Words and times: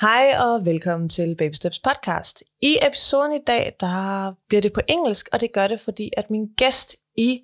Hej 0.00 0.34
og 0.38 0.64
velkommen 0.64 1.08
til 1.08 1.34
Baby 1.36 1.52
Steps 1.52 1.80
podcast. 1.80 2.42
I 2.62 2.76
episoden 2.86 3.32
i 3.32 3.44
dag, 3.46 3.76
der 3.80 4.32
bliver 4.48 4.60
det 4.60 4.72
på 4.72 4.80
engelsk, 4.88 5.28
og 5.32 5.40
det 5.40 5.52
gør 5.52 5.68
det, 5.68 5.80
fordi 5.80 6.10
at 6.16 6.30
min 6.30 6.46
gæst 6.56 6.96
i 7.16 7.40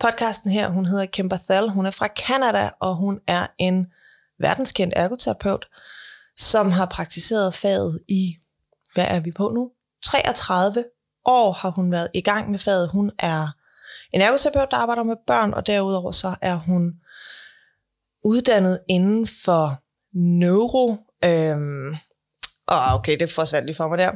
podcasten 0.00 0.50
her, 0.50 0.68
hun 0.68 0.86
hedder 0.86 1.06
Kim 1.06 1.28
Barthel, 1.28 1.70
hun 1.70 1.86
er 1.86 1.90
fra 1.90 2.06
Canada, 2.06 2.70
og 2.80 2.96
hun 2.96 3.20
er 3.26 3.46
en 3.58 3.86
verdenskendt 4.38 4.94
ergoterapeut, 4.96 5.66
som 6.36 6.70
har 6.70 6.86
praktiseret 6.86 7.54
faget 7.54 8.00
i, 8.08 8.36
hvad 8.94 9.06
er 9.08 9.20
vi 9.20 9.32
på 9.32 9.50
nu? 9.54 9.70
33 10.04 10.84
år 11.24 11.52
har 11.52 11.70
hun 11.70 11.92
været 11.92 12.08
i 12.14 12.20
gang 12.20 12.50
med 12.50 12.58
faget. 12.58 12.88
Hun 12.88 13.10
er 13.18 13.48
en 14.12 14.20
ergoterapeut, 14.20 14.70
der 14.70 14.76
arbejder 14.76 15.02
med 15.02 15.16
børn, 15.26 15.54
og 15.54 15.66
derudover 15.66 16.10
så 16.10 16.34
er 16.42 16.54
hun 16.56 16.94
uddannet 18.24 18.80
inden 18.88 19.26
for 19.44 19.82
neuro... 20.12 21.05
Øhm, 21.24 21.96
oh, 22.66 22.94
okay, 22.94 23.16
det 23.20 23.30
forsvandt 23.30 23.66
lige 23.66 23.76
for 23.76 23.88
mig 23.88 23.98
der. 23.98 24.10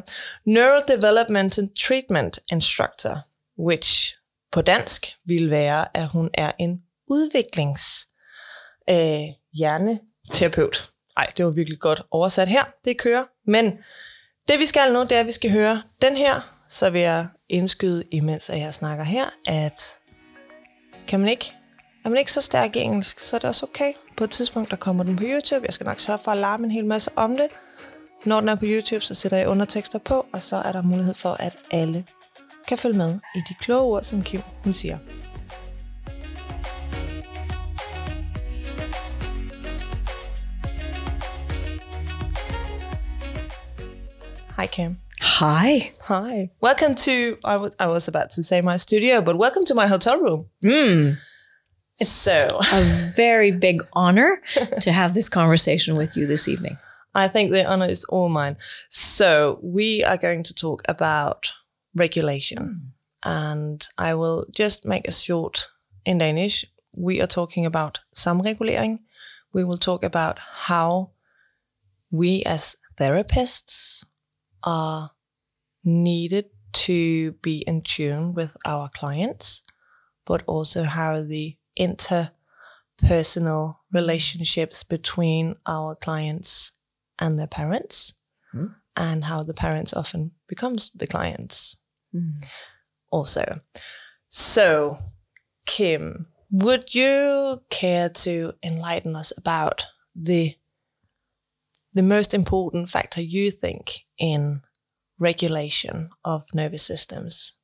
Neural 0.45 0.83
Development 0.89 1.59
and 1.59 1.69
Treatment 1.87 2.39
Instructor, 2.53 3.19
which 3.59 4.17
på 4.53 4.63
dansk 4.63 5.07
vil 5.25 5.51
være, 5.51 5.97
at 5.97 6.09
hun 6.09 6.31
er 6.35 6.53
en 6.59 6.83
udviklings 7.07 8.09
øh, 8.91 9.21
hjerneterapeut. 9.53 10.91
Nej, 11.17 11.33
det 11.37 11.45
var 11.45 11.51
virkelig 11.51 11.79
godt 11.79 12.03
oversat 12.11 12.49
her. 12.49 12.65
Det 12.85 12.99
kører. 12.99 13.25
Men 13.47 13.79
det 14.49 14.59
vi 14.59 14.67
skal 14.67 14.93
nu, 14.93 15.03
det 15.03 15.13
er, 15.13 15.21
at 15.21 15.27
vi 15.27 15.33
skal 15.33 15.51
høre 15.51 15.83
den 16.03 16.17
her. 16.17 16.35
Så 16.69 16.91
vil 16.91 17.01
jeg 17.01 17.29
indskyde, 17.49 18.05
imens 18.11 18.49
jeg 18.49 18.75
snakker 18.75 19.05
her, 19.05 19.27
at 19.47 19.99
kan 21.09 21.21
man 21.21 21.29
ikke, 21.29 21.55
er 22.05 22.09
man 22.09 22.19
ikke 22.19 22.33
så 22.33 22.41
stærk 22.41 22.77
i 22.77 22.79
engelsk, 22.79 23.21
så 23.21 23.37
er 23.37 23.41
det 23.41 23.49
også 23.49 23.67
okay. 23.67 23.93
På 24.17 24.25
et 24.25 24.31
tidspunkt, 24.31 24.71
der 24.71 24.77
kommer 24.77 25.05
den 25.05 25.17
på 25.17 25.23
YouTube. 25.27 25.67
Jeg 25.67 25.75
skal 25.75 25.85
nok 25.87 25.99
sørge 26.01 26.19
for 26.25 26.31
at 26.33 26.39
larme 26.39 26.65
en 26.65 26.71
hel 26.71 26.85
masse 26.87 27.11
om 27.17 27.37
det. 27.37 27.49
Når 28.25 28.41
den 28.41 28.49
er 28.49 28.55
på 28.55 28.65
YouTube, 28.67 29.01
så 29.01 29.15
sætter 29.15 29.39
jeg 29.39 29.49
undertekster 29.49 29.99
på, 29.99 30.27
og 30.33 30.43
så 30.43 30.57
er 30.57 30.73
der 30.73 30.83
mulighed 30.83 31.15
for, 31.15 31.29
at 31.31 31.57
alle 31.71 32.05
kan 32.69 32.79
følge 32.79 32.97
med 32.97 33.19
i 33.35 33.39
de 33.49 33.55
kloge 33.61 33.81
ord, 33.81 34.03
som 34.03 34.23
Kim 34.23 34.41
hun 34.65 34.73
siger. 34.73 34.99
Hi, 44.59 44.67
Kim. 44.67 44.97
Hi. 45.21 45.91
Hi. 46.09 46.51
Welcome 46.61 46.95
to, 46.97 47.37
I 47.45 47.57
wa- 47.57 47.71
I 47.79 47.87
was 47.87 48.09
about 48.09 48.31
to 48.31 48.43
say 48.43 48.61
my 48.61 48.77
studio, 48.77 49.21
but 49.21 49.37
welcome 49.37 49.65
to 49.67 49.75
my 49.75 49.87
hotel 49.87 50.19
room. 50.19 50.47
Mm. 50.63 51.17
So, 52.01 52.59
A 52.73 52.83
very 53.15 53.53
big 53.53 53.83
honor 53.93 54.43
to 54.81 54.93
have 54.93 55.15
this 55.15 55.29
conversation 55.29 55.97
with 55.97 56.17
you 56.17 56.27
this 56.27 56.49
evening. 56.49 56.79
I 57.15 57.29
think 57.29 57.51
the 57.51 57.65
honor 57.65 57.87
is 57.87 58.05
all 58.05 58.29
mine. 58.29 58.57
So, 58.89 59.59
we 59.63 60.05
are 60.05 60.17
going 60.17 60.43
to 60.45 60.55
talk 60.55 60.83
about 60.89 61.53
regulation. 61.95 62.59
Hmm. 62.59 62.87
And 63.23 63.89
I 63.99 64.15
will 64.15 64.47
just 64.51 64.87
make 64.87 65.07
a 65.07 65.13
short 65.13 65.69
in 66.07 66.19
Danish. 66.19 66.65
We 66.95 67.21
are 67.21 67.27
talking 67.27 67.67
about 67.67 68.01
samregulering. 68.15 69.01
We 69.53 69.65
will 69.65 69.79
talk 69.79 70.03
about 70.03 70.39
how 70.39 71.11
we 72.11 72.43
as 72.45 72.77
therapists 72.99 74.05
are 74.65 75.11
needed 75.85 76.47
to 76.73 77.33
be 77.43 77.59
in 77.67 77.83
tune 77.83 78.35
with 78.35 78.57
our 78.65 78.89
clients, 78.89 79.63
but 80.25 80.43
also 80.47 80.85
how 80.85 81.23
the 81.23 81.57
interpersonal 81.81 83.77
relationships 83.93 84.85
between 84.85 85.55
our 85.67 85.95
clients 85.95 86.73
and 87.19 87.39
their 87.39 87.47
parents, 87.49 88.15
Hmm. 88.53 88.67
and 88.97 89.25
how 89.25 89.43
the 89.45 89.55
parents 89.55 89.93
often 89.95 90.33
becomes 90.49 90.91
the 90.91 91.07
clients 91.07 91.77
also. 93.11 93.61
So, 94.29 94.99
Kim, 95.67 96.27
would 96.51 96.95
you 96.95 97.63
care 97.71 98.09
to 98.09 98.55
enlighten 98.63 99.15
us 99.17 99.33
about 99.37 99.87
the 100.15 100.57
the 101.95 102.03
most 102.03 102.35
important 102.35 102.89
factor 102.91 103.21
you 103.21 103.51
think 103.51 104.07
in 104.19 104.63
regulation 105.19 106.11
of 106.25 106.53
nervous 106.55 106.83
systems? 106.85 107.55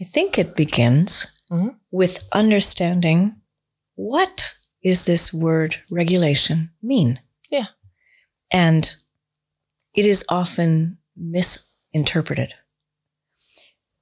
I 0.00 0.04
think 0.04 0.38
it 0.38 0.54
begins 0.54 1.26
Mhm. 1.50 1.76
with 1.90 2.28
understanding 2.32 3.36
what 3.94 4.54
is 4.82 5.04
this 5.06 5.32
word 5.32 5.82
regulation 5.90 6.70
mean? 6.82 7.20
Yeah. 7.50 7.66
And 8.50 8.94
it 9.94 10.04
is 10.04 10.24
often 10.28 10.98
misinterpreted. 11.16 12.54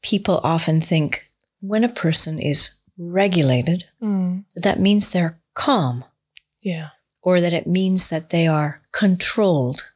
People 0.03 0.41
often 0.45 0.81
think 0.81 1.25
when 1.61 1.85
a 1.85 1.89
person 1.89 2.39
is 2.39 2.79
regulated, 2.99 3.85
that 4.55 4.79
means 4.79 5.11
they're 5.11 5.41
calm. 5.55 6.05
Yeah. 6.61 6.91
or 7.23 7.41
that 7.41 7.53
it 7.53 7.67
means 7.67 8.09
that 8.09 8.31
they 8.31 8.47
are 8.47 8.81
controlled 8.93 9.93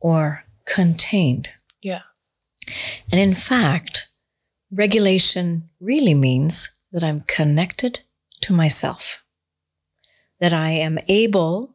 or 0.00 0.44
contained. 0.64 1.50
Yeah. 1.82 2.02
And 3.12 3.20
in 3.20 3.34
fact, 3.34 4.08
regulation 4.70 5.68
really 5.80 6.14
means 6.14 6.70
that 6.92 7.04
I'm 7.04 7.20
connected 7.20 8.00
to 8.42 8.52
myself, 8.52 9.22
that 10.40 10.52
I 10.52 10.70
am 10.70 10.98
able 11.08 11.74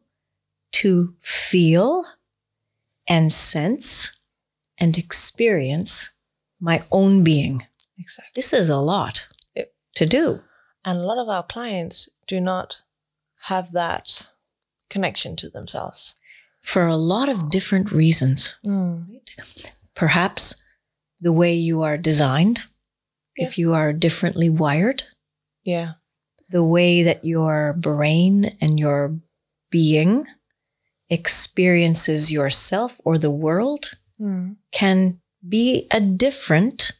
to 0.72 1.14
feel 1.20 2.04
and 3.08 3.32
sense 3.32 4.16
and 4.78 4.96
experience 4.96 6.10
my 6.60 6.80
own 6.90 7.24
being. 7.24 7.66
Exactly. 7.98 8.32
This 8.34 8.52
is 8.52 8.68
a 8.68 8.78
lot 8.78 9.28
to 9.94 10.06
do. 10.06 10.42
And 10.84 10.98
a 10.98 11.02
lot 11.02 11.18
of 11.18 11.28
our 11.28 11.42
clients 11.42 12.08
do 12.26 12.40
not 12.40 12.82
have 13.42 13.72
that 13.72 14.28
connection 14.88 15.36
to 15.36 15.48
themselves. 15.48 16.14
For 16.62 16.86
a 16.86 16.96
lot 16.96 17.28
of 17.28 17.50
different 17.50 17.90
reasons. 17.90 18.56
Mm. 18.64 19.20
perhaps 19.94 20.62
the 21.20 21.32
way 21.32 21.54
you 21.54 21.82
are 21.82 21.96
designed, 21.98 22.64
if 23.36 23.58
you 23.58 23.72
are 23.72 23.92
differently 23.92 24.48
wired, 24.48 25.04
Yeah. 25.64 25.92
the 26.48 26.64
way 26.64 27.02
that 27.02 27.24
your 27.24 27.74
brain 27.80 28.56
and 28.60 28.78
your 28.78 29.18
being 29.70 30.26
experiences 31.08 32.30
yourself 32.32 33.00
or 33.04 33.18
the 33.18 33.30
world 33.30 33.92
hmm. 34.18 34.52
can 34.70 35.20
be 35.46 35.86
a 35.90 36.00
different, 36.00 36.92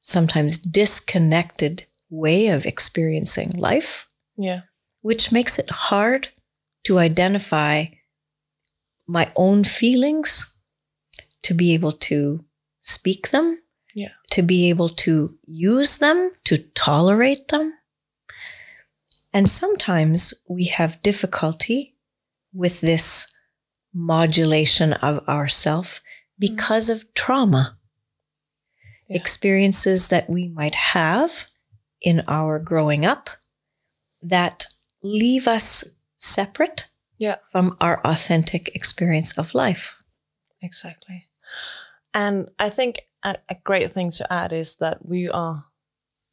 sometimes 0.00 0.58
disconnected 0.58 1.84
way 2.10 2.48
of 2.48 2.66
experiencing 2.66 3.50
life, 3.50 4.08
Yeah. 4.36 4.62
which 5.02 5.32
makes 5.32 5.58
it 5.58 5.70
hard 5.70 6.28
to 6.84 6.98
identify 6.98 7.86
my 9.06 9.30
own 9.36 9.64
feelings, 9.64 10.54
to 11.42 11.54
be 11.54 11.74
able 11.74 11.92
to 11.92 12.44
speak 12.80 13.30
them, 13.30 13.46
Yeah. 13.46 13.58
To 14.30 14.42
be 14.42 14.68
able 14.68 14.88
to 14.88 15.36
use 15.44 15.98
them, 15.98 16.32
to 16.44 16.58
tolerate 16.58 17.48
them. 17.48 17.74
And 19.32 19.48
sometimes 19.48 20.34
we 20.48 20.64
have 20.66 21.02
difficulty 21.02 21.96
with 22.52 22.80
this 22.80 23.32
modulation 23.94 24.92
of 24.94 25.26
ourself 25.28 26.00
because 26.38 26.88
of 26.88 27.12
trauma. 27.14 27.78
Yeah. 29.08 29.16
Experiences 29.16 30.08
that 30.08 30.28
we 30.28 30.48
might 30.48 30.74
have 30.74 31.46
in 32.00 32.22
our 32.28 32.58
growing 32.58 33.06
up 33.06 33.30
that 34.22 34.66
leave 35.02 35.48
us 35.48 35.84
separate 36.16 36.86
Yeah. 37.16 37.36
from 37.50 37.76
our 37.80 38.00
authentic 38.04 38.74
experience 38.74 39.36
of 39.38 39.54
life. 39.54 39.96
Exactly. 40.60 41.24
And 42.14 42.50
I 42.58 42.68
think 42.70 43.02
a, 43.24 43.36
a 43.48 43.56
great 43.64 43.92
thing 43.92 44.10
to 44.12 44.32
add 44.32 44.52
is 44.52 44.76
that 44.76 45.04
we 45.06 45.28
are 45.28 45.64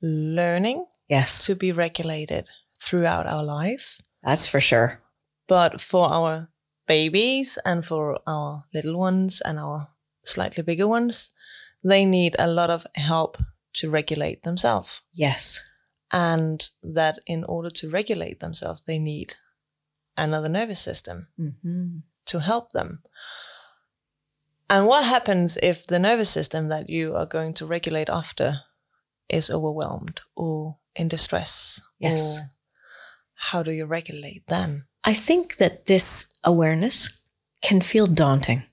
learning 0.02 0.86
Yes, 1.08 1.46
to 1.46 1.56
be 1.56 1.72
regulated 1.72 2.50
throughout 2.82 3.28
our 3.28 3.44
life. 3.44 4.02
that's 4.24 4.48
for 4.48 4.60
sure. 4.60 5.02
But 5.48 5.80
for 5.80 6.08
our 6.12 6.50
babies 6.88 7.60
and 7.64 7.86
for 7.86 8.20
our 8.26 8.64
little 8.74 8.98
ones 8.98 9.42
and 9.42 9.60
our 9.60 9.90
slightly 10.24 10.64
bigger 10.64 10.88
ones, 10.88 11.32
they 11.84 12.06
need 12.06 12.36
a 12.40 12.48
lot 12.48 12.72
of 12.72 12.88
help 12.96 13.38
to 13.74 13.90
regulate 13.92 14.42
themselves. 14.42 15.02
Yes. 15.14 15.62
And 16.12 16.68
that 16.82 17.20
in 17.28 17.44
order 17.44 17.70
to 17.70 17.90
regulate 17.90 18.40
themselves, 18.40 18.82
they 18.88 18.98
need 19.00 19.36
another 20.18 20.50
nervous 20.50 20.80
system 20.80 21.28
hmm 21.38 21.98
to 22.26 22.40
help 22.40 22.72
them. 22.72 23.04
And 24.70 24.88
what 24.88 25.06
happens 25.06 25.58
if 25.62 25.86
the 25.86 26.00
nervous 26.00 26.30
system 26.30 26.70
that 26.70 26.90
you 26.90 27.16
are 27.16 27.26
going 27.28 27.54
to 27.56 27.66
regulate 27.66 28.10
after 28.10 28.62
is 29.30 29.50
overwhelmed 29.52 30.22
or 30.36 30.78
in 30.96 31.08
distress? 31.08 31.82
Yes. 32.00 32.42
How 33.36 33.62
do 33.64 33.72
you 33.72 33.86
regulate 33.86 34.44
then? 34.48 34.86
I 35.04 35.14
think 35.14 35.58
that 35.58 35.86
this 35.86 36.34
awareness 36.44 37.22
can 37.62 37.82
feel 37.82 38.08
daunting. 38.08 38.64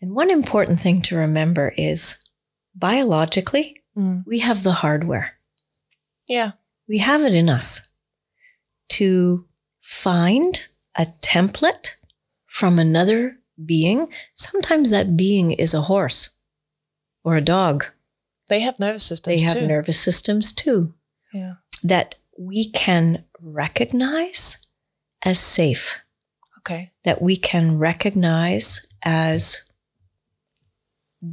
And 0.00 0.14
one 0.14 0.30
important 0.30 0.80
thing 0.80 1.00
to 1.02 1.16
remember 1.16 1.72
is 1.76 2.18
biologically, 2.74 3.78
Mm. 3.96 4.24
we 4.26 4.38
have 4.38 4.62
the 4.62 4.72
hardware. 4.72 5.34
Yeah. 6.26 6.52
We 6.88 6.98
have 6.98 7.20
it 7.20 7.34
in 7.34 7.50
us 7.50 7.88
to 8.88 9.46
find 9.82 10.66
a 10.96 11.06
template 11.20 11.96
from 12.46 12.78
another 12.78 13.38
being. 13.64 14.12
Sometimes 14.34 14.90
that 14.90 15.16
being 15.16 15.52
is 15.52 15.74
a 15.74 15.82
horse 15.82 16.30
or 17.24 17.36
a 17.36 17.40
dog. 17.42 17.84
They 18.48 18.60
have 18.60 18.78
nervous 18.78 19.04
systems 19.04 19.40
They 19.40 19.46
have 19.46 19.58
too. 19.58 19.66
nervous 19.66 19.98
systems 20.00 20.52
too 20.52 20.94
yeah. 21.32 21.54
that 21.84 22.16
we 22.38 22.70
can 22.70 23.24
recognize 23.40 24.58
as 25.24 25.38
safe, 25.38 26.00
Okay. 26.58 26.92
that 27.04 27.22
we 27.22 27.36
can 27.36 27.78
recognize 27.78 28.86
as 29.02 29.62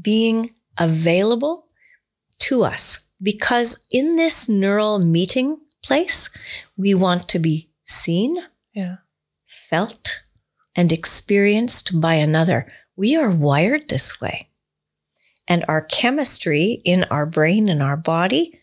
being 0.01 0.51
available 0.77 1.67
to 2.39 2.63
us. 2.63 3.07
Because 3.21 3.85
in 3.91 4.15
this 4.15 4.47
neural 4.47 4.99
meeting 4.99 5.57
place, 5.83 6.29
we 6.77 6.93
want 6.93 7.27
to 7.29 7.39
be 7.39 7.69
seen, 7.83 8.37
Yeah. 8.73 8.97
felt, 9.45 10.23
and 10.75 10.91
experienced 10.91 11.99
by 11.99 12.13
another. 12.15 12.71
We 12.95 13.15
are 13.15 13.29
wired 13.29 13.89
this 13.89 14.19
way. 14.21 14.49
And 15.47 15.65
our 15.67 15.81
chemistry 15.81 16.81
in 16.85 17.05
our 17.05 17.25
brain 17.25 17.69
and 17.69 17.81
our 17.81 17.97
body 17.97 18.59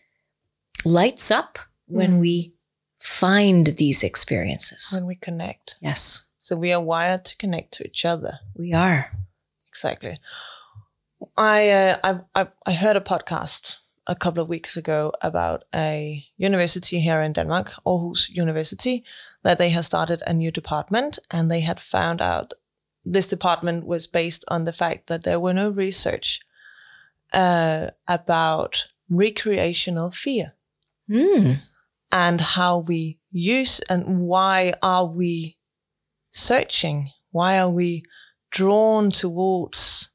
lights 0.85 1.31
up 1.31 1.59
when 1.87 2.13
Mm. 2.13 2.19
we 2.19 2.53
find 2.99 3.67
these 3.77 4.03
experiences. 4.03 4.91
When 4.93 5.05
we 5.05 5.15
connect. 5.15 5.75
Yes, 5.81 6.25
So 6.39 6.55
we 6.55 6.71
are 6.71 6.81
wired 6.81 7.25
to 7.25 7.35
connect 7.37 7.73
to 7.73 7.85
each 7.85 8.05
other. 8.05 8.39
we 8.55 8.73
are. 8.73 9.11
Exactly. 9.67 10.17
I, 11.35 11.69
uh, 11.69 11.97
I 12.03 12.41
I 12.41 12.47
I 12.65 12.73
heard 12.73 12.95
a 12.95 13.01
podcast 13.01 13.77
a 14.07 14.15
couple 14.15 14.41
of 14.41 14.49
weeks 14.49 14.77
ago 14.77 15.11
about 15.21 15.63
a 15.75 16.23
university 16.37 16.99
here 16.99 17.21
in 17.21 17.33
Denmark, 17.33 17.73
Aarhus 17.85 18.29
University, 18.29 19.03
that 19.43 19.57
they 19.57 19.69
had 19.69 19.85
started 19.85 20.23
a 20.25 20.33
new 20.33 20.51
department, 20.51 21.19
and 21.29 21.49
they 21.51 21.61
had 21.61 21.79
found 21.79 22.21
out 22.21 22.53
this 23.05 23.27
department 23.27 23.85
was 23.85 24.07
based 24.07 24.45
on 24.47 24.65
the 24.65 24.73
fact 24.73 25.07
that 25.07 25.23
there 25.23 25.39
were 25.39 25.53
no 25.53 25.69
research 25.69 26.39
uh, 27.33 27.87
about 28.07 28.87
recreational 29.09 30.11
fear 30.11 30.53
Mm. 31.09 31.57
and 32.11 32.41
how 32.41 32.79
we 32.79 33.19
use 33.31 33.79
and 33.89 34.19
why 34.27 34.73
are 34.81 35.05
we 35.05 35.57
searching? 36.31 37.11
Why 37.31 37.59
are 37.59 37.69
we 37.69 38.03
drawn 38.51 39.11
towards 39.11 40.09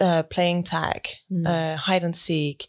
uh, 0.00 0.22
playing 0.22 0.62
tag, 0.64 1.08
Mm. 1.30 1.46
uh, 1.46 1.76
hide 1.76 2.02
and 2.04 2.16
seek? 2.16 2.68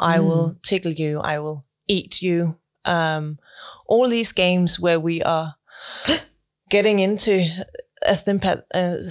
I 0.00 0.18
Mm. 0.18 0.24
will 0.26 0.54
tickle 0.62 0.92
you. 0.92 1.20
I 1.20 1.38
will 1.38 1.64
eat 1.86 2.22
you. 2.22 2.56
Um, 2.84 3.38
all 3.86 4.08
these 4.08 4.32
games 4.32 4.80
where 4.80 4.98
we 4.98 5.22
are 5.22 5.54
getting 6.70 6.98
into 6.98 7.44
a 8.06 8.12
sympath- 8.14 8.64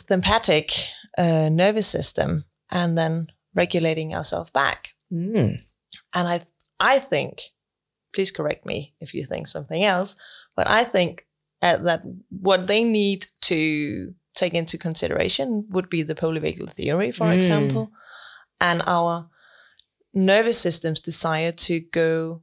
sympathetic 0.08 0.72
uh, 1.18 1.50
nervous 1.50 1.88
system 1.88 2.46
and 2.72 2.98
then 2.98 3.28
regulating 3.54 4.16
ourselves 4.16 4.50
back. 4.52 4.90
Mm. 5.14 5.62
And 6.14 6.28
I, 6.28 6.42
I 6.80 7.00
think, 7.00 7.42
please 8.14 8.32
correct 8.32 8.66
me 8.66 8.96
if 9.00 9.14
you 9.14 9.26
think 9.26 9.48
something 9.48 9.84
else, 9.84 10.16
but 10.56 10.68
I 10.68 10.84
think 10.84 11.26
uh, 11.62 11.78
that 11.78 12.02
what 12.30 12.68
they 12.68 12.84
need 12.84 13.28
to 13.42 14.14
take 14.36 14.54
into 14.54 14.78
consideration 14.78 15.66
would 15.70 15.90
be 15.90 16.02
the 16.04 16.16
polyvagal 16.16 16.70
theory, 16.72 17.12
for 17.12 17.28
Mm. 17.28 17.36
example, 17.36 17.92
and 18.62 18.82
our 18.88 19.30
nervous 20.14 20.60
system's 20.60 21.00
desire 21.00 21.52
to 21.52 21.80
go 21.80 22.42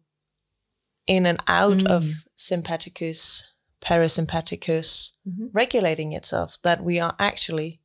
in 1.07 1.27
and 1.27 1.39
out 1.47 1.79
Mm. 1.79 1.87
of 1.89 2.05
sympathicus, 2.37 3.43
parasympathicus, 3.81 5.13
Mhm. 5.27 5.51
regulating 5.53 6.13
itself, 6.13 6.57
that 6.63 6.83
we 6.83 6.99
are 6.99 7.15
actually, 7.19 7.81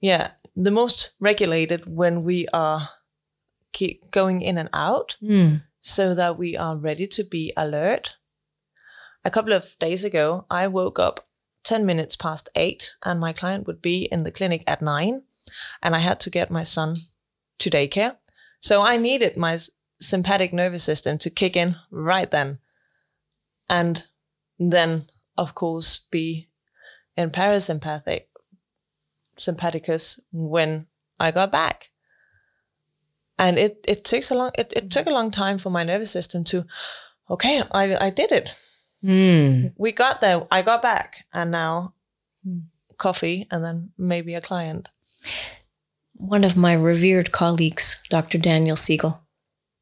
yeah, 0.00 0.32
the 0.56 0.70
most 0.70 1.12
regulated 1.20 1.86
when 1.86 2.22
we 2.22 2.46
are 2.52 2.90
keep 3.72 4.10
going 4.10 4.42
in 4.42 4.56
and 4.58 4.68
out 4.72 5.16
Mm. 5.22 5.62
so 5.80 6.14
that 6.14 6.38
we 6.38 6.56
are 6.56 6.76
ready 6.76 7.06
to 7.06 7.22
be 7.24 7.52
alert. 7.56 8.16
A 9.24 9.30
couple 9.30 9.52
of 9.52 9.76
days 9.78 10.04
ago, 10.04 10.46
I 10.50 10.66
woke 10.68 10.98
up 10.98 11.28
10 11.64 11.84
minutes 11.84 12.16
past 12.16 12.48
eight, 12.54 12.92
and 13.04 13.20
my 13.20 13.32
client 13.32 13.66
would 13.66 13.82
be 13.82 14.04
in 14.04 14.22
the 14.24 14.32
clinic 14.32 14.62
at 14.66 14.80
nine, 14.80 15.24
and 15.82 15.94
I 15.94 15.98
had 15.98 16.18
to 16.20 16.30
get 16.30 16.50
my 16.50 16.62
son 16.62 16.96
to 17.58 17.70
daycare. 17.70 18.16
So 18.60 18.82
I 18.82 18.96
needed 18.96 19.36
my 19.36 19.58
sympathetic 20.00 20.52
nervous 20.52 20.82
system 20.84 21.18
to 21.18 21.30
kick 21.30 21.56
in 21.56 21.76
right 21.90 22.30
then. 22.30 22.58
And 23.68 24.06
then, 24.58 25.08
of 25.36 25.54
course, 25.54 26.00
be 26.10 26.48
in 27.16 27.30
parasympathetic 27.30 28.24
sympathicus 29.36 30.20
when 30.32 30.86
I 31.20 31.30
got 31.30 31.52
back 31.52 31.90
and 33.38 33.56
it 33.56 33.84
it 33.86 34.04
takes 34.04 34.30
a 34.30 34.34
long 34.34 34.50
it, 34.58 34.72
it 34.74 34.90
took 34.90 35.06
a 35.06 35.10
long 35.12 35.30
time 35.30 35.58
for 35.58 35.70
my 35.70 35.84
nervous 35.84 36.10
system 36.10 36.42
to 36.44 36.64
okay 37.30 37.62
i 37.72 37.96
i 38.06 38.10
did 38.10 38.32
it 38.32 38.54
Mm. 39.04 39.74
we 39.76 39.92
got 39.92 40.20
there 40.20 40.44
i 40.50 40.60
got 40.60 40.82
back 40.82 41.24
and 41.32 41.52
now 41.52 41.94
Hmm. 42.44 42.58
coffee 42.96 43.46
and 43.50 43.64
then 43.64 43.90
maybe 43.96 44.34
a 44.34 44.40
client 44.40 44.88
One 46.18 46.44
of 46.44 46.56
my 46.56 46.74
revered 46.74 47.32
colleagues, 47.32 48.02
Dr. 48.10 48.38
Daniel 48.38 48.76
Siegel, 48.76 49.20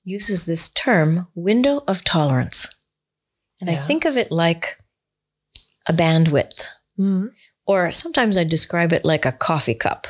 uses 0.05 0.47
this 0.47 0.69
term 0.69 1.27
window 1.35 1.83
of 1.89 2.05
tolerance. 2.05 2.69
And 3.61 3.69
I 3.69 3.75
think 3.75 4.05
of 4.05 4.17
it 4.17 4.31
like 4.31 4.79
a 5.89 5.93
bandwidth, 5.93 6.69
mm. 6.99 7.31
or 7.67 7.91
sometimes 7.91 8.37
I 8.37 8.45
describe 8.45 8.93
it 8.93 9.05
like 9.05 9.25
a 9.25 9.33
coffee 9.33 9.75
cup. 9.75 10.07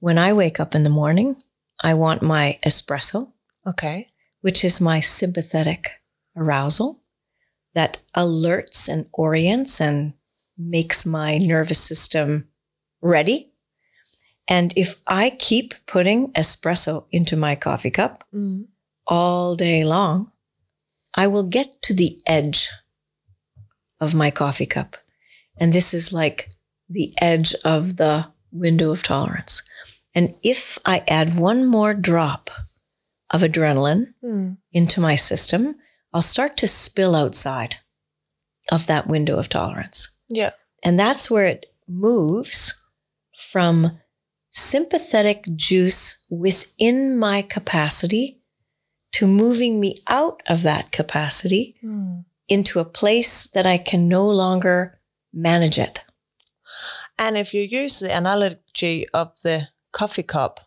When 0.00 0.18
I 0.18 0.32
wake 0.32 0.58
up 0.58 0.74
in 0.74 0.82
the 0.82 0.90
morning, 0.90 1.42
I 1.80 1.94
want 1.94 2.22
my 2.22 2.58
espresso, 2.64 3.32
okay 3.66 4.08
which 4.40 4.64
is 4.64 4.80
my 4.80 5.00
sympathetic 5.00 6.00
arousal 6.36 7.00
that 7.74 8.00
alerts 8.16 8.88
and 8.88 9.06
orients 9.12 9.80
and 9.80 10.14
makes 10.56 11.04
my 11.04 11.38
nervous 11.38 11.78
system 11.78 12.48
ready. 13.00 13.52
And 14.48 14.72
if 14.76 14.96
I 15.06 15.30
keep 15.30 15.74
putting 15.86 16.32
espresso 16.32 17.04
into 17.12 17.36
my 17.36 17.54
coffee 17.54 17.90
cup 17.90 18.24
mm. 18.34 18.64
all 19.06 19.54
day 19.54 19.84
long, 19.84 20.32
I 21.14 21.26
will 21.26 21.42
get 21.44 21.82
to 21.82 21.94
the 21.94 22.18
edge 22.26 22.70
of 24.00 24.14
my 24.14 24.30
coffee 24.30 24.66
cup. 24.66 24.96
And 25.58 25.72
this 25.72 25.92
is 25.92 26.12
like 26.12 26.48
the 26.88 27.12
edge 27.20 27.54
of 27.64 27.96
the 27.96 28.26
window 28.50 28.90
of 28.90 29.02
tolerance. 29.02 29.62
And 30.14 30.34
if 30.42 30.78
I 30.86 31.04
add 31.06 31.38
one 31.38 31.66
more 31.66 31.94
drop 31.94 32.50
of 33.30 33.42
adrenaline 33.42 34.14
Mm. 34.24 34.56
into 34.72 35.00
my 35.00 35.14
system, 35.16 35.76
I'll 36.14 36.22
start 36.22 36.56
to 36.58 36.66
spill 36.66 37.14
outside 37.14 37.76
of 38.72 38.86
that 38.86 39.06
window 39.06 39.36
of 39.38 39.48
tolerance. 39.48 40.10
yeah 40.30 40.52
And 40.82 40.98
that's 40.98 41.30
where 41.30 41.46
it 41.46 41.66
moves 41.86 42.74
from 43.36 44.00
sympathetic 44.50 45.44
juice 45.56 46.18
within 46.30 47.16
my 47.18 47.42
capacity 47.42 48.40
to 49.12 49.26
moving 49.26 49.80
me 49.80 49.96
out 50.08 50.42
of 50.48 50.62
that 50.62 50.90
capacity 50.92 51.76
Mm. 51.82 52.24
into 52.48 52.80
a 52.80 52.84
place 52.84 53.46
that 53.48 53.66
I 53.66 53.78
can 53.78 54.08
no 54.08 54.26
longer 54.28 55.00
manage 55.32 55.78
it. 55.78 56.02
and 57.18 57.36
if 57.38 57.54
you 57.54 57.62
use 57.62 57.98
the 58.00 58.14
analogy 58.14 59.08
of 59.14 59.32
the 59.42 59.68
coffee 59.92 60.22
cup 60.22 60.60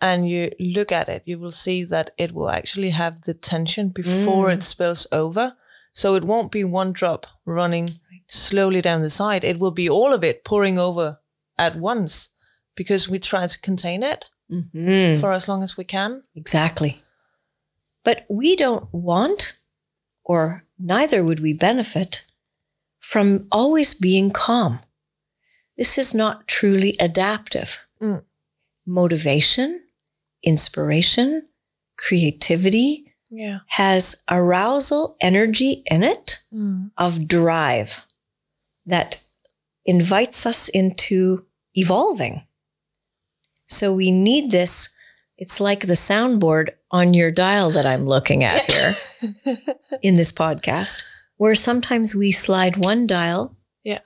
and 0.00 0.28
you 0.28 0.50
look 0.58 0.90
at 0.92 1.08
it 1.08 1.22
you 1.26 1.38
will 1.38 1.52
see 1.52 1.84
that 1.84 2.10
it 2.18 2.32
will 2.32 2.50
actually 2.50 2.90
have 2.90 3.20
the 3.22 3.34
tension 3.34 3.88
before 3.88 4.48
Mm. 4.48 4.54
it 4.54 4.62
spills 4.62 5.06
over 5.12 5.56
so 5.92 6.14
it 6.16 6.24
won't 6.24 6.50
be 6.50 6.64
one 6.64 6.92
drop 6.92 7.26
running 7.44 8.00
slowly 8.26 8.80
down 8.82 9.00
the 9.02 9.10
side 9.22 9.44
it 9.44 9.58
will 9.60 9.70
be 9.70 9.88
all 9.88 10.12
of 10.12 10.24
it 10.24 10.44
pouring 10.44 10.78
over 10.78 11.20
at 11.56 11.76
once 11.76 12.30
because 12.76 13.08
we 13.08 13.18
try 13.18 13.46
to 13.46 13.60
contain 13.60 14.02
it 14.02 14.26
Mm. 14.50 15.18
for 15.20 15.32
as 15.32 15.48
long 15.48 15.62
as 15.62 15.76
we 15.76 15.84
can 15.84 16.22
Exactly. 16.36 17.02
But 18.04 18.26
we 18.28 18.54
don't 18.56 18.92
want, 18.92 19.54
or 20.22 20.64
neither 20.78 21.24
would 21.24 21.40
we 21.40 21.54
benefit 21.54 22.26
from 23.00 23.48
always 23.50 23.94
being 23.94 24.30
calm. 24.30 24.80
This 25.78 25.96
is 25.98 26.12
not 26.14 26.46
truly 26.46 26.94
adaptive. 27.00 27.86
Mm. 28.00 28.22
Motivation, 28.86 29.80
inspiration, 30.42 31.48
creativity 31.96 33.14
yeah 33.30 33.60
has 33.68 34.22
arousal 34.30 35.16
energy 35.20 35.82
in 35.86 36.02
it 36.02 36.42
of 36.98 37.26
drive 37.26 38.04
that 38.86 39.20
invites 39.86 40.44
us 40.46 40.68
into 40.68 41.46
evolving. 41.74 42.42
So 43.66 43.92
we 43.94 44.10
need 44.10 44.50
this. 44.50 44.94
It's 45.36 45.60
like 45.60 45.80
the 45.86 45.94
soundboard 45.94 46.70
on 46.90 47.14
your 47.14 47.30
dial 47.30 47.70
that 47.70 47.86
I'm 47.86 48.06
looking 48.06 48.44
at 48.44 48.62
here 48.70 48.94
in 50.02 50.16
this 50.16 50.32
podcast, 50.32 51.02
where 51.36 51.54
sometimes 51.54 52.14
we 52.14 52.30
slide 52.30 52.76
one 52.76 53.06
dial 53.06 53.56
Yeah. 53.82 54.00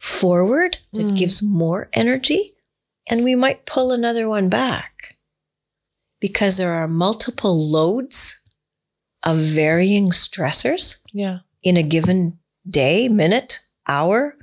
forward 0.00 0.78
that 0.92 1.08
Mm. 1.08 1.18
gives 1.18 1.42
more 1.42 1.88
energy, 1.92 2.54
and 3.08 3.22
we 3.24 3.34
might 3.34 3.66
pull 3.66 3.92
another 3.92 4.28
one 4.28 4.48
back 4.48 5.16
because 6.20 6.56
there 6.56 6.72
are 6.72 6.88
multiple 6.88 7.70
loads 7.70 8.40
of 9.24 9.36
varying 9.36 10.08
stressors 10.10 10.98
yeah. 11.12 11.40
in 11.62 11.76
a 11.76 11.82
given 11.82 12.38
day, 12.68 13.08
minute, 13.08 13.60
hour 13.88 14.34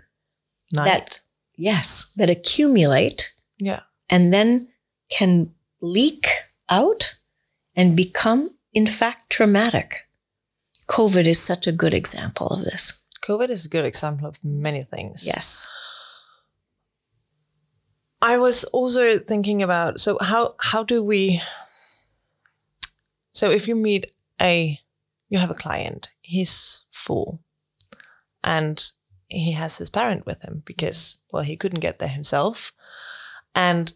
Night. 0.74 0.86
that 0.86 1.20
yes, 1.56 2.12
that 2.18 2.30
accumulate 2.30 3.34
yeah. 3.58 3.82
And 4.10 4.34
then 4.34 4.68
can 5.10 5.54
leak 5.82 6.28
out 6.70 7.16
and 7.75 7.96
become 7.96 8.51
in 8.74 8.88
fact 8.88 9.30
traumatic. 9.30 10.08
COVID 10.88 11.25
is 11.25 11.39
such 11.39 11.68
a 11.68 11.72
good 11.72 11.94
example 11.94 12.48
of 12.48 12.63
this. 12.63 13.00
COVID 13.22 13.50
is 13.50 13.66
a 13.66 13.70
good 13.70 13.86
example 13.86 14.28
of 14.28 14.44
many 14.44 14.84
things. 14.84 15.25
Yes. 15.25 15.68
I 18.22 18.38
was 18.38 18.63
also 18.66 19.20
thinking 19.20 19.62
about 19.62 20.00
so 20.00 20.18
how 20.20 20.56
how 20.60 20.84
do 20.84 21.04
we 21.04 21.42
so 23.32 23.50
if 23.50 23.68
you 23.68 23.75
meet 23.75 24.12
a 24.42 24.80
you 25.30 25.38
have 25.38 25.51
a 25.51 25.56
client, 25.56 26.10
he's 26.22 26.86
full 26.92 27.39
and 28.44 28.92
he 29.28 29.51
has 29.51 29.78
his 29.78 29.89
parent 29.89 30.25
with 30.25 30.44
him 30.44 30.63
because 30.66 30.98
mm-hmm. 30.98 31.38
well 31.38 31.44
he 31.44 31.56
couldn't 31.56 31.82
get 31.82 32.00
there 32.00 32.10
himself 32.10 32.74
and 33.56 33.94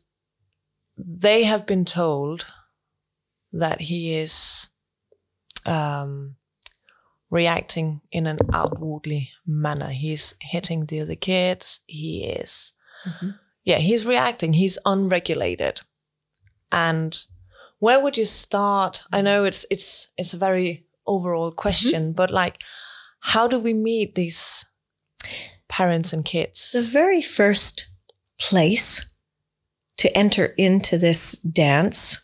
they 1.06 1.44
have 1.44 1.66
been 1.66 1.86
told 1.86 2.46
that 3.52 3.82
he 3.82 4.16
is 4.16 4.70
um 5.66 6.36
reacting 7.30 8.02
in 8.12 8.28
an 8.28 8.38
outwardly 8.54 9.32
manner. 9.46 9.90
He's 9.90 10.36
hitting 10.40 10.86
the 10.86 11.02
other 11.02 11.16
kids. 11.16 11.82
He 11.88 12.26
is 12.26 12.74
yeah, 13.64 13.78
he's 13.78 14.06
reacting. 14.06 14.54
He's 14.54 14.78
unregulated. 14.86 15.82
And 16.72 17.18
where 17.80 18.02
would 18.02 18.18
you 18.18 18.26
start? 18.26 19.04
I 19.12 19.22
know 19.22 19.46
it's 19.46 19.66
it's 19.70 20.10
it's 20.18 20.34
a 20.34 20.38
very 20.38 20.86
overall 21.08 21.52
question, 21.52 22.14
but 22.14 22.32
like 22.32 22.58
how 23.20 23.48
do 23.48 23.58
we 23.60 23.74
meet 23.74 24.16
these 24.16 24.66
parents 25.70 26.14
and 26.14 26.26
kids? 26.26 26.72
The 26.72 26.82
very 26.82 27.22
first 27.22 27.88
place 28.40 29.06
to 29.98 30.16
enter 30.18 30.46
into 30.58 30.98
this 30.98 31.34
dance 31.34 32.22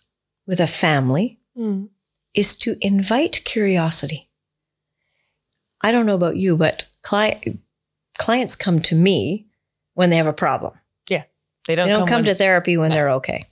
with 0.47 0.59
a 0.59 0.67
family 0.67 1.39
Mm. 1.57 1.89
is 2.33 2.55
to 2.57 2.77
invite 2.81 3.43
curiosity. 3.43 4.29
I 5.81 5.91
don't 5.91 6.05
know 6.05 6.15
about 6.15 6.35
you, 6.37 6.55
but 6.57 6.87
client, 7.01 7.59
clients 8.17 8.55
come 8.55 8.79
to 8.81 8.95
me 8.95 9.47
when 9.93 10.09
they 10.09 10.17
have 10.17 10.27
a 10.27 10.33
problem. 10.33 10.73
They 11.67 11.75
don't, 11.75 11.87
They 11.87 11.93
don't 11.93 12.07
come, 12.07 12.15
when- 12.17 12.25
to 12.25 12.35
therapy 12.35 12.77
when 12.77 12.89
No. 12.89 12.95
they're 12.95 13.11
okay. 13.11 13.45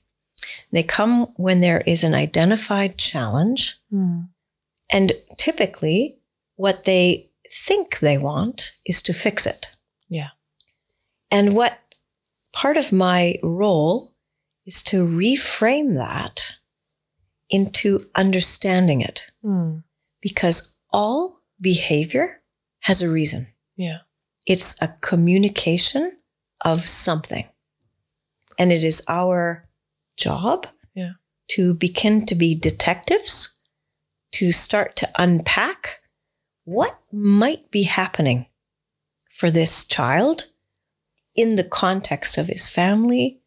They 0.72 0.82
come 0.82 1.28
when 1.36 1.60
there 1.62 1.82
is 1.82 2.04
an 2.04 2.16
identified 2.16 2.98
challenge. 2.98 3.78
Mm. 3.94 4.30
And 4.90 5.12
typically, 5.38 6.18
what 6.56 6.86
they 6.86 7.30
think 7.52 8.00
they 8.00 8.18
want 8.18 8.72
is 8.86 9.02
to 9.04 9.14
fix 9.14 9.46
it. 9.46 9.72
Yeah. 10.10 10.30
And 11.30 11.54
what 11.54 11.78
part 12.58 12.76
of 12.78 12.92
my 12.92 13.36
role 13.44 14.16
is 14.66 14.82
to 14.84 15.06
reframe 15.08 15.96
that 15.96 16.56
into 17.50 18.00
understanding 18.16 19.00
it 19.02 19.28
Mm. 19.44 19.84
because 20.22 20.76
all 20.92 21.44
behavior 21.62 22.42
has 22.80 23.02
a 23.04 23.10
reason. 23.10 23.48
Yeah. 23.76 24.00
It's 24.48 24.76
a 24.82 24.88
communication 25.02 26.18
of 26.66 26.82
something. 26.82 27.48
And 28.58 28.72
it 28.72 28.84
is 28.84 29.04
our 29.08 29.70
job 30.18 30.68
Yeah. 30.96 31.14
to 31.50 31.76
begin 31.76 32.26
to 32.26 32.34
be 32.36 32.56
detectives, 32.56 33.60
to 34.32 34.52
start 34.52 34.96
to 34.96 35.12
unpack 35.22 36.02
what 36.64 37.00
might 37.12 37.70
be 37.70 37.84
happening 37.84 38.48
for 39.30 39.52
this 39.52 39.86
child 39.86 40.48
in 41.38 41.56
the 41.56 41.68
context 41.70 42.38
of 42.38 42.48
his 42.48 42.70
family, 42.70 43.42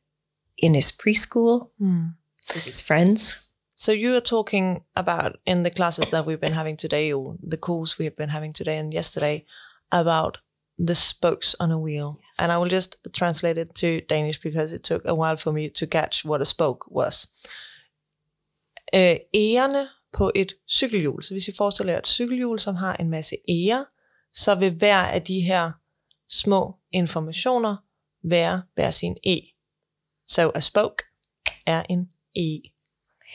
in 0.57 0.75
his 0.75 0.93
preschool, 0.93 1.71
Mm. 1.81 2.15
with 2.55 2.65
his 2.65 2.81
friends. 2.83 3.49
So 3.75 3.93
you 3.93 4.15
are 4.15 4.21
talking 4.21 4.83
about 4.95 5.33
in 5.45 5.63
the 5.63 5.71
classes 5.71 6.09
that 6.11 6.27
we've 6.27 6.41
been 6.41 6.55
having 6.55 6.77
today, 6.79 7.13
or 7.13 7.37
the 7.51 7.57
calls 7.57 7.99
we've 7.99 8.17
been 8.17 8.31
having 8.31 8.53
today 8.55 8.79
and 8.79 8.93
yesterday, 8.95 9.45
about 9.91 10.39
the 10.87 10.95
spokes 10.95 11.55
on 11.61 11.71
a 11.71 11.79
wheel. 11.79 12.19
Yes. 12.19 12.39
And 12.39 12.53
I 12.53 12.57
will 12.59 12.71
just 12.71 12.97
translate 13.13 13.61
it 13.61 13.75
to 13.75 14.01
Danish 14.15 14.41
because 14.43 14.77
it 14.77 14.83
took 14.83 15.03
a 15.05 15.15
while 15.15 15.37
for 15.37 15.53
me 15.53 15.69
to 15.71 15.87
catch 15.87 16.25
what 16.25 16.41
a 16.41 16.45
spoke 16.45 16.91
was. 16.91 17.27
Øh, 18.95 19.17
ærerne 19.35 19.89
på 20.13 20.31
et 20.35 20.53
cykelhjul. 20.69 21.23
Så 21.23 21.35
hvis 21.35 21.49
vi 21.49 21.53
forestiller 21.57 21.93
jer 21.93 21.99
et 21.99 22.07
cykelhjul, 22.07 22.59
som 22.59 22.75
har 22.75 22.97
en 22.97 23.11
masse 23.11 23.37
ære, 23.49 23.87
så 24.33 24.55
vil 24.55 24.75
hver 24.75 24.97
af 25.03 25.23
de 25.23 25.41
her 25.41 25.73
små 26.29 26.75
informationer 26.93 27.77
være 28.23 28.63
hver 28.75 28.91
sin 28.91 29.17
e. 29.27 29.41
So 30.29 30.51
a 30.55 30.61
spoke 30.61 31.03
er 31.67 31.83
en 31.91 32.09
e. 32.35 32.61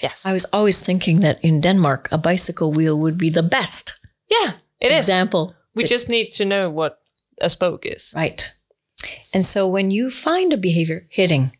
Yes. 0.03 0.25
I 0.25 0.31
was 0.31 0.45
always 0.45 0.81
thinking 0.83 1.21
that 1.21 1.37
in 1.41 1.61
Denmark, 1.61 2.11
a 2.11 2.17
bicycle 2.17 2.67
wheel 2.71 2.93
would 2.93 3.17
be 3.17 3.29
the 3.29 3.49
best 3.49 3.91
Yeah, 4.31 4.53
it 4.81 4.91
is. 4.91 5.07
example. 5.09 5.53
We 5.75 5.83
just 5.83 6.09
need 6.09 6.27
to 6.37 6.43
know 6.45 6.69
what 6.69 6.93
a 7.41 7.49
spoke 7.49 7.85
is. 7.95 8.13
Right. 8.15 8.51
And 9.33 9.45
so 9.45 9.67
when 9.67 9.91
you 9.91 10.09
find 10.09 10.53
a 10.53 10.57
behavior 10.57 11.07
hitting 11.09 11.51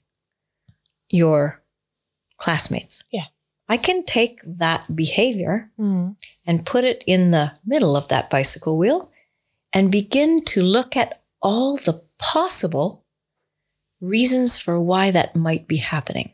your 1.10 1.64
classmates, 2.38 3.04
Yeah. 3.12 3.26
I 3.68 3.78
can 3.78 4.04
take 4.04 4.36
that 4.60 4.96
behavior 4.96 5.72
Mm. 5.80 6.16
and 6.46 6.66
put 6.66 6.84
it 6.84 7.04
in 7.08 7.32
the 7.32 7.52
middle 7.66 7.96
of 7.96 8.08
that 8.08 8.30
bicycle 8.30 8.78
wheel 8.78 9.12
and 9.74 9.92
begin 9.92 10.44
to 10.46 10.62
look 10.62 10.96
at 10.96 11.22
all 11.46 11.78
the 11.78 12.02
possible 12.18 13.06
reasons 14.02 14.58
for 14.58 14.80
why 14.80 15.12
that 15.12 15.36
might 15.36 15.68
be 15.68 15.78
happening. 15.78 16.34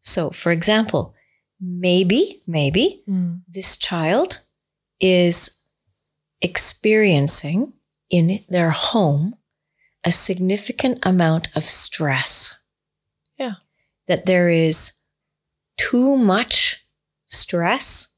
So, 0.00 0.30
for 0.30 0.52
example, 0.52 1.14
maybe, 1.60 2.42
maybe 2.46 3.02
Mm. 3.08 3.42
this 3.48 3.76
child 3.76 4.40
is 5.00 5.58
experiencing 6.40 7.72
in 8.10 8.44
their 8.48 8.70
home 8.70 9.36
a 10.04 10.12
significant 10.12 10.98
amount 11.02 11.48
of 11.56 11.62
stress. 11.62 12.54
Yeah. 13.38 13.54
That 14.08 14.26
there 14.26 14.48
is 14.48 14.92
too 15.76 16.16
much 16.16 16.84
stress 17.26 18.08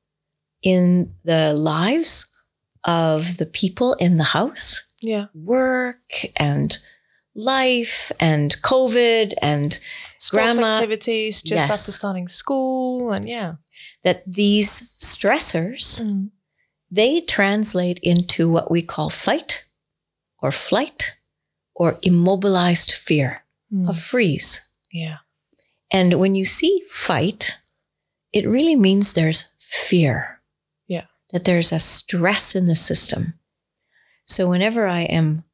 in 0.62 1.14
the 1.24 1.52
lives 1.52 2.26
of 2.84 3.36
the 3.36 3.46
people 3.46 3.94
in 3.94 4.16
the 4.16 4.30
house, 4.38 4.82
Yeah. 5.04 5.26
work 5.34 6.12
and 6.36 6.78
life 7.34 8.12
and 8.20 8.56
COVID 8.62 9.34
and 9.42 9.78
Sports 10.18 10.56
Grandma- 10.58 10.74
activities 10.74 11.42
just 11.42 11.66
Yes. 11.68 11.70
after 11.70 11.92
starting 11.92 12.28
school 12.28 13.12
and 13.12 13.28
yeah. 13.28 13.54
that 14.04 14.22
these 14.26 14.90
stressors 15.00 16.00
Mm. 16.02 16.30
they 16.90 17.20
translate 17.20 17.98
into 18.02 18.48
what 18.48 18.70
we 18.70 18.82
call 18.82 19.10
fight 19.10 19.64
or 20.42 20.52
flight 20.52 21.16
or 21.74 21.98
immobilized 22.02 22.92
fear, 22.92 23.44
Mm. 23.72 23.88
a 23.88 23.92
freeze. 23.92 24.60
yeah. 24.92 25.18
And 25.90 26.14
when 26.14 26.34
you 26.34 26.44
see 26.44 26.82
fight, 26.88 27.58
it 28.32 28.46
really 28.48 28.76
means 28.76 29.12
there's 29.12 29.44
fear. 29.58 30.40
Yeah. 30.88 31.06
That 31.30 31.44
there's 31.44 31.72
a 31.72 31.78
stress 31.78 32.54
in 32.54 32.66
the 32.66 32.74
system. 32.74 33.34
So 34.26 34.48
whenever 34.48 34.86
I 34.86 35.02
am 35.02 35.44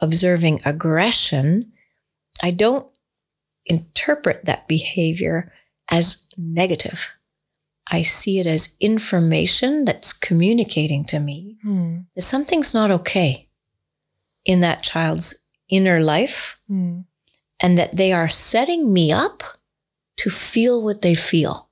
observing 0.00 0.60
aggression, 0.64 1.72
I 2.42 2.50
don't 2.50 2.86
interpret 3.66 4.44
that 4.46 4.66
behavior 4.68 5.52
as 5.90 6.26
negative. 6.36 7.10
I 7.90 8.02
see 8.02 8.38
it 8.38 8.46
as 8.46 8.76
information 8.80 9.84
that's 9.84 10.12
communicating 10.12 11.04
to 11.06 11.18
me 11.18 11.58
Mm. 11.64 12.06
that 12.14 12.22
something's 12.22 12.72
not 12.72 12.90
okay 12.90 13.48
in 14.44 14.60
that 14.60 14.82
child's 14.82 15.34
inner 15.68 16.00
life 16.00 16.60
Mm. 16.70 17.04
and 17.60 17.78
that 17.78 17.96
they 17.96 18.12
are 18.12 18.28
setting 18.28 18.92
me 18.92 19.12
up 19.12 19.42
to 20.18 20.30
feel 20.30 20.82
what 20.82 21.02
they 21.02 21.14
feel. 21.14 21.68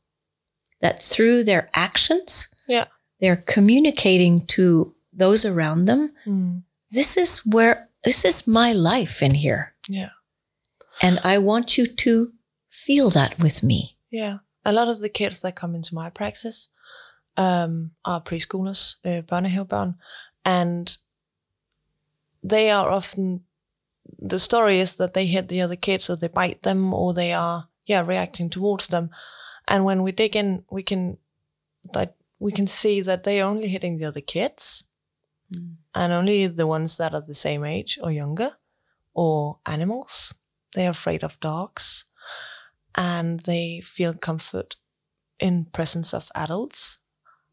That 0.81 1.03
through 1.03 1.45
their 1.45 1.71
actions, 1.75 2.49
Yeah. 2.67 2.87
they're 3.21 3.37
communicating 3.47 4.45
to 4.49 4.95
those 5.19 5.45
around 5.49 5.87
them 5.87 6.11
Mm. 6.27 6.63
this 6.91 7.17
is 7.17 7.43
where 7.45 7.89
this 8.05 8.25
is 8.25 8.47
my 8.47 8.73
life 8.73 9.23
in 9.27 9.35
here. 9.35 9.75
Yeah. 9.89 10.11
And 11.03 11.19
I 11.25 11.39
want 11.39 11.77
you 11.77 11.87
to 11.87 12.33
feel 12.71 13.11
that 13.11 13.39
with 13.39 13.63
me. 13.63 13.97
Yeah. 14.11 14.39
A 14.65 14.73
lot 14.73 14.89
of 14.89 14.99
the 15.01 15.09
kids 15.09 15.41
that 15.41 15.57
come 15.61 15.75
into 15.77 15.95
my 15.95 16.11
practice 16.11 16.69
um, 17.37 17.91
are 18.05 18.21
preschoolers, 18.23 18.97
uh, 19.05 19.23
børnehavebørn, 19.23 19.95
and 20.45 20.99
they 22.43 22.71
are 22.71 22.89
often, 22.91 23.45
the 24.19 24.39
story 24.39 24.81
is 24.81 24.97
that 24.97 25.13
they 25.13 25.27
hit 25.27 25.49
the 25.49 25.61
other 25.61 25.77
kids 25.77 26.09
or 26.11 26.17
they 26.17 26.29
bite 26.29 26.63
them 26.63 26.95
or 26.95 27.13
they 27.15 27.33
are, 27.33 27.69
yeah, 27.87 28.05
reacting 28.07 28.51
towards 28.51 28.87
them. 28.89 29.11
And 29.67 29.85
when 29.85 30.03
we 30.03 30.13
dig 30.13 30.37
in, 30.37 30.65
we 30.71 30.83
can, 30.83 31.19
that 31.93 32.15
we 32.39 32.53
can 32.53 32.67
see 32.67 33.01
that 33.03 33.25
they 33.25 33.41
are 33.41 33.51
only 33.51 33.69
hitting 33.69 33.99
the 33.99 34.07
other 34.07 34.21
kids 34.23 34.85
and 35.95 36.13
only 36.13 36.47
the 36.47 36.67
ones 36.67 36.97
that 36.99 37.15
are 37.15 37.21
the 37.21 37.35
same 37.35 37.65
age 37.65 37.99
or 38.03 38.11
younger 38.11 38.57
or 39.15 39.59
animals. 39.67 40.35
They 40.75 40.87
are 40.87 40.91
afraid 40.91 41.25
of 41.25 41.41
dogs 41.41 42.05
and 42.95 43.41
they 43.41 43.81
feel 43.81 44.15
comfort 44.15 44.77
in 45.39 45.67
presence 45.67 46.13
of 46.13 46.31
adults. 46.35 46.99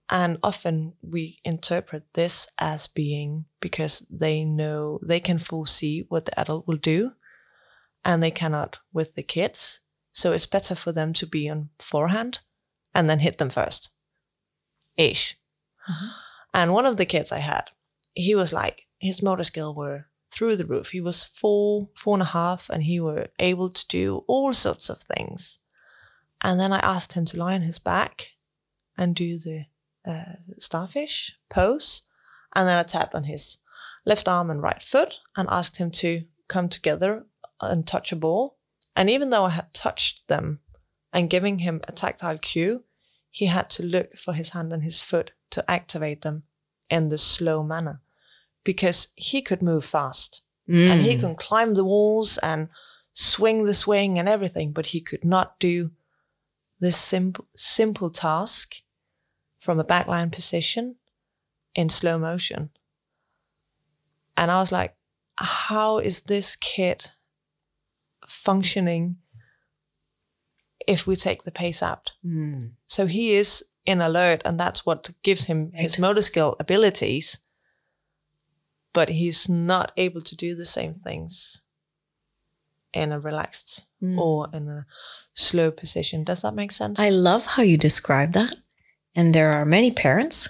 And 0.09 0.37
often 0.43 0.93
we 1.01 1.39
interpret 1.43 2.03
this 2.13 2.47
as 2.59 2.87
being 2.87 3.45
because 3.59 4.05
they 4.09 4.43
know 4.43 4.99
they 5.01 5.19
can 5.19 5.39
foresee 5.39 6.05
what 6.09 6.25
the 6.25 6.39
adult 6.39 6.67
will 6.67 6.77
do 6.77 7.13
and 8.03 8.21
they 8.21 8.31
cannot 8.31 8.79
with 8.93 9.15
the 9.15 9.23
kids. 9.23 9.81
So 10.11 10.31
it's 10.31 10.45
better 10.45 10.75
for 10.75 10.91
them 10.91 11.13
to 11.13 11.25
be 11.25 11.49
on 11.49 11.69
forehand 11.79 12.39
and 12.93 13.09
then 13.09 13.19
hit 13.19 13.39
them 13.39 13.49
first. 13.49 13.91
Ish. 14.95 15.37
Mm-hmm. 15.89 16.07
And 16.53 16.73
one 16.73 16.85
of 16.85 16.97
the 16.97 17.05
kids 17.05 17.31
I 17.31 17.39
had, 17.39 17.71
he 18.15 18.33
was 18.33 18.51
like, 18.51 18.87
his 18.97 19.21
motor 19.21 19.43
skill 19.43 19.75
were 19.75 20.07
through 20.31 20.55
the 20.55 20.65
roof. 20.65 20.89
He 20.89 21.01
was 21.01 21.25
four, 21.25 21.89
four 21.95 22.15
and 22.15 22.21
a 22.21 22.25
half, 22.25 22.69
and 22.69 22.83
he 22.83 22.99
were 22.99 23.27
able 23.39 23.69
to 23.69 23.87
do 23.87 24.23
all 24.27 24.53
sorts 24.53 24.89
of 24.89 25.01
things. 25.01 25.59
And 26.41 26.59
then 26.59 26.73
I 26.73 26.79
asked 26.79 27.13
him 27.13 27.25
to 27.25 27.37
lie 27.37 27.53
on 27.55 27.61
his 27.61 27.79
back 27.79 28.29
and 28.97 29.15
do 29.15 29.37
the 29.37 29.65
uh, 30.05 30.35
starfish 30.57 31.37
pose. 31.49 32.03
And 32.55 32.67
then 32.67 32.77
I 32.77 32.83
tapped 32.83 33.15
on 33.15 33.25
his 33.25 33.57
left 34.05 34.27
arm 34.27 34.49
and 34.49 34.61
right 34.61 34.81
foot 34.81 35.15
and 35.35 35.47
asked 35.51 35.77
him 35.77 35.91
to 35.91 36.23
come 36.47 36.69
together 36.69 37.25
and 37.61 37.85
touch 37.85 38.11
a 38.11 38.15
ball. 38.15 38.57
And 38.95 39.09
even 39.09 39.29
though 39.29 39.45
I 39.45 39.49
had 39.49 39.73
touched 39.73 40.27
them 40.27 40.59
and 41.11 41.29
giving 41.29 41.59
him 41.59 41.81
a 41.87 41.91
tactile 41.91 42.37
cue, 42.37 42.83
he 43.29 43.47
had 43.47 43.69
to 43.71 43.83
look 43.83 44.17
for 44.17 44.33
his 44.33 44.51
hand 44.51 44.71
and 44.71 44.83
his 44.83 45.01
foot 45.01 45.31
to 45.51 45.69
activate 45.69 46.21
them 46.21 46.43
in 46.89 47.09
the 47.09 47.17
slow 47.17 47.63
manner 47.63 48.01
because 48.65 49.09
he 49.15 49.41
could 49.41 49.61
move 49.61 49.85
fast 49.85 50.41
and 50.67 51.01
he 51.01 51.15
can 51.15 51.35
climb 51.35 51.75
the 51.75 51.85
walls 51.85 52.39
and 52.39 52.69
swing 53.13 53.65
the 53.65 53.73
swing 53.73 54.17
and 54.19 54.27
everything, 54.27 54.73
but 54.73 54.87
he 54.87 54.99
could 54.99 55.23
not 55.23 55.59
do 55.59 55.91
this 56.79 56.97
simple 56.97 57.47
simple 57.55 58.09
task 58.09 58.75
from 59.59 59.79
a 59.79 59.85
backline 59.85 60.31
position 60.31 60.95
in 61.75 61.89
slow 61.89 62.17
motion. 62.17 62.71
And 64.35 64.51
I 64.51 64.59
was 64.59 64.71
like, 64.71 64.95
how 65.37 65.99
is 65.99 66.23
this 66.23 66.55
kid 66.55 67.11
functioning 68.27 69.17
if 70.87 71.07
we 71.07 71.15
take 71.15 71.43
the 71.43 71.51
pace 71.51 71.81
out? 71.81 72.13
Mm. 72.25 72.71
So 72.87 73.05
he 73.05 73.35
is 73.35 73.63
in 73.85 74.01
alert, 74.01 74.41
and 74.45 74.59
that's 74.59 74.85
what 74.85 75.11
gives 75.23 75.45
him 75.45 75.71
his 75.73 75.99
motor 75.99 76.21
skill 76.21 76.55
abilities. 76.59 77.39
But 78.95 79.09
he's 79.09 79.47
not 79.49 79.91
able 79.97 80.21
to 80.21 80.35
do 80.35 80.55
the 80.55 80.65
same 80.65 80.93
things 80.95 81.61
in 82.93 83.11
a 83.11 83.19
relaxed 83.19 83.85
Mm. 84.01 84.17
or 84.17 84.49
in 84.53 84.67
a 84.69 84.85
slow 85.33 85.71
position. 85.71 86.23
Does 86.23 86.41
that 86.41 86.53
make 86.55 86.71
sense? 86.71 86.99
I 86.99 87.09
love 87.09 87.45
how 87.45 87.63
you 87.63 87.77
describe 87.77 88.31
that. 88.33 88.55
And 89.15 89.33
there 89.33 89.51
are 89.51 89.65
many 89.65 89.91
parents 89.91 90.49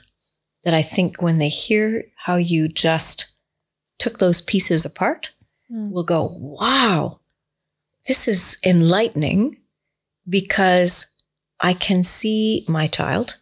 that 0.64 0.74
I 0.74 0.82
think 0.96 1.22
when 1.22 1.38
they 1.38 1.50
hear 1.50 2.06
how 2.26 2.36
you 2.38 2.68
just 2.68 3.34
took 4.00 4.18
those 4.20 4.42
pieces 4.42 4.86
apart 4.86 5.32
Mm. 5.72 5.92
will 5.92 6.04
go, 6.04 6.22
wow, 6.40 7.20
this 8.08 8.28
is 8.28 8.58
enlightening 8.64 9.58
because 10.30 11.08
I 11.60 11.74
can 11.74 12.04
see 12.04 12.66
my 12.68 12.88
child 12.88 13.38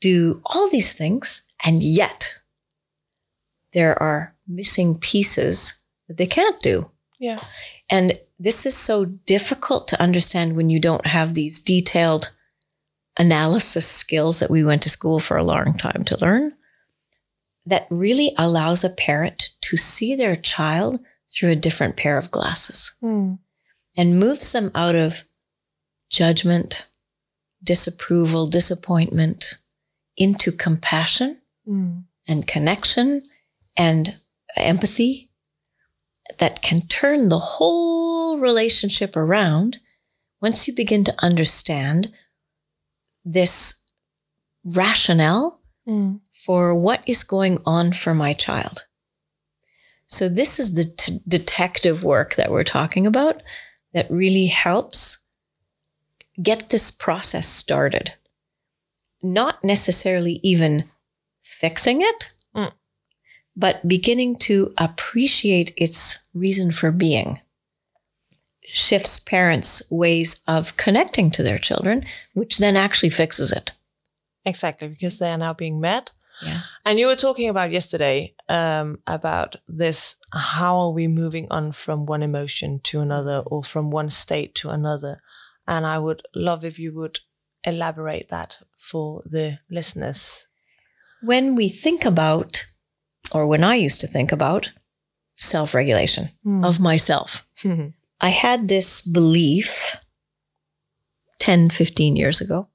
do 0.00 0.40
all 0.46 0.68
these 0.70 0.92
things 0.92 1.42
and 1.64 1.82
yet 1.82 2.34
there 3.72 4.00
are 4.02 4.34
missing 4.46 4.98
pieces 4.98 5.74
that 6.08 6.16
they 6.16 6.26
can't 6.26 6.60
do. 6.62 6.90
yeah. 7.18 7.40
And 7.92 8.12
this 8.38 8.66
is 8.66 8.76
so 8.76 9.04
difficult 9.04 9.88
to 9.88 10.00
understand 10.00 10.54
when 10.56 10.70
you 10.70 10.78
don't 10.80 11.06
have 11.06 11.34
these 11.34 11.60
detailed 11.60 12.30
analysis 13.18 13.84
skills 13.86 14.38
that 14.38 14.50
we 14.50 14.64
went 14.64 14.82
to 14.82 14.88
school 14.88 15.18
for 15.18 15.36
a 15.36 15.42
long 15.42 15.76
time 15.76 16.04
to 16.04 16.16
learn. 16.20 16.52
That 17.66 17.86
really 17.90 18.32
allows 18.38 18.84
a 18.84 18.90
parent 18.90 19.50
to 19.62 19.76
see 19.76 20.14
their 20.14 20.36
child 20.36 21.00
through 21.30 21.50
a 21.50 21.56
different 21.56 21.96
pair 21.96 22.16
of 22.16 22.30
glasses 22.30 22.92
Mm. 23.02 23.38
and 23.96 24.18
moves 24.20 24.52
them 24.52 24.70
out 24.74 24.94
of 24.94 25.24
judgment, 26.08 26.86
disapproval, 27.62 28.46
disappointment 28.46 29.58
into 30.16 30.50
compassion 30.52 31.38
Mm. 31.68 32.04
and 32.26 32.46
connection 32.46 33.28
and 33.80 34.16
empathy 34.56 35.30
that 36.38 36.60
can 36.60 36.86
turn 36.86 37.28
the 37.28 37.38
whole 37.38 38.38
relationship 38.38 39.16
around 39.16 39.78
once 40.42 40.68
you 40.68 40.74
begin 40.74 41.02
to 41.04 41.14
understand 41.24 42.12
this 43.24 43.82
rationale 44.64 45.56
Mm. 45.88 46.20
for 46.32 46.74
what 46.74 47.02
is 47.06 47.24
going 47.24 47.58
on 47.64 47.92
for 47.92 48.14
my 48.14 48.34
child. 48.34 48.86
So, 50.06 50.28
this 50.28 50.58
is 50.58 50.74
the 50.74 50.84
t- 50.84 51.20
detective 51.26 52.04
work 52.04 52.34
that 52.34 52.50
we're 52.50 52.64
talking 52.64 53.06
about 53.06 53.42
that 53.94 54.10
really 54.10 54.46
helps 54.46 55.24
get 56.42 56.68
this 56.68 56.90
process 56.90 57.48
started. 57.48 58.12
Not 59.22 59.64
necessarily 59.64 60.38
even 60.42 60.84
fixing 61.40 62.02
it. 62.02 62.34
But 63.60 63.86
beginning 63.86 64.36
to 64.36 64.72
appreciate 64.78 65.72
its 65.76 66.18
reason 66.34 66.72
for 66.72 66.90
being. 66.90 67.40
Shifts 68.64 69.18
parents' 69.18 69.82
ways 69.90 70.42
of 70.46 70.76
connecting 70.76 71.30
to 71.32 71.42
their 71.42 71.58
children, 71.58 72.04
which 72.34 72.58
then 72.58 72.76
actually 72.76 73.10
fixes 73.10 73.52
it. 73.52 73.72
Exactly, 74.44 74.88
because 74.88 75.18
they 75.18 75.30
are 75.30 75.38
now 75.38 75.52
being 75.54 75.80
met. 75.80 76.12
Yeah. 76.42 76.60
And 76.86 76.98
you 76.98 77.06
were 77.06 77.16
talking 77.16 77.48
about 77.50 77.70
yesterday 77.72 78.34
um, 78.48 78.98
about 79.06 79.56
this 79.68 80.16
how 80.32 80.78
are 80.78 80.92
we 80.92 81.06
moving 81.08 81.46
on 81.50 81.72
from 81.72 82.06
one 82.06 82.22
emotion 82.22 82.80
to 82.84 83.00
another 83.00 83.42
or 83.46 83.62
from 83.62 83.90
one 83.90 84.08
state 84.10 84.54
to 84.56 84.70
another? 84.70 85.18
And 85.68 85.84
I 85.84 85.98
would 85.98 86.22
love 86.34 86.64
if 86.64 86.78
you 86.78 86.94
would 86.94 87.20
elaborate 87.64 88.30
that 88.30 88.56
for 88.76 89.22
the 89.26 89.58
listeners. 89.70 90.46
when 91.22 91.54
we 91.54 91.68
think 91.68 92.04
about, 92.04 92.64
or 93.32 93.46
when 93.46 93.64
I 93.64 93.76
used 93.76 94.00
to 94.00 94.06
think 94.06 94.32
about 94.32 94.72
self 95.36 95.74
regulation 95.74 96.30
hmm. 96.42 96.64
of 96.64 96.80
myself, 96.80 97.46
hmm. 97.62 97.88
I 98.20 98.30
had 98.30 98.68
this 98.68 99.00
belief 99.02 99.96
10, 101.38 101.70
15 101.70 102.16
years 102.16 102.40
ago 102.40 102.68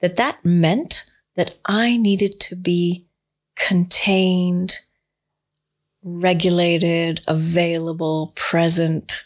that 0.00 0.16
that 0.16 0.44
meant 0.44 1.04
that 1.36 1.54
I 1.64 1.96
needed 1.96 2.38
to 2.40 2.56
be 2.56 3.06
contained, 3.56 4.80
regulated, 6.02 7.22
available, 7.26 8.32
present. 8.36 9.24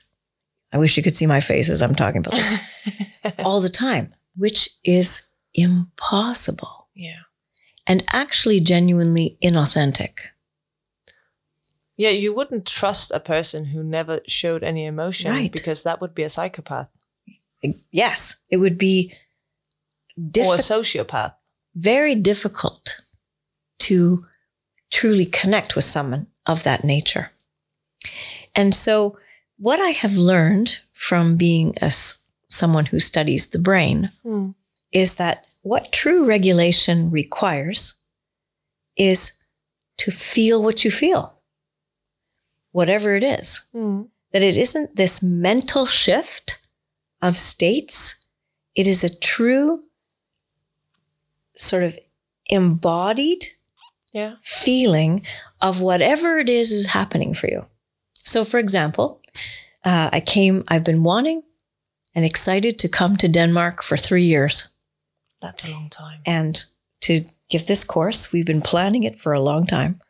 I 0.72 0.78
wish 0.78 0.96
you 0.96 1.02
could 1.02 1.16
see 1.16 1.26
my 1.26 1.40
face 1.40 1.70
as 1.70 1.82
I'm 1.82 1.94
talking 1.94 2.18
about 2.18 2.34
this 2.34 3.18
all 3.38 3.60
the 3.60 3.68
time, 3.68 4.14
which 4.36 4.70
is 4.84 5.22
impossible 5.54 6.88
yeah. 6.94 7.22
and 7.86 8.04
actually 8.12 8.60
genuinely 8.60 9.38
inauthentic. 9.42 10.18
Yeah, 11.98 12.11
you 12.11 12.32
wouldn't 12.32 12.64
trust 12.66 13.11
a 13.11 13.18
person 13.20 13.66
who 13.66 13.82
never 13.82 14.20
showed 14.26 14.62
any 14.62 14.87
emotion 14.87 15.32
Right. 15.32 15.52
because 15.52 15.82
that 15.82 16.00
would 16.00 16.14
be 16.14 16.22
a 16.22 16.28
psychopath 16.30 16.88
Yes, 17.90 18.37
it 18.48 18.58
would 18.58 18.78
be 18.78 19.12
or 20.16 20.54
a 20.54 20.58
sociopath. 20.58 21.34
very 21.74 22.14
difficult 22.14 23.00
to 23.80 24.24
truly 24.90 25.26
connect 25.26 25.74
with 25.74 25.84
someone 25.84 26.28
of 26.46 26.62
that 26.62 26.84
nature. 26.84 27.32
And 28.54 28.72
so, 28.74 29.18
what 29.58 29.80
I 29.80 29.90
have 29.90 30.16
learned 30.16 30.78
from 30.92 31.37
being 31.37 31.74
a, 31.82 31.90
someone 32.48 32.87
who 32.87 33.00
studies 33.00 33.48
the 33.48 33.58
brain 33.58 34.11
Hmm. 34.22 34.50
is 34.92 35.16
that 35.16 35.44
what 35.62 35.90
true 35.92 36.24
regulation 36.24 37.11
requires 37.11 37.94
is 38.96 39.32
to 39.98 40.11
feel 40.12 40.62
what 40.62 40.84
you 40.84 40.90
feel. 40.92 41.38
Whatever 42.78 43.16
it 43.16 43.24
is. 43.40 43.66
Mm. 43.74 44.08
That 44.32 44.42
it 44.42 44.56
isn't 44.56 44.96
this 44.96 45.22
mental 45.22 45.86
shift 45.86 46.46
of 47.22 47.34
states, 47.36 48.26
it 48.74 48.86
is 48.86 49.04
a 49.04 49.14
true 49.34 49.82
sort 51.56 51.82
of 51.82 51.98
embodied 52.46 53.44
Yeah. 54.12 54.34
feeling 54.42 55.26
of 55.60 55.80
whatever 55.80 56.38
it 56.38 56.48
is 56.48 56.72
is 56.72 56.86
happening 56.88 57.34
for 57.34 57.48
you. 57.50 57.66
So, 58.14 58.44
for 58.44 58.58
example, 58.60 59.20
uh, 59.84 60.08
I 60.12 60.20
came, 60.20 60.62
I've 60.68 60.84
been 60.84 61.02
wanting 61.04 61.42
and 62.14 62.24
excited 62.24 62.78
to 62.78 62.88
come 62.88 63.16
to 63.16 63.28
Denmark 63.28 63.82
for 63.82 63.96
three 63.98 64.24
years 64.24 64.68
That's 65.42 65.64
a 65.64 65.70
long 65.70 65.88
time. 65.90 66.20
and 66.26 66.64
to 67.00 67.24
give 67.50 67.66
this 67.66 67.84
course. 67.84 68.32
We've 68.32 68.46
been 68.46 68.62
planning 68.62 69.04
it 69.04 69.18
for 69.20 69.32
a 69.34 69.40
long 69.42 69.66
time. 69.66 70.00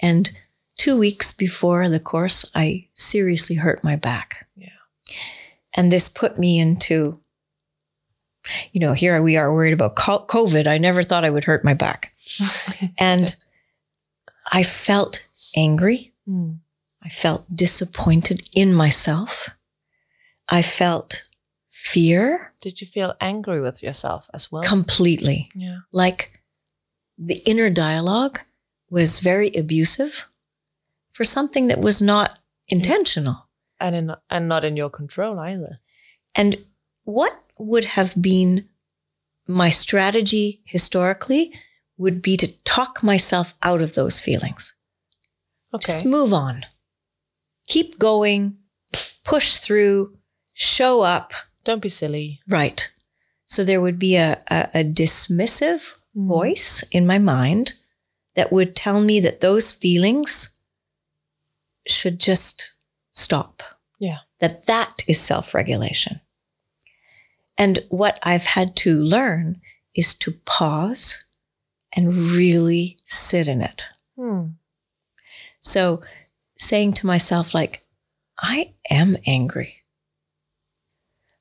And 0.00 0.30
two 0.78 0.96
weeks 0.96 1.34
before 1.34 1.88
the 1.90 2.00
course, 2.00 2.50
I 2.54 2.86
seriously 2.94 3.56
hurt 3.56 3.84
my 3.84 3.96
back. 3.96 4.46
Yeah. 4.56 4.70
And 5.74 5.92
this 5.92 6.08
put 6.08 6.38
me 6.38 6.58
into, 6.58 7.20
you 8.72 8.80
know, 8.80 8.94
here 8.94 9.20
we 9.20 9.36
are 9.36 9.52
worried 9.52 9.74
about 9.74 9.96
COVID. 9.96 10.66
I 10.66 10.78
never 10.78 11.02
thought 11.02 11.24
I 11.24 11.30
would 11.30 11.44
hurt 11.44 11.64
my 11.64 11.74
back. 11.74 12.14
And 12.98 13.34
I 14.52 14.62
felt 14.62 15.26
angry. 15.56 16.12
Mm. 16.28 16.58
I 17.02 17.08
felt 17.10 17.44
disappointed 17.54 18.48
in 18.54 18.72
myself. 18.74 19.50
I 20.48 20.62
felt 20.62 21.24
fear 21.68 22.52
Did 22.60 22.80
you 22.80 22.86
feel 22.86 23.14
angry 23.20 23.60
with 23.60 23.82
yourself 23.82 24.28
as 24.34 24.50
well? 24.52 24.62
completely. 24.62 25.50
yeah. 25.54 25.78
Like 25.92 26.40
the 27.18 27.38
inner 27.46 27.70
dialogue 27.70 28.38
was 28.90 29.20
very 29.20 29.50
abusive 29.54 30.26
for 31.18 31.24
something 31.24 31.66
that 31.66 31.80
was 31.80 32.00
not 32.00 32.38
intentional. 32.68 33.48
And 33.80 33.94
in, 33.94 34.14
and 34.30 34.48
not 34.48 34.62
in 34.64 34.76
your 34.76 34.90
control 34.90 35.38
either. 35.38 35.80
And 36.34 36.56
what 37.04 37.34
would 37.58 37.84
have 37.96 38.14
been 38.20 38.68
my 39.46 39.70
strategy 39.70 40.62
historically 40.64 41.52
would 41.96 42.22
be 42.22 42.36
to 42.36 42.52
talk 42.62 43.02
myself 43.02 43.54
out 43.62 43.82
of 43.82 43.94
those 43.94 44.20
feelings. 44.20 44.74
Okay. 45.74 45.92
Just 45.92 46.04
move 46.04 46.32
on. 46.32 46.66
Keep 47.66 47.98
going, 47.98 48.58
push 49.24 49.56
through, 49.56 50.16
show 50.54 51.02
up. 51.02 51.32
Don't 51.64 51.82
be 51.82 51.88
silly. 51.88 52.40
Right. 52.48 52.90
So 53.46 53.64
there 53.64 53.80
would 53.80 53.98
be 53.98 54.16
a, 54.16 54.40
a, 54.50 54.68
a 54.74 54.84
dismissive 54.84 55.98
Mm. 56.16 56.26
voice 56.28 56.82
in 56.90 57.06
my 57.06 57.18
mind 57.18 57.74
that 58.34 58.50
would 58.52 58.74
tell 58.74 59.00
me 59.00 59.20
that 59.20 59.40
those 59.40 59.72
feelings 59.72 60.56
should 61.90 62.18
just 62.20 62.72
stop. 63.12 63.62
Yeah. 63.98 64.18
That 64.40 64.66
that 64.66 65.02
is 65.08 65.20
self-regulation. 65.20 66.20
And 67.56 67.80
what 67.88 68.18
I've 68.22 68.46
had 68.46 68.76
to 68.76 69.02
learn 69.02 69.60
is 69.94 70.14
to 70.18 70.32
pause 70.44 71.24
and 71.92 72.14
really 72.14 72.98
sit 73.04 73.48
in 73.48 73.62
it. 73.62 73.86
Hmm. 74.16 74.46
So 75.60 76.02
saying 76.56 76.92
to 76.94 77.06
myself, 77.06 77.54
like, 77.54 77.84
I 78.38 78.74
am 78.90 79.16
angry. 79.26 79.82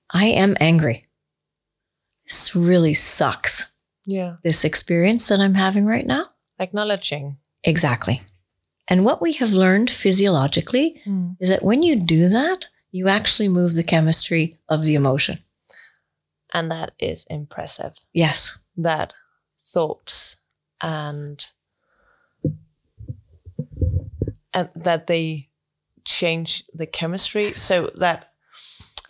I 0.09 0.25
am 0.25 0.55
angry. 0.59 1.03
This 2.25 2.55
really 2.55 2.93
sucks, 2.93 3.71
Yeah. 4.05 4.37
this 4.43 4.63
experience 4.65 5.27
that 5.27 5.39
I'm 5.39 5.53
having 5.55 5.85
right 5.85 6.05
now. 6.05 6.23
Acknowledging. 6.59 7.37
Exactly. 7.63 8.21
And 8.89 9.03
what 9.03 9.21
we 9.21 9.33
have 9.33 9.51
learned 9.51 9.89
physiologically 9.89 11.01
Mm. 11.05 11.35
is 11.39 11.49
that 11.49 11.63
when 11.63 11.83
you 11.83 11.95
do 12.05 12.29
that, 12.29 12.67
you 12.91 13.07
actually 13.09 13.49
move 13.49 13.75
the 13.75 13.83
chemistry 13.83 14.57
of 14.69 14.83
the 14.83 14.95
emotion. 14.95 15.39
And 16.53 16.71
that 16.71 16.91
is 16.99 17.25
impressive. 17.29 17.93
Yes. 18.13 18.57
That 18.77 19.13
thoughts 19.73 20.37
and 20.81 21.45
and 24.53 24.69
that 24.75 25.07
they 25.07 25.49
change 26.05 26.63
the 26.73 26.85
chemistry 26.85 27.53
so 27.53 27.91
that 27.97 28.31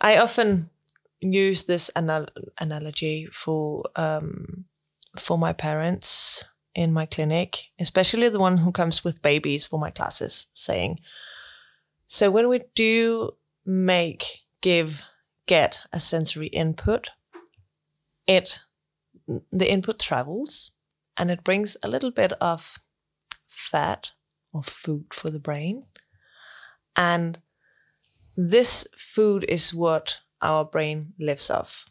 I 0.00 0.18
often 0.18 0.68
use 1.20 1.64
this 1.64 1.90
anal- 1.96 2.28
analogy 2.60 3.26
for 3.32 3.84
um, 3.96 4.64
for 5.16 5.38
my 5.38 5.52
parents 5.52 6.44
in 6.74 6.92
my 6.92 7.06
clinic, 7.06 7.70
especially 7.78 8.28
the 8.28 8.38
one 8.38 8.58
who 8.58 8.72
comes 8.72 9.02
with 9.02 9.22
babies 9.22 9.66
for 9.66 9.78
my 9.78 9.90
classes, 9.90 10.46
saying, 10.52 11.00
so 12.06 12.30
when 12.30 12.48
we 12.48 12.62
do 12.74 13.32
make, 13.66 14.40
give, 14.60 15.02
get 15.46 15.80
a 15.92 16.00
sensory 16.00 16.46
input, 16.48 17.10
it 18.26 18.60
the 19.52 19.70
input 19.70 19.98
travels 19.98 20.72
and 21.18 21.30
it 21.30 21.44
brings 21.44 21.76
a 21.82 21.88
little 21.88 22.10
bit 22.10 22.32
of 22.40 22.78
fat 23.46 24.12
or 24.52 24.62
food 24.62 25.12
for 25.12 25.30
the 25.30 25.38
brain. 25.38 25.84
And 26.96 27.40
this 28.36 28.86
food 28.96 29.44
is 29.48 29.74
what 29.74 30.20
our 30.40 30.64
brain 30.64 31.12
lives 31.18 31.50
off. 31.50 31.86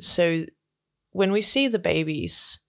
So 0.00 0.46
when 1.10 1.32
we 1.32 1.42
see 1.42 1.68
the 1.68 1.78
babies 1.78 2.60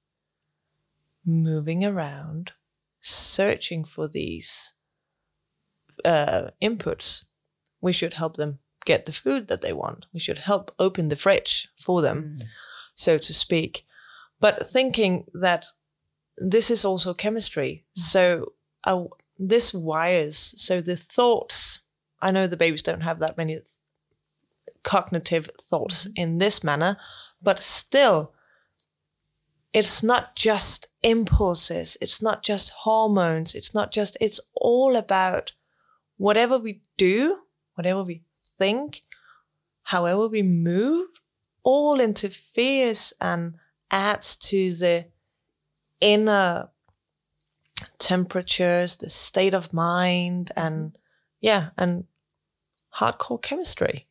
moving 1.26 1.84
around, 1.84 2.54
searching 3.02 3.84
for 3.84 4.08
these 4.08 4.74
uh, 6.04 6.52
inputs, 6.62 7.26
we 7.82 7.94
should 7.94 8.14
help 8.14 8.38
them 8.38 8.60
get 8.86 9.06
the 9.06 9.12
food 9.12 9.48
that 9.48 9.62
they 9.62 9.74
want. 9.74 10.06
We 10.14 10.20
should 10.20 10.40
help 10.40 10.74
open 10.80 11.10
the 11.10 11.16
fridge 11.16 11.70
for 11.80 12.02
them, 12.02 12.40
so 12.96 13.18
to 13.18 13.34
speak. 13.34 13.86
But 14.40 14.70
thinking 14.70 15.26
that 15.34 15.66
this 16.38 16.72
is 16.72 16.84
also 16.84 17.14
chemistry. 17.14 17.86
So 17.94 18.54
uh, 18.84 19.04
this 19.38 19.74
wires, 19.74 20.54
so 20.58 20.82
the 20.82 20.96
thoughts, 20.96 21.82
I 22.22 22.32
know 22.32 22.48
the 22.48 22.58
babies 22.58 22.82
don't 22.82 23.02
have 23.02 23.20
that 23.20 23.38
many 23.38 23.60
cognitive 24.84 25.50
thoughts 25.62 26.08
in 26.16 26.40
this 26.40 26.64
manner, 26.64 26.98
but 27.42 27.60
still, 27.60 28.34
it's 29.74 30.04
not 30.04 30.36
just 30.36 30.88
impulses, 31.02 31.98
it's 32.02 32.22
not 32.22 32.44
just 32.44 32.72
hormones, 32.72 33.56
it's 33.56 33.74
not 33.74 33.92
just, 33.92 34.18
it's 34.20 34.40
all 34.54 34.96
about 34.96 35.54
whatever 36.18 36.58
we 36.58 36.82
do, 36.98 37.40
whatever 37.76 38.04
we 38.04 38.22
think, 38.58 39.04
however 39.84 40.28
we 40.28 40.44
move, 40.44 41.08
all 41.64 42.00
interferes 42.00 43.14
and 43.22 43.56
adds 43.92 44.36
to 44.36 44.74
the 44.76 45.06
inner 46.00 46.70
temperatures, 48.00 48.98
the 48.98 49.10
state 49.10 49.54
of 49.54 49.74
mind, 49.74 50.52
and 50.56 50.98
yeah, 51.40 51.70
and 51.78 52.06
hardcore 52.96 53.42
chemistry. 53.42 54.08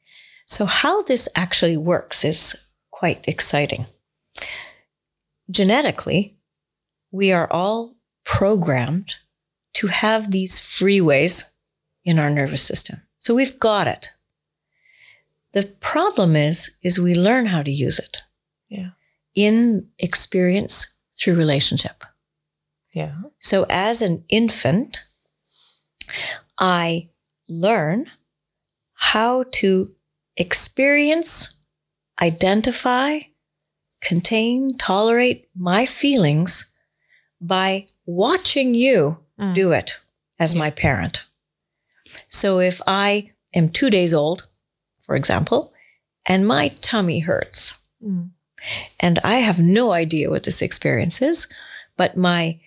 So, 0.46 0.64
how 0.64 1.02
this 1.02 1.28
actually 1.36 1.76
works 1.76 2.24
is 2.24 2.56
quite 2.90 3.24
exciting. 3.28 3.86
Genetically, 5.50 6.36
we 7.10 7.32
are 7.32 7.50
all 7.50 7.96
programmed 8.24 9.16
to 9.74 9.88
have 9.88 10.30
these 10.30 10.60
freeways 10.60 11.50
in 12.04 12.18
our 12.18 12.30
nervous 12.30 12.62
system. 12.62 13.02
So 13.18 13.34
we've 13.34 13.58
got 13.58 13.88
it. 13.88 14.10
The 15.52 15.64
problem 15.80 16.36
is, 16.36 16.76
is 16.82 17.00
we 17.00 17.14
learn 17.14 17.46
how 17.46 17.62
to 17.62 17.70
use 17.70 17.98
it 17.98 18.18
Yeah. 18.68 18.90
in 19.34 19.88
experience 19.98 20.94
through 21.18 21.34
relationship. 21.34 22.04
Yeah. 22.92 23.16
So 23.38 23.66
as 23.68 24.02
an 24.02 24.24
infant, 24.28 25.04
I 26.58 27.08
learn 27.48 28.10
how 28.94 29.44
to 29.52 29.94
experience, 30.36 31.54
identify, 32.20 33.20
contain, 34.00 34.76
tolerate 34.78 35.48
my 35.56 35.86
feelings 35.86 36.74
by 37.40 37.86
watching 38.06 38.74
you 38.74 39.18
Mm. 39.38 39.54
do 39.54 39.72
it 39.72 39.96
as 40.38 40.54
my 40.54 40.70
parent. 40.70 41.24
So 42.28 42.60
if 42.60 42.82
I 42.86 43.30
am 43.54 43.68
two 43.70 43.88
days 43.88 44.12
old, 44.12 44.46
for 45.00 45.16
example, 45.16 45.72
and 46.26 46.46
my 46.46 46.68
tummy 46.68 47.20
hurts, 47.20 47.78
Mm. 48.04 48.30
and 48.98 49.18
I 49.24 49.36
have 49.36 49.58
no 49.60 49.92
idea 49.92 50.28
what 50.28 50.44
this 50.44 50.60
experience 50.60 51.22
is, 51.22 51.46
but 51.96 52.16
my 52.16 52.60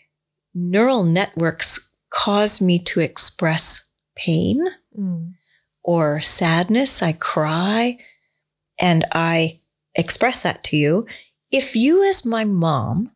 neural 0.56 1.04
networks 1.04 1.92
cause 2.10 2.60
me 2.62 2.80
to 2.80 3.00
express 3.00 3.90
pain 4.16 4.66
Mm. 4.98 5.34
or 5.84 6.22
sadness. 6.22 7.02
I 7.04 7.14
cry 7.14 7.98
and 8.80 9.06
I 9.12 9.60
express 9.96 10.44
that 10.44 10.64
to 10.66 10.78
you. 10.78 11.06
If 11.52 11.76
you, 11.76 12.04
as 12.04 12.26
my 12.26 12.44
mom, 12.44 13.12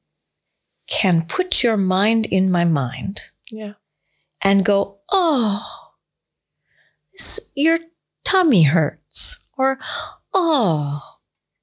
can 0.87 1.23
put 1.25 1.63
your 1.63 1.77
mind 1.77 2.25
in 2.27 2.49
my 2.51 2.63
mind 2.65 3.21
Yeah. 3.51 3.73
and 4.41 4.63
go, 4.63 4.99
oh, 5.11 5.93
"S- 7.17 7.39
your 7.55 7.79
tummy 8.23 8.63
hurts, 8.63 9.37
or 9.57 9.79
oh, 10.33 11.01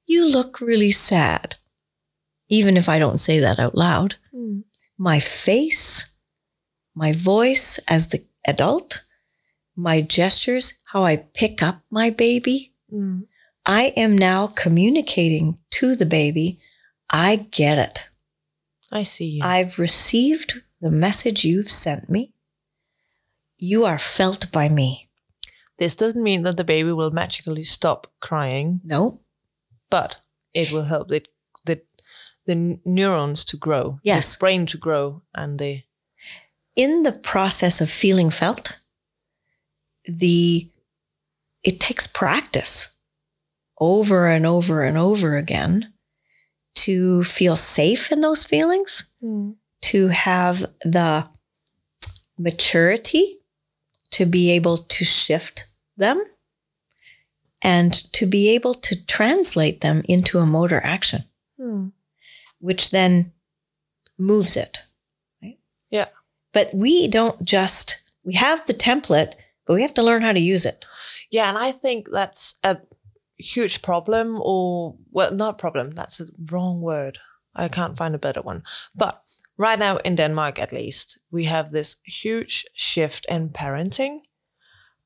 you 0.07 0.27
look 0.29 0.61
really 0.61 0.91
sad. 0.91 1.57
Even 2.49 2.77
if 2.77 2.89
I 2.89 2.99
don't 2.99 3.19
say 3.21 3.39
that 3.41 3.59
out 3.59 3.75
loud, 3.77 4.17
Mm. 4.35 4.65
my 4.99 5.21
face, 5.21 6.17
my 6.95 7.13
voice 7.13 7.79
as 7.89 8.09
the 8.09 8.25
adult, 8.47 9.05
my 9.77 10.01
gestures, 10.03 10.83
how 10.93 11.05
I 11.05 11.17
pick 11.17 11.63
up 11.63 11.83
my 11.91 12.11
baby, 12.11 12.75
Mm. 12.93 13.27
I 13.67 13.93
am 13.97 14.17
now 14.17 14.49
communicating 14.49 15.59
to 15.73 15.97
the 15.97 16.07
baby, 16.07 16.61
I 17.11 17.37
get 17.37 17.79
it. 17.79 18.09
I 18.93 19.03
see 19.03 19.27
you. 19.27 19.45
I've 19.45 19.79
received 19.79 20.63
the 20.81 20.91
message 20.91 21.45
you've 21.45 21.69
sent 21.69 22.11
me. 22.11 22.33
You 23.57 23.85
are 23.85 23.99
felt 23.99 24.53
by 24.53 24.69
me. 24.69 25.09
this 25.79 25.95
doesn't 25.95 26.23
mean 26.23 26.43
that 26.43 26.57
the 26.57 26.65
baby 26.65 26.93
will 26.93 27.11
magically 27.11 27.65
stop 27.65 28.07
crying, 28.21 28.81
No, 28.85 29.21
but 29.91 30.19
it 30.53 30.71
will 30.71 30.85
help 30.85 31.09
the 31.09 31.25
the, 31.65 31.81
the 32.47 32.79
neurons 32.85 33.45
to 33.47 33.57
grow, 33.57 33.99
Yes. 34.03 34.37
the 34.37 34.41
brain 34.41 34.67
to 34.67 34.77
grow, 34.79 35.23
and 35.35 35.59
the 35.59 35.83
in 36.77 37.03
the 37.03 37.13
process 37.13 37.81
of 37.81 37.89
feeling 37.91 38.31
felt, 38.31 38.79
the 40.07 40.71
it 41.63 41.81
takes 41.81 42.07
practice 42.07 42.94
over 43.85 44.27
and 44.29 44.47
over 44.47 44.83
and 44.83 44.97
over 44.99 45.37
again 45.37 45.93
to 46.75 47.23
feel 47.25 47.57
safe 47.57 48.11
in 48.11 48.21
those 48.21 48.45
feelings, 48.45 49.05
to 49.83 50.09
have 50.09 50.61
the 50.85 51.29
maturity 52.39 53.39
to 54.11 54.27
be 54.27 54.51
able 54.51 54.77
to 54.77 55.05
shift 55.05 55.67
them 55.97 56.23
and 57.63 57.93
to 58.13 58.27
be 58.27 58.49
able 58.51 58.75
to 58.75 59.07
translate 59.07 59.81
them 59.81 60.03
into 60.07 60.39
a 60.39 60.47
motor 60.47 60.81
action, 60.85 61.25
Hmm. 61.59 61.89
which 62.59 62.91
then 62.91 63.33
moves 64.19 64.57
it. 64.57 64.81
Right? 65.43 65.59
Yeah. 65.91 66.09
But 66.53 66.75
we 66.75 67.09
don't 67.09 67.43
just, 67.45 68.01
we 68.25 68.35
have 68.35 68.67
the 68.67 68.75
template, 68.75 69.35
but 69.67 69.75
we 69.75 69.83
have 69.83 69.95
to 69.95 70.03
learn 70.03 70.23
how 70.23 70.33
to 70.33 70.41
use 70.41 70.65
it. 70.67 70.85
Yeah, 71.31 71.49
and 71.49 71.59
I 71.59 71.73
think 71.73 72.09
that's 72.13 72.57
a 72.63 72.79
huge 73.39 73.83
problem, 73.83 74.39
or 74.43 74.97
well, 75.11 75.35
not 75.35 75.59
problem. 75.59 75.91
That's 75.91 76.21
a 76.21 76.27
wrong 76.53 76.81
word. 76.81 77.19
I 77.55 77.69
can't 77.69 77.97
find 77.97 78.15
a 78.15 78.19
better 78.19 78.43
one. 78.43 78.63
But 78.95 79.23
right 79.59 79.79
now 79.79 79.97
in 79.99 80.17
Denmark, 80.17 80.59
at 80.59 80.73
least, 80.73 81.19
we 81.31 81.45
have 81.47 81.71
this 81.71 81.97
huge 82.05 82.65
shift 82.75 83.27
in 83.29 83.49
parenting, 83.51 84.21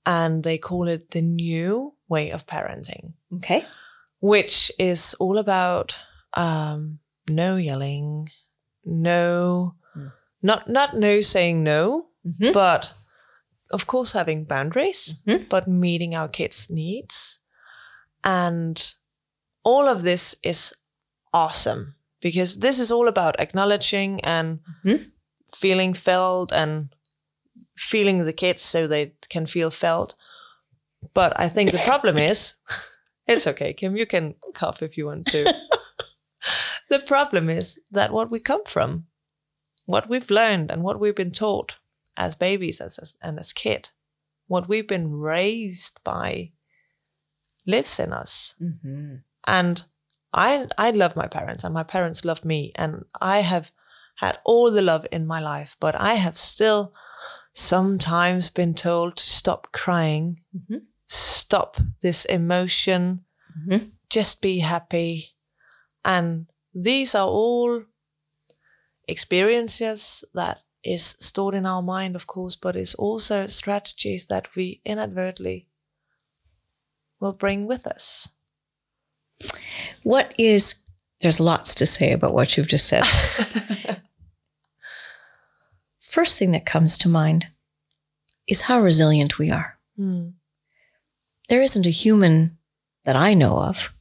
and 0.07 0.43
they 0.43 0.59
call 0.59 0.89
it 0.89 1.11
the 1.11 1.23
new 1.23 1.95
way 2.09 2.31
of 2.33 2.47
parenting, 2.47 3.13
Okay. 3.37 3.65
which 4.21 4.73
is 4.79 5.15
all 5.21 5.39
about 5.39 5.95
um, 6.37 6.99
no 7.31 7.57
yelling, 7.57 8.29
no, 8.85 9.75
Hmm. 9.95 10.09
not 10.43 10.69
not 10.69 10.95
no 10.95 11.21
saying 11.23 11.63
no, 11.65 12.07
Mhm. 12.25 12.53
but 12.53 12.93
of 13.71 13.87
course 13.87 14.13
having 14.19 14.45
boundaries, 14.47 15.15
Mhm. 15.27 15.49
but 15.49 15.67
meeting 15.69 16.15
our 16.15 16.29
kids' 16.29 16.71
needs. 16.71 17.38
And 18.25 18.95
all 19.65 19.89
of 19.89 20.03
this 20.03 20.35
is 20.43 20.75
awesome 21.33 21.95
because 22.21 22.59
this 22.59 22.79
is 22.81 22.91
all 22.91 23.09
about 23.09 23.39
acknowledging 23.41 24.21
and 24.25 24.61
Mhm. 24.85 25.13
feeling 25.55 25.95
felt 25.95 26.53
and 26.53 26.89
feeling 27.77 28.25
the 28.25 28.33
kids 28.33 28.63
so 28.63 28.87
they 28.87 29.13
can 29.29 29.47
feel 29.47 29.71
felt. 29.71 30.15
But 31.15 31.33
I 31.39 31.49
think 31.49 31.71
the 31.71 31.79
problem 31.87 32.17
is 32.31 32.55
it's 33.27 33.47
okay, 33.47 33.73
Kim, 33.73 33.97
you 33.97 34.07
can 34.07 34.35
cough 34.55 34.83
if 34.83 34.97
you 34.99 35.07
want 35.07 35.27
to. 35.29 35.45
the 36.91 36.99
problem 37.01 37.49
is 37.51 37.79
that 37.91 38.13
what 38.13 38.31
we 38.31 38.41
come 38.41 38.65
from, 38.65 39.07
what 39.87 40.09
we've 40.09 40.31
learned 40.31 40.71
and 40.71 40.83
what 40.83 40.99
we've 40.99 41.15
been 41.15 41.33
taught 41.33 41.77
as 42.17 42.35
babies 42.35 42.81
as, 42.81 42.99
as, 42.99 43.15
and 43.23 43.39
as 43.39 43.53
kid, 43.53 43.91
what 44.49 44.69
we've 44.69 44.89
been 44.89 45.13
raised 45.13 46.01
by 46.03 46.51
lives 47.69 48.01
in 48.01 48.13
us. 48.13 48.55
Mm-hmm. 48.61 49.17
And 49.47 49.85
I 50.33 50.67
I 50.77 50.91
love 50.91 51.15
my 51.17 51.29
parents 51.29 51.65
and 51.65 51.73
my 51.75 51.85
parents 51.85 52.25
love 52.25 52.45
me 52.45 52.73
and 52.75 53.05
I 53.21 53.39
have 53.41 53.71
had 54.17 54.39
all 54.45 54.73
the 54.73 54.83
love 54.83 55.07
in 55.13 55.27
my 55.27 55.41
life, 55.41 55.77
but 55.81 55.95
I 55.95 56.15
have 56.15 56.37
still 56.37 56.93
sometimes 57.53 58.51
been 58.51 58.75
told 58.75 59.17
to 59.17 59.23
stop 59.23 59.69
crying, 59.73 60.39
Mhm. 60.55 60.81
stop 61.07 61.77
this 62.03 62.25
emotion, 62.25 63.25
Mhm. 63.67 63.93
just 64.11 64.41
be 64.43 64.59
happy. 64.59 65.37
And 66.05 66.47
these 66.75 67.15
are 67.15 67.29
all 67.29 67.85
experiences 69.07 70.25
that 70.35 70.63
is 70.83 71.17
stored 71.21 71.55
in 71.55 71.67
our 71.67 71.83
mind, 71.83 72.17
of 72.17 72.27
course, 72.27 72.57
but 72.57 72.77
it's 72.77 72.95
also 72.95 73.47
strategies 73.47 74.27
that 74.27 74.55
we 74.57 74.81
inadvertently 74.85 75.68
will 77.21 77.33
bring 77.33 77.67
with 77.67 77.87
us. 77.87 78.31
What 80.03 80.35
is, 80.39 80.83
there's 81.21 81.41
lots 81.41 81.75
to 81.77 81.87
say 81.87 82.13
about 82.13 82.35
what 82.35 82.57
you've 82.57 82.69
just 82.69 82.89
said. 82.89 83.05
First 86.01 86.39
thing 86.39 86.53
that 86.53 86.67
comes 86.67 86.97
to 86.99 87.09
mind 87.09 87.49
is 88.47 88.63
how 88.63 88.81
resilient 88.81 89.39
we 89.39 89.51
are. 89.51 89.79
Hmm. 89.97 90.31
There 91.49 91.63
isn't 91.63 91.87
a 91.87 91.91
human 91.91 92.59
that 93.05 93.17
I 93.17 93.35
know 93.35 93.59
of, 93.59 93.95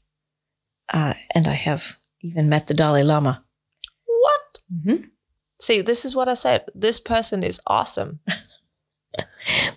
uh, 0.94 1.14
and 1.34 1.48
I 1.48 1.54
have 1.54 1.98
even 2.22 2.50
met 2.50 2.68
the 2.68 2.74
Dalai 2.74 3.04
Lama. 3.04 3.44
What? 4.06 4.60
Mm-hmm. 4.74 5.04
See, 5.60 5.82
this 5.82 6.06
is 6.06 6.16
what 6.16 6.28
I 6.28 6.34
said. 6.34 6.66
This 6.76 7.00
person 7.00 7.44
is 7.44 7.62
awesome. 7.68 8.20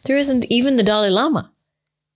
There 0.05 0.17
isn't 0.17 0.45
even 0.47 0.77
the 0.77 0.83
Dalai 0.83 1.11
Lama 1.11 1.53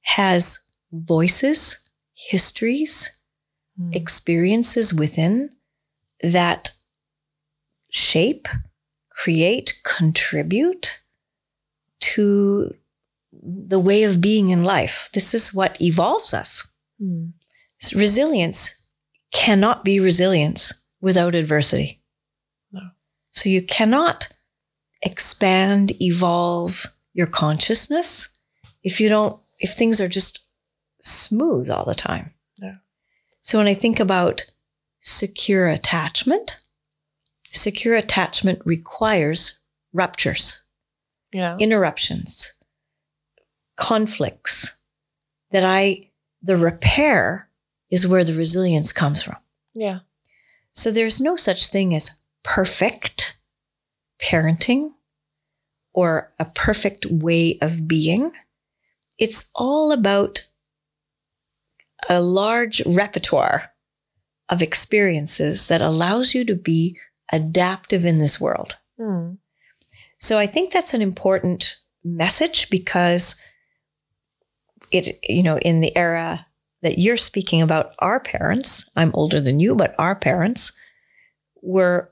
has 0.02 0.60
voices, 0.94 1.78
histories, 2.14 3.18
experiences 3.92 4.94
within 4.94 5.50
that 6.22 6.70
shape, 7.90 8.46
create, 9.10 9.80
contribute 9.84 11.00
to 12.00 12.74
the 13.32 13.80
way 13.80 14.04
of 14.04 14.20
being 14.20 14.50
in 14.50 14.64
life. 14.64 15.10
This 15.12 15.34
is 15.34 15.52
what 15.52 15.80
evolves 15.80 16.32
us. 16.32 16.68
Hmm. 17.00 17.26
Resilience 17.94 18.80
cannot 19.32 19.84
be 19.84 19.98
resilience 20.00 20.72
without 21.00 21.34
adversity. 21.34 22.00
No. 22.72 22.80
So 23.32 23.48
you 23.48 23.60
cannot 23.60 24.28
expand, 25.02 25.92
evolve 26.00 26.86
your 27.12 27.26
consciousness 27.26 28.28
if 28.82 29.00
you 29.00 29.08
don't, 29.08 29.40
if 29.58 29.72
things 29.72 30.00
are 30.00 30.08
just 30.08 30.43
smooth 31.04 31.70
all 31.70 31.84
the 31.84 31.94
time. 31.94 32.32
No. 32.58 32.76
So 33.42 33.58
when 33.58 33.66
I 33.66 33.74
think 33.74 34.00
about 34.00 34.44
secure 35.00 35.68
attachment, 35.68 36.58
secure 37.52 37.94
attachment 37.94 38.60
requires 38.64 39.60
ruptures, 39.92 40.64
Yeah. 41.32 41.56
interruptions, 41.58 42.54
conflicts 43.76 44.78
that 45.50 45.64
I, 45.64 46.10
the 46.42 46.56
repair 46.56 47.48
is 47.90 48.06
where 48.06 48.24
the 48.24 48.34
resilience 48.34 48.92
comes 48.92 49.22
from. 49.22 49.36
yeah. 49.74 50.00
So 50.76 50.90
there's 50.90 51.20
no 51.20 51.36
such 51.36 51.68
thing 51.68 51.94
as 51.94 52.20
perfect 52.42 53.38
parenting 54.20 54.94
or 55.92 56.32
a 56.40 56.46
perfect 56.46 57.06
way 57.06 57.58
of 57.62 57.86
being. 57.86 58.32
It's 59.16 59.50
all 59.54 59.92
about 59.92 60.48
a 62.08 62.20
large 62.20 62.84
repertoire 62.86 63.70
of 64.48 64.62
experiences 64.62 65.68
that 65.68 65.82
allows 65.82 66.34
you 66.34 66.44
to 66.44 66.54
be 66.54 66.98
adaptive 67.32 68.04
in 68.04 68.18
this 68.18 68.40
world. 68.40 68.76
Hmm. 68.98 69.34
So 70.18 70.38
I 70.38 70.46
think 70.46 70.72
that's 70.72 70.94
an 70.94 71.02
important 71.02 71.76
message 72.02 72.70
because 72.70 73.40
it, 74.90 75.18
you 75.22 75.42
know, 75.42 75.58
in 75.58 75.80
the 75.80 75.96
era 75.96 76.46
that 76.82 76.98
you're 76.98 77.16
speaking 77.16 77.62
about, 77.62 77.94
our 77.98 78.20
parents, 78.20 78.88
I'm 78.94 79.10
older 79.14 79.40
than 79.40 79.58
you, 79.58 79.74
but 79.74 79.94
our 79.98 80.14
parents 80.14 80.72
were 81.62 82.10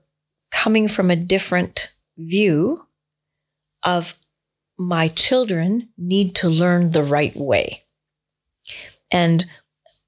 coming 0.50 0.88
from 0.88 1.10
a 1.10 1.16
different 1.16 1.92
view 2.16 2.86
of 3.82 4.14
my 4.78 5.08
children 5.08 5.88
need 5.96 6.34
to 6.36 6.48
learn 6.48 6.90
the 6.90 7.02
right 7.02 7.36
way. 7.36 7.82
And 9.10 9.46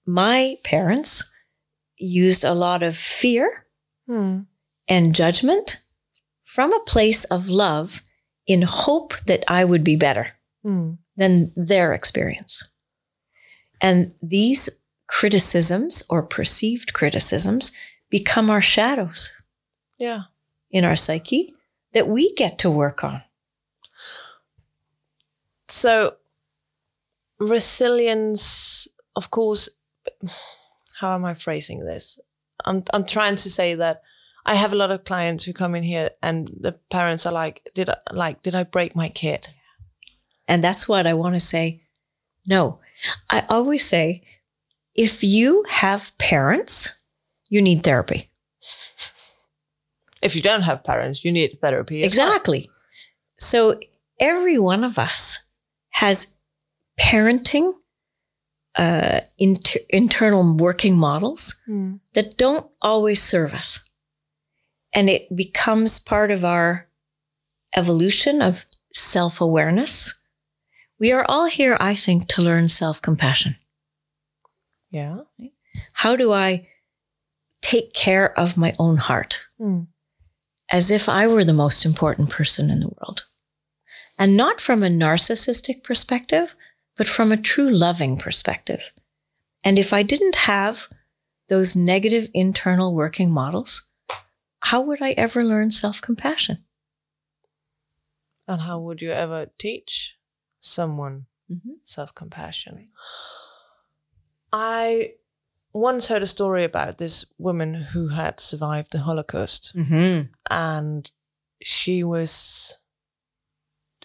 my 0.07 0.57
parents 0.65 1.31
used 1.97 2.45
a 2.45 2.55
lot 2.55 2.83
of 2.83 2.97
fear 2.97 3.67
Hmm. 4.07 4.41
and 4.89 5.15
judgment 5.15 5.81
from 6.43 6.73
a 6.75 6.81
place 6.81 7.25
of 7.25 7.49
love 7.49 8.03
in 8.47 8.63
hope 8.63 9.17
that 9.27 9.43
I 9.49 9.65
would 9.65 9.83
be 9.85 9.97
better. 9.97 10.33
Hmm. 10.63 10.95
than 11.17 11.53
their 11.55 11.93
experience. 11.95 12.65
And 13.81 14.13
these 14.21 14.69
criticisms 15.07 16.03
or 16.11 16.23
perceived 16.25 16.93
criticisms 16.93 17.71
become 18.11 18.51
our 18.51 18.61
shadows 18.61 19.31
Yeah. 19.97 20.23
in 20.71 20.85
our 20.85 20.97
psyche 20.97 21.55
that 21.93 22.09
we 22.09 22.35
get 22.35 22.59
to 22.59 22.71
work 22.71 23.05
on. 23.05 23.23
So 25.69 26.17
resilience, 27.39 28.89
of 29.17 29.31
course, 29.31 29.69
how 31.01 31.15
am 31.15 31.25
I 31.25 31.35
phrasing 31.35 31.85
this? 31.85 32.19
I'm 32.65 32.85
I'm 32.93 33.05
trying 33.05 33.37
to 33.37 33.51
say 33.51 33.75
that 33.75 34.03
I 34.47 34.55
have 34.55 34.73
a 34.73 34.77
lot 34.77 34.91
of 34.91 35.05
clients 35.05 35.45
who 35.45 35.53
come 35.53 35.75
in 35.75 35.83
here 35.85 36.11
and 36.23 36.49
the 36.61 36.73
parents 36.91 37.27
are 37.27 37.33
like, 37.33 37.69
did 37.75 37.89
I 37.89 37.97
like 38.13 38.43
did 38.43 38.55
I 38.55 38.65
break 38.65 38.95
my 38.95 39.09
kid? 39.09 39.49
And 40.47 40.63
that's 40.63 40.89
what 40.89 41.07
I 41.07 41.15
want 41.15 41.35
to 41.35 41.41
say. 41.41 41.83
No, 42.47 42.81
I 43.31 43.45
always 43.49 43.87
say 43.87 44.23
if 44.95 45.25
you 45.25 45.65
have 45.69 46.17
parents, 46.19 46.99
you 47.49 47.61
need 47.63 47.83
therapy. 47.83 48.31
If 50.23 50.35
you 50.35 50.43
don't 50.43 50.63
have 50.63 50.85
parents, 50.85 51.25
you 51.25 51.33
need 51.33 51.59
therapy. 51.61 52.03
as 52.03 52.17
well. 52.17 52.29
Exactly. 52.29 52.71
So 53.39 53.79
every 54.21 54.59
one 54.59 54.85
of 54.85 54.99
us 54.99 55.41
has 55.91 56.37
parenting, 56.99 57.75
uh, 58.77 59.21
inter- 59.39 59.81
internal 59.89 60.57
working 60.57 60.97
models 60.97 61.63
Hmm. 61.67 61.97
that 62.15 62.37
don't 62.37 62.67
always 62.83 63.23
serve 63.23 63.55
us. 63.55 63.81
And 64.93 65.09
it 65.11 65.35
becomes 65.35 65.99
part 65.99 66.31
of 66.31 66.45
our 66.45 66.89
evolution 67.77 68.43
of 68.43 68.65
self 68.93 69.41
awareness. 69.41 70.15
We 70.99 71.13
are 71.13 71.25
all 71.29 71.47
here, 71.47 71.77
I 71.81 71.95
think, 71.95 72.29
to 72.29 72.43
learn 72.43 72.69
self 72.69 73.01
compassion. 73.03 73.57
Yeah. 74.91 75.21
How 75.95 76.17
do 76.17 76.33
I 76.33 76.69
take 77.63 77.93
care 77.95 78.39
of 78.39 78.57
my 78.57 78.73
own 78.79 78.97
heart 78.99 79.41
Hmm. 79.59 79.83
as 80.69 80.91
if 80.91 81.09
I 81.09 81.27
were 81.27 81.45
the 81.45 81.53
most 81.53 81.85
important 81.85 82.31
person 82.31 82.71
in 82.71 82.81
the 82.81 82.89
world? 82.89 83.25
And 84.19 84.37
not 84.37 84.61
from 84.61 84.83
a 84.85 84.89
narcissistic 84.89 85.83
perspective, 85.83 86.55
but 86.97 87.09
from 87.09 87.33
a 87.33 87.37
true 87.37 87.71
loving 87.71 88.17
perspective. 88.17 88.93
And 89.63 89.79
if 89.79 89.93
I 89.93 90.03
didn't 90.03 90.37
have 90.37 90.89
those 91.49 91.77
negative 91.77 92.29
internal 92.35 92.95
working 92.95 93.31
models, 93.31 93.89
how 94.61 94.81
would 94.81 95.03
I 95.03 95.11
ever 95.11 95.45
learn 95.45 95.71
self 95.71 96.01
compassion? 96.01 96.65
And 98.47 98.63
how 98.63 98.79
would 98.81 99.01
you 99.01 99.11
ever 99.11 99.47
teach 99.59 100.17
someone 100.61 101.27
self 101.83 102.15
compassion? 102.15 102.89
I 104.53 105.15
once 105.73 106.07
heard 106.07 106.23
a 106.23 106.27
story 106.27 106.65
about 106.65 106.99
this 106.99 107.27
woman 107.39 107.75
who 107.75 108.09
had 108.09 108.39
survived 108.41 108.93
the 108.93 109.01
Holocaust. 109.01 109.75
Mm-hmm. 109.75 110.29
and 110.51 111.11
she 111.63 112.05
was 112.05 112.79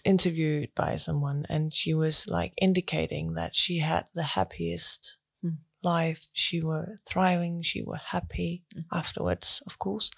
interviewed 0.04 0.70
by 0.74 0.96
someone 0.96 1.46
and 1.48 1.72
she 1.72 1.94
was 1.94 2.26
like 2.28 2.52
indicating 2.60 3.34
that 3.34 3.54
she 3.54 3.78
had 3.78 4.06
the 4.14 4.22
happiest 4.22 5.16
Hmm. 5.42 5.56
life. 5.82 6.28
She 6.32 6.60
were 6.62 7.00
thriving. 7.06 7.62
She 7.62 7.82
were 7.82 7.96
happy 7.96 8.64
afterwards 8.92 9.62
of 9.66 9.78
course. 9.78 10.10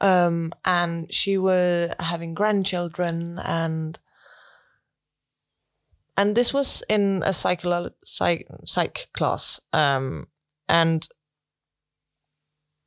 Um 0.00 0.52
and 0.64 1.12
she 1.12 1.38
were 1.38 1.94
having 2.00 2.34
grandchildren 2.34 3.38
and 3.44 3.98
and 6.16 6.34
this 6.34 6.52
was 6.52 6.82
in 6.88 7.22
a 7.24 7.30
psycholo- 7.30 7.94
psych, 8.04 8.46
psych 8.64 9.08
class 9.12 9.60
um 9.72 10.26
and 10.68 11.08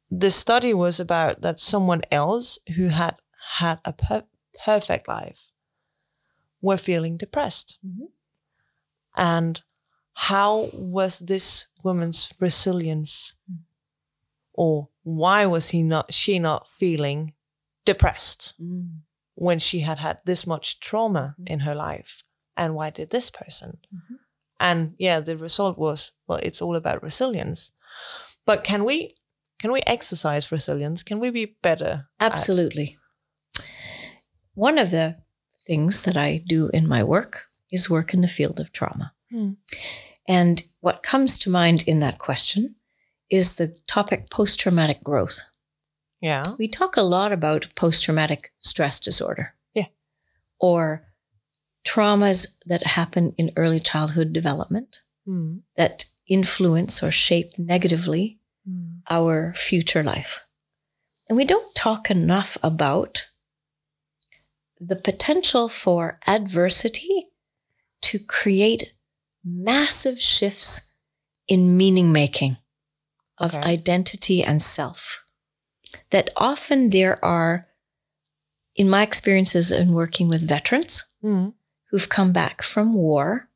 the 0.10 0.30
study 0.32 0.74
was 0.74 1.00
about 1.00 1.42
that 1.42 1.58
someone 1.60 2.02
else 2.12 2.60
who 2.76 2.88
had 2.90 3.16
had 3.60 3.80
a 3.86 3.94
per- 3.94 4.28
perfect 4.66 5.08
life 5.08 5.40
were 6.62 6.78
feeling 6.78 7.18
depressed. 7.18 7.78
Mhm. 7.86 8.08
And 9.18 9.62
how 10.14 10.70
was 10.74 11.20
this 11.20 11.68
woman's 11.84 12.32
resilience 12.40 13.34
or 14.54 14.90
why 15.04 15.46
was 15.46 15.70
he 15.70 15.84
not 15.84 16.14
she 16.14 16.38
not 16.40 16.68
feeling 16.68 17.34
depressed 17.86 18.54
when 19.36 19.58
she 19.60 19.80
had 19.80 19.98
had 20.00 20.20
this 20.26 20.46
much 20.46 20.80
trauma 20.80 21.36
in 21.48 21.62
her 21.62 21.74
life 21.74 22.22
and 22.56 22.76
why 22.76 22.90
did 22.92 23.10
this 23.10 23.32
person 23.32 23.80
Mhm. 23.94 24.20
and 24.60 24.96
yeah 25.00 25.20
the 25.20 25.36
result 25.38 25.78
was 25.78 26.12
well 26.28 26.40
it's 26.44 26.62
all 26.62 26.76
about 26.76 27.02
resilience 27.02 27.72
but 28.46 28.64
can 28.64 28.84
we 28.86 29.16
can 29.58 29.72
we 29.72 29.82
exercise 29.88 30.52
resilience 30.52 31.02
can 31.04 31.20
we 31.20 31.32
be 31.32 31.46
better 31.64 32.10
at- 32.20 32.32
Absolutely. 32.34 32.98
One 34.54 34.78
of 34.78 34.92
the 34.92 35.16
things 35.72 36.04
that 36.04 36.18
I 36.18 36.44
do 36.56 36.70
in 36.74 36.86
my 36.88 37.02
work 37.04 37.34
is 37.72 37.90
work 37.90 38.14
in 38.14 38.22
the 38.22 38.28
field 38.38 38.60
of 38.60 38.72
trauma. 38.72 39.14
Hmm. 39.32 39.52
And 40.28 40.64
what 40.82 41.02
comes 41.12 41.38
to 41.40 41.50
mind 41.50 41.84
in 41.88 42.00
that 42.00 42.18
question 42.18 42.76
is 43.30 43.56
the 43.56 43.68
topic 43.88 44.30
post 44.30 44.60
traumatic 44.60 45.00
growth. 45.10 45.40
yeah 46.30 46.44
We 46.60 46.68
talk 46.68 46.98
a 46.98 47.10
lot 47.18 47.32
about 47.32 47.70
post 47.76 48.04
traumatic 48.04 48.52
stress 48.60 49.00
disorder. 49.00 49.46
Yeah. 49.74 49.88
Or 50.60 50.82
traumas 51.88 52.48
that 52.66 52.84
happen 52.98 53.34
in 53.38 53.52
early 53.56 53.80
childhood 53.80 54.34
development 54.34 55.04
Hmm. 55.26 55.58
that 55.78 56.06
influence 56.28 57.04
or 57.06 57.12
shape 57.12 57.52
negatively 57.58 58.40
Hmm. 58.66 59.00
our 59.18 59.54
future 59.56 60.04
life. 60.04 60.34
And 61.30 61.38
we 61.38 61.46
don't 61.46 61.74
talk 61.76 62.12
enough 62.12 62.58
about 62.62 63.31
the 64.84 64.96
potential 64.96 65.70
for 65.70 66.20
adversity 66.26 67.30
to 68.02 68.18
create 68.18 68.94
massive 69.44 70.20
shifts 70.20 70.92
in 71.48 71.78
meaning 71.78 72.12
making 72.12 72.58
of 73.38 73.54
Okay. 73.54 73.64
identity 73.64 74.44
and 74.44 74.62
self. 74.62 75.24
That 76.10 76.30
often 76.36 76.90
there 76.90 77.24
are, 77.24 77.68
in 78.76 78.90
my 78.90 79.04
experiences 79.04 79.72
in 79.72 79.94
working 79.94 80.28
with 80.28 80.48
veterans 80.48 81.04
Hmm. 81.22 81.50
who've 81.92 82.10
come 82.10 82.32
back 82.34 82.64
from 82.64 82.94
war, 82.94 83.50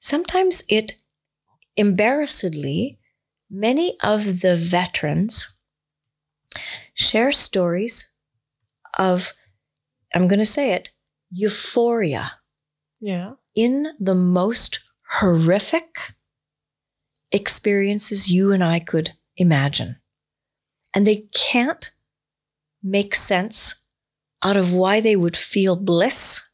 sometimes 0.00 0.64
it 0.68 0.94
embarrassedly, 1.76 2.98
many 3.48 3.96
of 4.00 4.40
the 4.40 4.56
veterans 4.56 5.54
share 6.94 7.30
stories 7.32 8.12
of, 8.98 9.32
I'm 10.14 10.28
going 10.28 10.38
to 10.38 10.46
say 10.46 10.72
it, 10.72 10.90
euphoria 11.30 12.32
yeah 13.00 13.32
in 13.54 13.92
the 13.98 14.14
most 14.14 14.80
horrific 15.18 15.96
experiences 17.30 18.30
you 18.30 18.52
and 18.52 18.62
I 18.62 18.80
could 18.80 19.12
imagine. 19.36 19.96
And 20.94 21.06
they 21.06 21.26
can't 21.34 21.90
make 22.82 23.14
sense 23.14 23.82
out 24.42 24.56
of 24.56 24.72
why 24.74 25.00
they 25.00 25.16
would 25.16 25.36
feel 25.36 25.76
bliss 25.76 26.48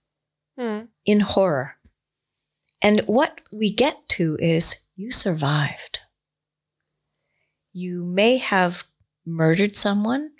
Hmm. 0.57 0.87
in 1.05 1.21
horror. 1.21 1.77
And 2.83 3.01
what 3.03 3.41
we 3.53 3.73
get 3.73 4.09
to 4.11 4.37
is 4.41 4.87
you 4.97 5.11
survived. 5.11 6.01
You 7.73 8.05
may 8.05 8.39
have 8.39 8.85
murdered 9.27 9.77
someone 9.77 10.31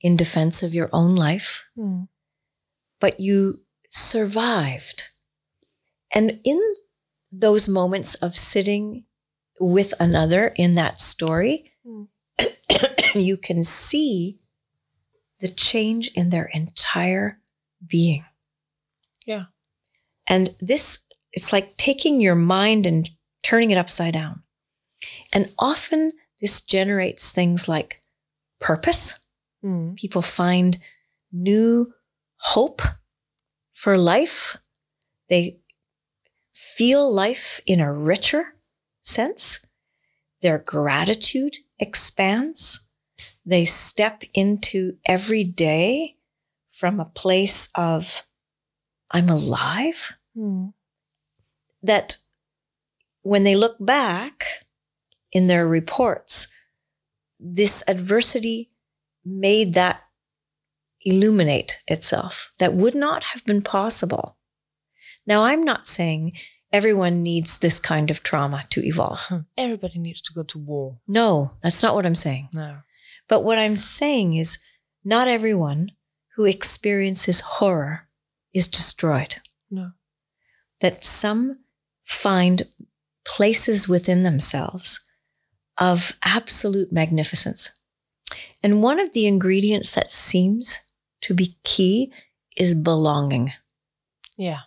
in 0.00 0.16
defense 0.16 0.62
of 0.62 0.74
your 0.74 0.88
own 0.92 1.14
life, 1.16 1.66
Hmm. 1.74 2.04
But 3.00 3.20
you 3.20 3.62
survived. 3.90 5.08
And 6.12 6.40
in 6.44 6.60
those 7.30 7.68
moments 7.68 8.14
of 8.16 8.34
sitting 8.34 9.04
with 9.60 9.92
another 10.00 10.48
in 10.56 10.74
that 10.76 11.00
story, 11.00 11.72
Mm. 11.86 12.08
you 13.14 13.36
can 13.36 13.64
see 13.64 14.38
the 15.40 15.48
change 15.48 16.10
in 16.14 16.28
their 16.28 16.50
entire 16.52 17.40
being. 17.86 18.24
Yeah. 19.26 19.44
And 20.28 20.54
this, 20.60 21.06
it's 21.32 21.52
like 21.52 21.76
taking 21.76 22.20
your 22.20 22.34
mind 22.34 22.86
and 22.86 23.08
turning 23.42 23.70
it 23.70 23.78
upside 23.78 24.14
down. 24.14 24.42
And 25.32 25.52
often 25.58 26.12
this 26.40 26.60
generates 26.60 27.32
things 27.32 27.68
like 27.68 28.02
purpose. 28.60 29.20
Hmm. 29.62 29.94
People 29.94 30.22
find 30.22 30.78
new 31.32 31.92
hope 32.38 32.82
for 33.72 33.96
life. 33.96 34.56
They 35.28 35.58
feel 36.54 37.12
life 37.12 37.60
in 37.66 37.80
a 37.80 37.92
richer 37.92 38.54
sense. 39.00 39.60
Their 40.42 40.58
gratitude 40.58 41.56
expands. 41.78 42.86
They 43.44 43.64
step 43.64 44.22
into 44.34 44.96
every 45.06 45.44
day 45.44 46.16
from 46.70 47.00
a 47.00 47.04
place 47.04 47.68
of, 47.74 48.22
I'm 49.10 49.28
alive 49.28 50.14
Hmm. 50.34 50.68
that 51.82 52.18
when 53.22 53.42
they 53.44 53.56
look 53.56 53.76
back 53.80 54.64
in 55.32 55.46
their 55.48 55.66
reports, 55.66 56.48
this 57.40 57.82
adversity 57.88 58.70
made 59.24 59.74
that 59.74 60.02
illuminate 61.04 61.82
itself. 61.86 62.52
That 62.58 62.74
would 62.74 62.94
not 62.94 63.24
have 63.24 63.44
been 63.44 63.62
possible. 63.62 64.36
Now, 65.26 65.44
I'm 65.44 65.64
not 65.64 65.86
saying 65.86 66.32
everyone 66.72 67.22
needs 67.22 67.58
this 67.58 67.78
kind 67.78 68.10
of 68.10 68.22
trauma 68.22 68.64
to 68.70 68.84
evolve. 68.84 69.44
Everybody 69.56 69.98
needs 69.98 70.20
to 70.22 70.32
go 70.32 70.42
to 70.44 70.58
war. 70.58 70.98
No, 71.06 71.52
that's 71.62 71.82
not 71.82 71.94
what 71.94 72.06
I'm 72.06 72.14
saying. 72.14 72.48
No. 72.52 72.78
But 73.28 73.44
what 73.44 73.58
I'm 73.58 73.82
saying 73.82 74.34
is 74.34 74.58
not 75.04 75.28
everyone 75.28 75.92
who 76.36 76.44
experiences 76.44 77.40
horror 77.40 78.08
is 78.54 78.66
destroyed. 78.66 79.36
No. 79.70 79.92
That 80.80 81.04
some 81.04 81.58
find 82.04 82.62
places 83.26 83.88
within 83.88 84.22
themselves 84.22 85.00
of 85.76 86.18
absolute 86.24 86.92
magnificence. 86.92 87.70
And 88.62 88.82
one 88.82 88.98
of 88.98 89.12
the 89.12 89.26
ingredients 89.26 89.94
that 89.94 90.10
seems 90.10 90.80
to 91.22 91.34
be 91.34 91.56
key 91.64 92.12
is 92.56 92.74
belonging. 92.74 93.52
Yeah. 94.36 94.60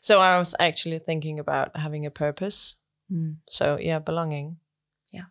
So 0.00 0.20
I 0.20 0.38
was 0.38 0.54
actually 0.60 0.98
thinking 0.98 1.38
about 1.38 1.76
having 1.76 2.06
a 2.06 2.10
purpose. 2.10 2.76
Mm. 3.10 3.36
So 3.48 3.78
yeah, 3.80 3.98
belonging. 3.98 4.58
Yeah. 5.12 5.24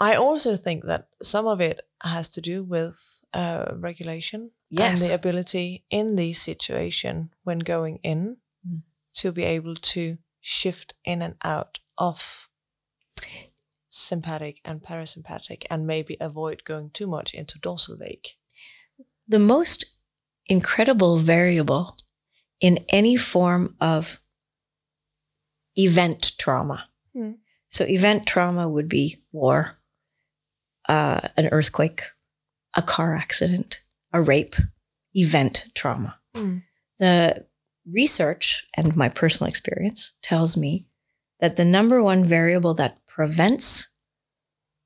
I 0.00 0.14
also 0.14 0.56
think 0.56 0.84
that 0.84 1.08
some 1.22 1.46
of 1.46 1.60
it 1.60 1.80
has 2.02 2.28
to 2.30 2.40
do 2.40 2.62
with 2.64 2.98
uh, 3.32 3.72
regulation 3.76 4.50
Yes. 4.68 5.00
and 5.00 5.10
the 5.10 5.14
ability 5.14 5.84
in 5.90 6.16
the 6.16 6.32
situation 6.32 7.30
when 7.44 7.60
going 7.60 8.00
in 8.02 8.36
Mm. 8.66 8.82
to 9.14 9.30
be 9.32 9.44
able 9.44 9.76
to 9.76 10.18
shift 10.40 10.94
in 11.04 11.22
and 11.22 11.36
out 11.44 11.78
of 11.96 12.48
sympathetic 13.88 14.60
and 14.64 14.82
parasympathetic 14.82 15.64
and 15.70 15.86
maybe 15.86 16.16
avoid 16.20 16.64
going 16.64 16.90
too 16.90 17.06
much 17.06 17.32
into 17.32 17.58
dorsal 17.60 17.96
vagal. 17.96 18.34
The 19.28 19.38
most 19.38 19.84
incredible 20.46 21.18
variable 21.18 21.96
in 22.60 22.84
any 22.88 23.16
form 23.16 23.74
of 23.80 24.20
event 25.76 26.32
trauma. 26.38 26.88
Hmm. 27.14 27.32
So, 27.68 27.84
event 27.84 28.26
trauma 28.26 28.68
would 28.68 28.88
be 28.88 29.18
war, 29.32 29.78
uh, 30.88 31.20
an 31.36 31.48
earthquake, 31.48 32.02
a 32.74 32.82
car 32.82 33.16
accident, 33.16 33.82
a 34.12 34.22
rape, 34.22 34.54
event 35.14 35.66
trauma. 35.74 36.18
Mm. 36.34 36.62
The 36.98 37.46
research 37.90 38.66
and 38.76 38.96
my 38.96 39.08
personal 39.08 39.48
experience 39.48 40.12
tells 40.22 40.56
me 40.56 40.86
that 41.40 41.56
the 41.56 41.64
number 41.64 42.02
one 42.02 42.24
variable 42.24 42.74
that 42.74 43.04
prevents 43.06 43.88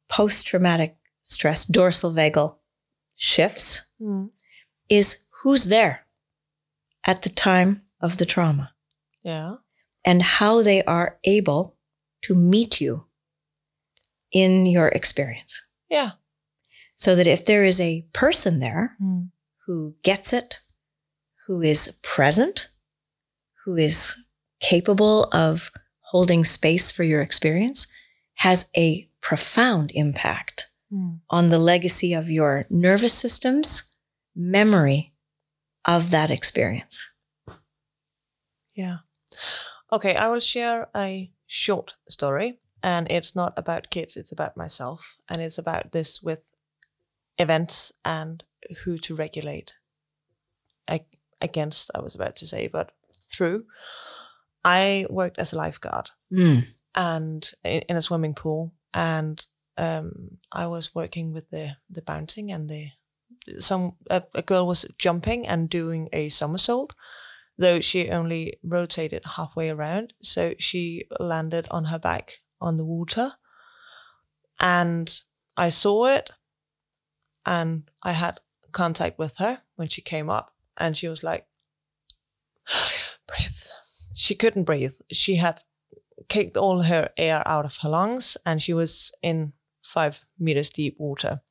post 0.09 0.47
traumatic 0.47 0.97
stress 1.23 1.65
dorsal 1.65 2.13
vagal 2.13 2.57
shifts 3.21 3.87
Mm. 4.01 4.31
is 4.89 5.27
who's 5.43 5.67
there 5.67 6.07
at 7.05 7.21
the 7.23 7.29
time 7.29 7.83
of 8.01 8.17
the 8.17 8.25
trauma 8.25 8.75
Yeah. 9.23 9.57
and 10.05 10.23
how 10.23 10.63
they 10.63 10.83
are 10.85 11.19
able 11.25 11.77
to 12.23 12.35
meet 12.35 12.81
you 12.81 13.07
in 14.33 14.65
your 14.67 14.89
experience. 14.89 15.63
Yeah. 15.91 16.13
So 16.97 17.15
that 17.15 17.27
if 17.27 17.45
there 17.45 17.65
is 17.65 17.79
a 17.81 18.03
person 18.15 18.59
there 18.59 18.97
Mm. 19.01 19.31
who 19.67 19.97
gets 20.03 20.33
it, 20.33 20.61
who 21.47 21.61
is 21.63 21.99
present, 22.03 22.69
who 23.65 23.77
is 23.77 24.17
capable 24.61 25.25
of 25.33 25.71
holding 26.13 26.45
space 26.45 26.91
for 26.91 27.05
your 27.05 27.21
experience, 27.21 27.87
has 28.35 28.71
a 28.77 29.11
profound 29.21 29.93
impact 29.93 30.70
Mm. 30.93 31.21
on 31.31 31.47
the 31.47 31.59
legacy 31.59 32.15
of 32.15 32.29
your 32.31 32.67
nervous 32.69 33.13
system's 33.13 33.85
memory 34.35 35.13
of 35.85 36.11
that 36.11 36.31
experience. 36.31 37.09
Yeah. 38.75 38.99
Okay, 39.93 40.17
I 40.17 40.27
will 40.29 40.41
share 40.41 40.89
a 40.97 41.31
short 41.47 41.95
story, 42.09 42.59
and 42.83 43.07
it's 43.11 43.37
not 43.37 43.53
about 43.57 43.91
kids, 43.91 44.17
it's 44.17 44.33
about 44.33 44.57
myself, 44.57 45.17
and 45.29 45.41
it's 45.41 45.59
about 45.59 45.93
this 45.93 46.21
with 46.23 46.43
events 47.39 47.93
and 48.05 48.43
who 48.85 48.99
to 48.99 49.15
regulate 49.15 49.75
ag- 50.89 51.19
against, 51.41 51.91
I 51.95 52.01
was 52.01 52.15
about 52.15 52.37
to 52.37 52.47
say, 52.47 52.67
but 52.69 52.93
through. 53.31 53.65
I 54.65 55.07
worked 55.09 55.39
as 55.39 55.53
a 55.53 55.57
lifeguard 55.57 56.11
Mm. 56.33 56.65
and 56.95 57.53
in, 57.65 57.83
in 57.89 57.97
a 57.97 58.03
swimming 58.03 58.35
pool, 58.35 58.73
and 58.93 59.45
um, 59.81 60.37
I 60.53 60.67
was 60.67 60.95
working 60.95 61.33
with 61.33 61.49
the 61.49 61.77
the 61.89 62.03
bouncing 62.03 62.53
and 62.53 62.69
the 62.69 62.91
some 63.59 63.97
a, 64.11 64.23
a 64.35 64.43
girl 64.43 64.67
was 64.67 64.85
jumping 64.99 65.49
and 65.49 65.71
doing 65.71 66.11
a 66.13 66.29
somersault, 66.29 66.95
though 67.57 67.81
she 67.81 68.11
only 68.11 68.59
rotated 68.63 69.25
halfway 69.25 69.71
around, 69.71 70.13
so 70.23 70.55
she 70.59 71.07
landed 71.19 71.67
on 71.71 71.87
her 71.87 71.99
back 71.99 72.41
on 72.61 72.77
the 72.77 72.85
water, 72.85 73.33
and 74.61 75.23
I 75.57 75.71
saw 75.71 76.07
it, 76.07 76.31
and 77.47 77.91
I 78.03 78.13
had 78.13 78.41
contact 78.73 79.19
with 79.19 79.39
her 79.39 79.63
when 79.77 79.89
she 79.89 80.03
came 80.03 80.29
up, 80.29 80.53
and 80.77 80.95
she 80.95 81.09
was 81.09 81.25
like, 81.25 81.47
"Breathe." 83.27 83.67
She 84.15 84.35
couldn't 84.35 84.65
breathe. 84.65 84.97
She 85.11 85.37
had 85.37 85.63
kicked 86.29 86.59
all 86.59 86.83
her 86.83 87.09
air 87.17 87.43
out 87.47 87.65
of 87.65 87.79
her 87.79 87.89
lungs 87.89 88.37
and 88.45 88.61
she 88.61 88.75
was 88.75 89.13
in 89.23 89.55
five 89.91 90.25
meters 90.39 90.71
deep 90.71 90.97
water. 90.99 91.43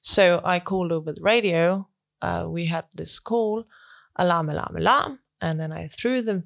So 0.00 0.40
I 0.44 0.60
called 0.60 0.92
over 0.92 1.12
the 1.12 1.22
radio. 1.22 1.88
Uh, 2.22 2.46
we 2.48 2.66
had 2.66 2.84
this 2.94 3.18
call 3.18 3.64
alarm, 4.16 4.48
alarm, 4.48 4.76
alarm. 4.76 5.18
And 5.40 5.60
then 5.60 5.72
I 5.72 5.88
threw 5.88 6.22
the 6.22 6.44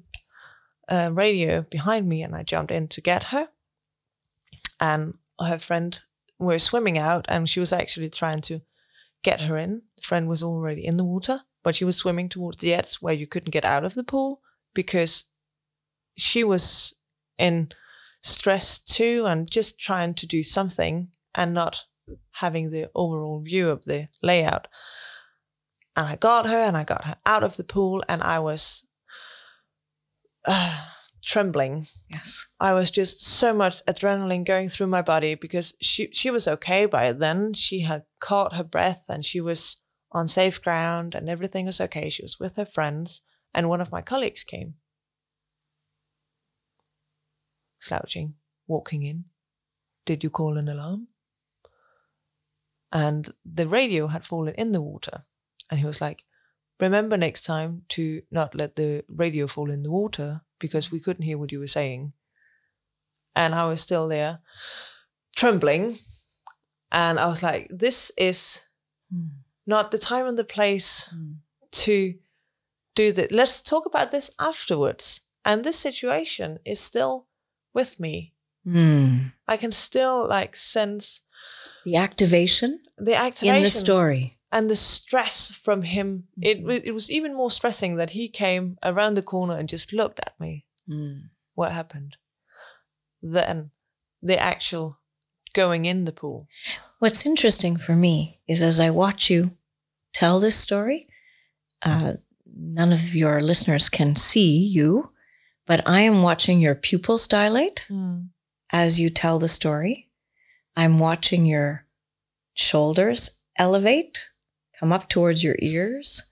uh, 0.89 1.11
radio 1.13 1.61
behind 1.61 2.07
me 2.07 2.23
and 2.23 2.35
I 2.35 2.43
jumped 2.43 2.71
in 2.71 2.87
to 2.89 3.01
get 3.01 3.25
her. 3.25 3.49
And 4.79 5.15
her 5.39 5.59
friend 5.59 6.01
were 6.39 6.59
swimming 6.59 6.97
out 6.97 7.25
and 7.29 7.47
she 7.47 7.59
was 7.59 7.71
actually 7.71 8.09
trying 8.09 8.41
to 8.41 8.61
get 9.23 9.41
her 9.41 9.57
in. 9.57 9.83
The 9.97 10.03
friend 10.03 10.27
was 10.27 10.43
already 10.43 10.85
in 10.85 10.97
the 10.97 11.05
water, 11.05 11.41
but 11.63 11.75
she 11.75 11.85
was 11.85 11.97
swimming 11.97 12.29
towards 12.29 12.57
the 12.57 12.73
edge 12.73 12.95
where 12.95 13.13
you 13.13 13.27
couldn't 13.27 13.51
get 13.51 13.65
out 13.65 13.85
of 13.85 13.93
the 13.93 14.03
pool 14.03 14.41
because 14.73 15.25
she 16.17 16.43
was 16.43 16.95
in 17.37 17.71
stress 18.21 18.79
too 18.79 19.25
and 19.27 19.49
just 19.49 19.79
trying 19.79 20.13
to 20.15 20.27
do 20.27 20.43
something 20.43 21.09
and 21.35 21.53
not 21.53 21.85
having 22.31 22.71
the 22.71 22.89
overall 22.95 23.41
view 23.41 23.69
of 23.69 23.85
the 23.85 24.09
layout. 24.21 24.67
And 25.95 26.07
I 26.07 26.15
got 26.15 26.47
her 26.47 26.55
and 26.55 26.77
I 26.77 26.83
got 26.83 27.05
her 27.05 27.17
out 27.25 27.43
of 27.43 27.57
the 27.57 27.63
pool 27.63 28.03
and 28.07 28.21
I 28.21 28.39
was 28.39 28.85
uh, 30.45 30.85
trembling. 31.23 31.87
Yes. 32.09 32.47
I 32.59 32.73
was 32.73 32.91
just 32.91 33.25
so 33.25 33.53
much 33.53 33.85
adrenaline 33.85 34.45
going 34.45 34.69
through 34.69 34.87
my 34.87 35.01
body 35.01 35.35
because 35.35 35.75
she 35.81 36.09
she 36.11 36.29
was 36.31 36.47
okay 36.47 36.85
by 36.85 37.11
then. 37.11 37.53
She 37.53 37.81
had 37.81 38.03
caught 38.19 38.55
her 38.55 38.63
breath 38.63 39.03
and 39.07 39.25
she 39.25 39.41
was 39.41 39.77
on 40.11 40.27
safe 40.27 40.61
ground 40.61 41.13
and 41.13 41.29
everything 41.29 41.65
was 41.65 41.81
okay. 41.81 42.09
She 42.09 42.23
was 42.23 42.39
with 42.39 42.55
her 42.55 42.65
friends 42.65 43.21
and 43.53 43.69
one 43.69 43.81
of 43.81 43.91
my 43.91 44.01
colleagues 44.01 44.43
came 44.43 44.75
slouching, 47.79 48.35
walking 48.67 49.03
in. 49.03 49.25
Did 50.05 50.23
you 50.23 50.29
call 50.29 50.57
an 50.57 50.69
alarm? 50.69 51.07
And 52.91 53.29
the 53.45 53.67
radio 53.67 54.07
had 54.07 54.25
fallen 54.25 54.53
in 54.55 54.71
the 54.71 54.81
water. 54.81 55.23
And 55.69 55.79
he 55.79 55.85
was 55.85 56.01
like, 56.01 56.23
Remember 56.79 57.15
next 57.15 57.43
time 57.43 57.83
to 57.89 58.23
not 58.31 58.55
let 58.55 58.75
the 58.75 59.03
radio 59.07 59.45
fall 59.45 59.69
in 59.69 59.83
the 59.83 59.91
water 59.91 60.41
because 60.59 60.91
we 60.91 60.99
couldn't 60.99 61.25
hear 61.25 61.37
what 61.37 61.51
you 61.51 61.59
were 61.59 61.67
saying. 61.67 62.13
And 63.35 63.53
I 63.53 63.65
was 63.65 63.81
still 63.81 64.07
there, 64.07 64.39
trembling. 65.35 65.99
And 66.91 67.19
I 67.19 67.27
was 67.27 67.43
like, 67.43 67.67
This 67.69 68.11
is 68.17 68.65
not 69.65 69.91
the 69.91 69.97
time 69.97 70.25
and 70.27 70.37
the 70.37 70.43
place 70.43 71.13
to 71.71 72.15
do 72.95 73.11
that. 73.11 73.31
Let's 73.31 73.61
talk 73.61 73.85
about 73.85 74.11
this 74.11 74.31
afterwards. 74.39 75.21
And 75.45 75.63
this 75.63 75.77
situation 75.77 76.59
is 76.65 76.79
still 76.79 77.27
with 77.73 77.99
me. 77.99 78.33
Mm. 78.65 79.31
I 79.47 79.57
can 79.57 79.71
still 79.71 80.27
like 80.27 80.55
sense 80.55 81.21
The 81.85 81.95
activation 81.95 82.79
the 82.97 83.15
activation 83.15 83.55
in 83.57 83.63
the 83.63 83.69
story. 83.69 84.37
and 84.51 84.69
the 84.69 84.75
stress 84.75 85.49
from 85.55 85.81
him. 85.83 86.27
It 86.41 86.63
wa- 86.63 86.81
it 86.83 86.91
was 86.93 87.09
even 87.09 87.33
more 87.35 87.49
stressing 87.51 87.95
that 87.95 88.11
he 88.11 88.27
came 88.29 88.77
around 88.83 89.15
the 89.15 89.23
corner 89.23 89.57
and 89.57 89.67
just 89.69 89.91
looked 89.93 90.19
at 90.19 90.39
me. 90.39 90.65
Mm. 90.87 91.29
What 91.55 91.71
happened? 91.71 92.17
Then 93.21 93.71
the 94.21 94.37
actual 94.39 94.99
going 95.53 95.85
in 95.85 96.05
the 96.05 96.11
pool. 96.11 96.47
What's 96.99 97.25
interesting 97.25 97.75
for 97.77 97.95
me 97.95 98.39
is 98.47 98.61
as 98.61 98.79
I 98.79 98.89
watch 98.89 99.29
you 99.29 99.57
tell 100.13 100.39
this 100.39 100.55
story, 100.55 101.07
uh, 101.81 102.13
none 102.45 102.91
of 102.93 103.15
your 103.15 103.39
listeners 103.41 103.89
can 103.89 104.15
see 104.15 104.57
you, 104.57 105.11
but 105.65 105.81
I 105.87 106.01
am 106.01 106.21
watching 106.21 106.61
your 106.61 106.75
pupils 106.75 107.27
dilate 107.27 107.85
Mm. 107.89 108.29
as 108.71 108.99
you 108.99 109.09
tell 109.09 109.39
the 109.39 109.47
story. 109.47 110.09
I'm 110.75 110.99
watching 110.99 111.45
your 111.45 111.85
shoulders 112.53 113.41
elevate, 113.57 114.29
come 114.79 114.91
up 114.91 115.09
towards 115.09 115.43
your 115.43 115.55
ears. 115.59 116.23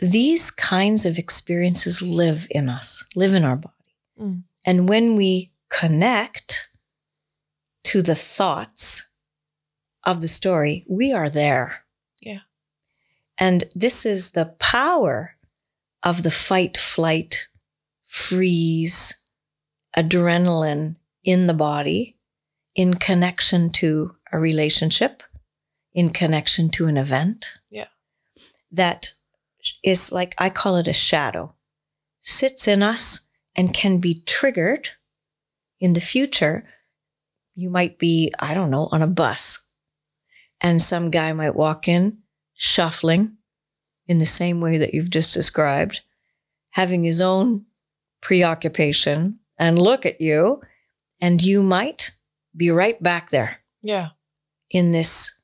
These 0.00 0.50
kinds 0.50 1.04
of 1.04 1.18
experiences 1.18 2.02
live 2.02 2.46
in 2.50 2.68
us, 2.68 3.04
live 3.14 3.34
in 3.34 3.44
our 3.44 3.56
body. 3.56 3.74
Mm. 4.20 4.42
And 4.64 4.88
when 4.88 5.16
we 5.16 5.52
connect 5.70 6.70
to 7.84 8.02
the 8.02 8.14
thoughts 8.14 9.10
of 10.04 10.20
the 10.20 10.28
story, 10.28 10.84
we 10.88 11.12
are 11.12 11.28
there. 11.28 11.84
Yeah. 12.22 12.40
And 13.38 13.64
this 13.74 14.06
is 14.06 14.32
the 14.32 14.54
power 14.58 15.36
of 16.02 16.22
the 16.22 16.30
fight, 16.30 16.76
flight, 16.76 17.48
freeze, 18.02 19.20
adrenaline 19.96 20.96
in 21.24 21.46
the 21.46 21.54
body 21.54 22.17
in 22.78 22.94
connection 22.94 23.70
to 23.70 24.14
a 24.30 24.38
relationship, 24.38 25.24
in 25.92 26.10
connection 26.10 26.70
to 26.70 26.86
an 26.86 26.96
event. 26.96 27.54
Yeah. 27.70 27.88
That 28.70 29.14
is 29.82 30.12
like, 30.12 30.36
I 30.38 30.48
call 30.48 30.76
it 30.76 30.86
a 30.86 30.92
shadow, 30.92 31.56
sits 32.20 32.68
in 32.68 32.84
us 32.84 33.28
and 33.56 33.74
can 33.74 33.98
be 33.98 34.22
triggered 34.26 34.90
in 35.80 35.94
the 35.94 36.00
future. 36.00 36.68
You 37.56 37.68
might 37.68 37.98
be, 37.98 38.32
I 38.38 38.54
don't 38.54 38.70
know, 38.70 38.88
on 38.92 39.02
a 39.02 39.08
bus 39.08 39.66
and 40.60 40.80
some 40.80 41.10
guy 41.10 41.32
might 41.32 41.56
walk 41.56 41.88
in 41.88 42.18
shuffling 42.54 43.38
in 44.06 44.18
the 44.18 44.26
same 44.26 44.60
way 44.60 44.78
that 44.78 44.94
you've 44.94 45.10
just 45.10 45.34
described, 45.34 46.02
having 46.70 47.02
his 47.02 47.20
own 47.20 47.64
preoccupation 48.20 49.40
and 49.58 49.80
look 49.80 50.06
at 50.06 50.20
you, 50.20 50.62
and 51.20 51.42
you 51.42 51.60
might 51.60 52.12
be 52.56 52.70
right 52.70 53.00
back 53.02 53.30
there 53.30 53.60
Yeah. 53.82 54.10
in 54.70 54.90
this 54.92 55.38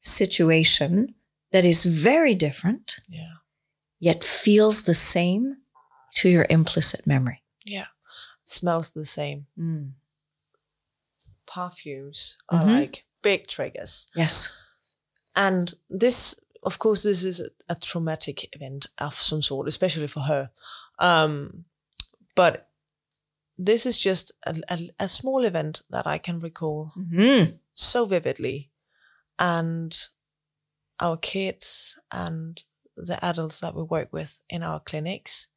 situation 0.00 1.14
that 1.52 1.64
is 1.64 1.84
very 1.84 2.34
different, 2.34 3.00
Yeah. 3.08 3.34
yet 3.98 4.22
feels 4.24 4.82
the 4.82 4.94
same 4.94 5.58
to 6.14 6.28
your 6.28 6.46
implicit 6.50 7.06
memory. 7.06 7.42
Yeah. 7.64 7.86
Smells 8.44 8.90
the 8.92 9.04
same. 9.04 9.46
Mm. 9.58 9.92
Perfumes 11.46 12.36
are 12.48 12.64
Mhm. 12.64 12.80
like 12.80 13.06
big 13.22 13.46
triggers. 13.48 14.08
Yes. 14.14 14.50
And 15.36 15.74
this, 15.88 16.34
of 16.62 16.78
course, 16.78 17.02
this 17.02 17.22
is 17.24 17.40
a, 17.40 17.50
a 17.68 17.74
traumatic 17.74 18.48
event 18.54 18.86
of 18.98 19.14
some 19.14 19.42
sort, 19.42 19.68
especially 19.68 20.06
for 20.06 20.20
her. 20.20 20.50
Um, 20.98 21.64
but 22.34 22.69
this 23.66 23.84
is 23.86 23.98
just 23.98 24.32
a, 24.46 24.52
a, 24.70 24.90
a 24.98 25.08
small 25.08 25.44
event 25.44 25.82
that 25.90 26.06
I 26.06 26.18
can 26.18 26.40
recall 26.40 26.92
Mhm. 26.96 27.58
so 27.74 28.06
vividly. 28.06 28.70
And 29.38 29.92
our 30.98 31.16
kids 31.18 31.98
and 32.10 32.62
the 32.96 33.18
adults 33.24 33.60
that 33.60 33.74
we 33.74 33.82
work 33.82 34.12
with 34.12 34.40
in 34.48 34.62
our 34.62 34.80
clinics 34.80 35.48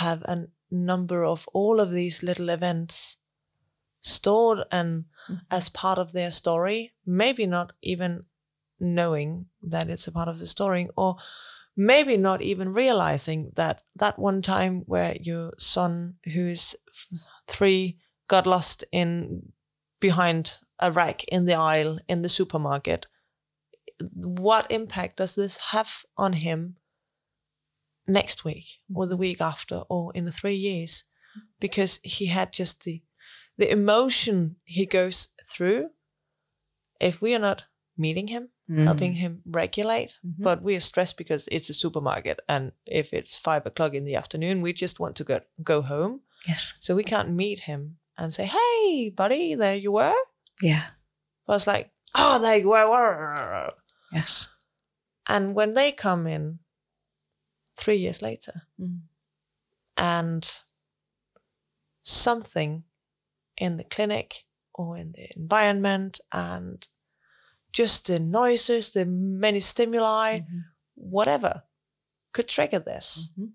have 0.00 0.22
a 0.22 0.46
number 0.70 1.24
of 1.24 1.48
all 1.54 1.80
of 1.80 1.90
these 1.90 2.22
little 2.22 2.48
events 2.50 3.16
stored 4.00 4.60
and 4.70 5.04
Mhm. 5.28 5.40
as 5.50 5.68
part 5.70 5.98
of 5.98 6.12
their 6.12 6.30
story, 6.30 6.94
maybe 7.04 7.46
not 7.46 7.72
even 7.82 8.24
knowing 8.80 9.46
that 9.62 9.88
it's 9.90 10.06
a 10.08 10.12
part 10.12 10.28
of 10.28 10.38
the 10.38 10.46
story, 10.46 10.88
or 10.96 11.16
maybe 11.78 12.16
not 12.16 12.42
even 12.42 12.74
realizing 12.74 13.52
that 13.54 13.84
that 13.94 14.18
one 14.18 14.42
time 14.42 14.82
where 14.86 15.16
your 15.20 15.52
son, 15.58 16.16
who's 16.34 16.74
three, 17.46 17.98
got 18.26 18.46
lost 18.46 18.84
in 18.90 19.52
behind 20.00 20.58
a 20.80 20.90
rack 20.90 21.22
in 21.24 21.46
the 21.46 21.54
aisle 21.54 22.00
in 22.08 22.22
the 22.22 22.28
supermarket. 22.28 23.06
What 24.12 24.70
impact 24.70 25.18
does 25.18 25.36
this 25.36 25.56
have 25.70 26.04
on 26.16 26.32
him 26.34 26.76
next 28.08 28.44
week 28.44 28.66
or 28.92 29.06
the 29.06 29.16
week 29.16 29.40
after 29.40 29.82
or 29.88 30.12
in 30.14 30.24
the 30.24 30.32
three 30.32 30.54
years? 30.54 31.04
Because 31.60 32.00
he 32.02 32.26
had 32.26 32.52
just 32.52 32.84
the 32.84 33.02
the 33.56 33.70
emotion 33.70 34.56
he 34.64 34.84
goes 34.84 35.28
through. 35.48 35.90
If 37.00 37.22
we 37.22 37.34
are 37.36 37.40
not 37.40 37.66
meeting 37.96 38.28
him, 38.28 38.48
helping 38.68 39.14
him 39.14 39.42
regulate, 39.46 40.18
Mhm. 40.24 40.34
but 40.42 40.62
we 40.62 40.76
are 40.76 40.80
stressed 40.80 41.16
because 41.16 41.48
it's 41.50 41.70
a 41.70 41.74
supermarket, 41.74 42.40
and 42.48 42.72
if 42.84 43.14
it's 43.14 43.36
five 43.36 43.64
o'clock 43.66 43.94
in 43.94 44.04
the 44.04 44.14
afternoon, 44.14 44.60
we 44.60 44.72
just 44.72 45.00
want 45.00 45.16
to 45.16 45.24
go 45.24 45.40
go 45.62 45.80
home. 45.82 46.20
Yes. 46.46 46.74
So 46.78 46.94
we 46.94 47.02
can't 47.04 47.30
meet 47.30 47.60
him 47.60 47.98
and 48.16 48.32
say, 48.32 48.46
"Hey, 48.46 49.10
buddy, 49.10 49.54
there 49.54 49.76
you 49.76 49.92
were." 49.92 50.16
Yeah. 50.62 50.90
But 51.46 51.56
it's 51.56 51.66
like, 51.66 51.90
"Oh, 52.14 52.38
there 52.40 52.58
you 52.58 52.68
were." 52.68 53.74
Yes. 54.12 54.48
And 55.26 55.54
when 55.54 55.74
they 55.74 55.92
come 55.92 56.26
in 56.26 56.58
three 57.76 57.96
years 57.96 58.20
later, 58.22 58.66
Mm. 58.78 59.00
and 59.96 60.62
something 62.02 62.84
in 63.56 63.76
the 63.76 63.84
clinic 63.84 64.44
or 64.74 64.96
in 64.96 65.12
the 65.12 65.28
environment, 65.36 66.20
and 66.32 66.86
just 67.72 68.06
the 68.06 68.18
noises, 68.18 68.92
the 68.92 69.04
many 69.06 69.60
stimuli, 69.60 70.40
Mhm. 70.40 70.64
whatever, 70.94 71.62
could 72.32 72.48
trigger 72.48 72.78
this. 72.78 73.30
Mhm. 73.38 73.52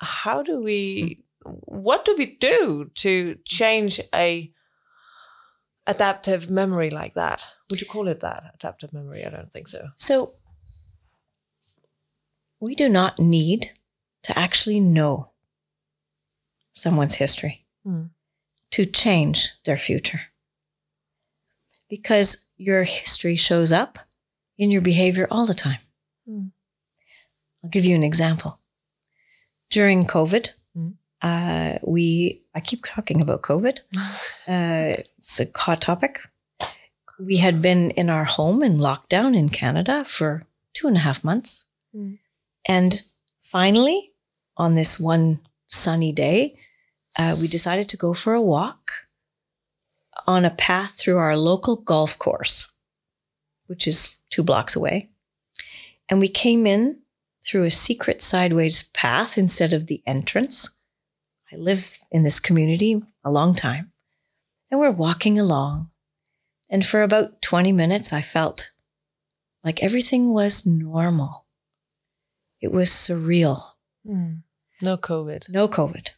how 0.00 0.42
do 0.44 0.62
we 0.62 1.24
what 1.42 2.04
do 2.04 2.14
we 2.16 2.26
do 2.36 2.88
to 2.94 3.34
change 3.44 4.00
a 4.14 4.52
adaptive 5.88 6.48
memory 6.50 6.88
like 6.90 7.14
that 7.14 7.42
would 7.68 7.80
you 7.80 7.86
call 7.86 8.06
it 8.06 8.20
that 8.20 8.52
adaptive 8.54 8.92
memory 8.92 9.24
i 9.24 9.28
don't 9.30 9.52
think 9.52 9.66
so 9.68 9.88
So 9.96 10.34
we 12.60 12.74
do 12.76 12.88
not 12.88 13.18
need 13.18 13.72
to 14.22 14.38
actually 14.38 14.78
know 14.80 15.32
someone's 16.74 17.14
history 17.14 17.62
Mm. 17.86 18.10
to 18.70 18.84
change 18.84 19.52
their 19.64 19.76
future. 19.78 20.20
Because 21.88 22.46
your 22.56 22.84
history 22.84 23.36
shows 23.36 23.72
up 23.72 23.98
in 24.58 24.70
your 24.70 24.82
behavior 24.82 25.26
all 25.30 25.46
the 25.46 25.54
time. 25.54 25.78
Mm. 26.28 26.50
I'll 27.62 27.70
give 27.70 27.84
you 27.84 27.94
an 27.94 28.02
example. 28.04 28.58
During 29.70 30.06
COVID, 30.06 30.50
Mm. 30.76 30.94
uh, 31.22 31.78
we, 31.82 32.42
I 32.54 32.60
keep 32.60 32.84
talking 32.84 33.20
about 33.20 33.42
COVID. 33.42 33.78
Uh, 34.48 34.96
it's 35.18 35.40
a 35.40 35.46
hot 35.54 35.78
topic. 35.82 36.20
We 37.20 37.36
had 37.36 37.60
been 37.60 37.90
in 37.90 38.08
our 38.08 38.24
home 38.24 38.62
in 38.62 38.78
lockdown 38.78 39.36
in 39.36 39.50
Canada 39.50 40.04
for 40.06 40.46
two 40.72 40.88
and 40.88 40.96
a 40.96 41.00
half 41.00 41.22
months. 41.22 41.66
Mm. 41.94 42.16
And 42.66 43.02
finally, 43.40 44.12
on 44.56 44.74
this 44.74 44.98
one 44.98 45.40
sunny 45.66 46.12
day, 46.12 46.56
uh, 47.18 47.36
we 47.38 47.46
decided 47.46 47.90
to 47.90 47.98
go 47.98 48.14
for 48.14 48.32
a 48.32 48.40
walk 48.40 48.90
on 50.26 50.44
a 50.44 50.50
path 50.50 50.92
through 50.92 51.18
our 51.18 51.36
local 51.36 51.76
golf 51.76 52.18
course, 52.18 52.70
which 53.66 53.86
is 53.86 54.16
two 54.30 54.42
blocks 54.42 54.76
away. 54.76 55.10
And 56.08 56.20
we 56.20 56.28
came 56.28 56.66
in 56.66 56.98
through 57.42 57.64
a 57.64 57.70
secret 57.70 58.20
sideways 58.20 58.82
path 58.82 59.38
instead 59.38 59.72
of 59.72 59.86
the 59.86 60.02
entrance. 60.06 60.70
I 61.52 61.56
live 61.56 61.98
in 62.10 62.22
this 62.22 62.40
community 62.40 63.02
a 63.24 63.30
long 63.30 63.54
time. 63.54 63.92
And 64.70 64.80
we're 64.80 64.90
walking 64.90 65.38
along. 65.38 65.90
And 66.68 66.84
for 66.84 67.02
about 67.02 67.40
20 67.40 67.72
minutes, 67.72 68.12
I 68.12 68.20
felt 68.20 68.72
like 69.64 69.82
everything 69.82 70.32
was 70.32 70.66
normal. 70.66 71.46
It 72.60 72.72
was 72.72 72.90
surreal. 72.90 73.62
Mm. 74.06 74.42
no 74.82 74.96
covid 74.96 75.48
No 75.48 75.68
COVID. 75.68 76.10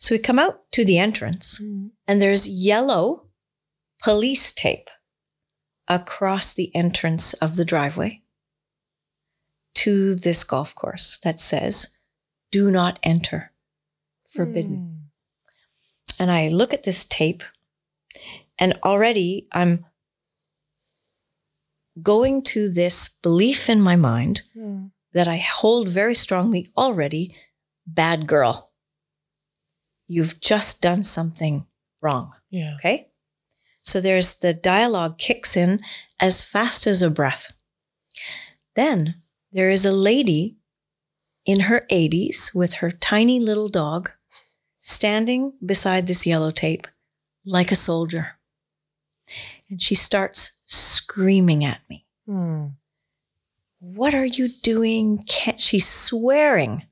So 0.00 0.14
we 0.14 0.18
come 0.18 0.38
out 0.38 0.62
to 0.72 0.82
the 0.84 0.98
entrance, 0.98 1.60
and 2.08 2.22
there's 2.22 2.48
yellow 2.48 3.26
police 4.02 4.50
tape 4.50 4.88
across 5.88 6.54
the 6.54 6.74
entrance 6.74 7.34
of 7.34 7.56
the 7.56 7.66
driveway 7.66 8.22
to 9.74 10.14
this 10.14 10.42
golf 10.42 10.74
course 10.74 11.18
that 11.22 11.38
says, 11.38 11.98
Do 12.50 12.70
not 12.70 12.98
enter. 13.02 13.52
Forbidden. 14.26 14.76
Mm. 14.76 14.96
And 16.18 16.30
I 16.30 16.48
look 16.48 16.72
at 16.72 16.84
this 16.84 17.04
tape, 17.04 17.42
and 18.58 18.78
already 18.82 19.48
I'm 19.52 19.84
going 22.02 22.42
to 22.42 22.70
this 22.70 23.08
belief 23.22 23.68
in 23.68 23.82
my 23.82 23.96
mind 23.96 24.42
Mm. 24.56 24.92
that 25.12 25.28
I 25.28 25.36
hold 25.36 25.88
very 25.88 26.14
strongly 26.14 26.70
already 26.74 27.34
bad 27.86 28.26
girl. 28.26 28.69
You've 30.10 30.40
just 30.40 30.82
done 30.82 31.04
something 31.04 31.66
wrong. 32.02 32.32
yeah 32.50 32.74
Okay. 32.74 33.10
So 33.80 34.00
there's 34.00 34.34
the 34.34 34.52
dialogue 34.52 35.18
kicks 35.18 35.56
in 35.56 35.80
as 36.18 36.44
fast 36.44 36.86
as 36.86 37.00
a 37.00 37.10
breath. 37.10 37.52
Then 38.74 39.22
there 39.52 39.70
is 39.70 39.84
a 39.84 39.92
lady 39.92 40.56
in 41.46 41.60
her 41.60 41.86
80s 41.90 42.52
with 42.54 42.74
her 42.74 42.90
tiny 42.90 43.38
little 43.38 43.68
dog 43.68 44.10
standing 44.80 45.52
beside 45.64 46.08
this 46.08 46.26
yellow 46.26 46.50
tape 46.50 46.88
like 47.44 47.70
a 47.70 47.76
soldier. 47.76 48.32
And 49.70 49.80
she 49.80 49.94
starts 49.94 50.60
screaming 50.66 51.64
at 51.64 51.82
me. 51.88 52.04
Hmm. 52.26 52.66
What 53.78 54.14
are 54.14 54.26
you 54.26 54.48
doing? 54.62 55.22
Can't 55.26 55.60
she's 55.60 55.88
swearing 55.88 56.82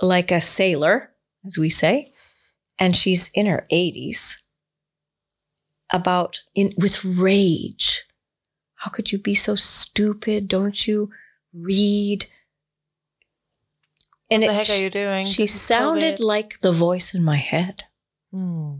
like 0.00 0.30
a 0.30 0.40
sailor, 0.40 1.10
as 1.46 1.56
we 1.58 1.70
say, 1.70 2.12
and 2.78 2.96
she's 2.96 3.30
in 3.34 3.46
her 3.46 3.66
80s 3.72 4.42
about 5.92 6.40
in 6.54 6.72
with 6.76 7.04
rage. 7.04 8.04
How 8.76 8.90
could 8.90 9.12
you 9.12 9.18
be 9.18 9.34
so 9.34 9.54
stupid? 9.54 10.48
Don't 10.48 10.86
you 10.86 11.10
read? 11.54 12.26
And 14.30 14.42
What 14.42 14.48
the 14.48 14.60
it- 14.60 14.66
heck 14.66 14.76
are 14.76 14.82
you 14.82 14.90
doing? 14.90 15.24
she 15.26 15.44
This 15.44 15.60
sounded 15.60 16.20
like 16.20 16.60
the 16.60 16.72
voice 16.72 17.14
in 17.14 17.22
my 17.22 17.36
head. 17.36 17.84
Hmm. 18.32 18.78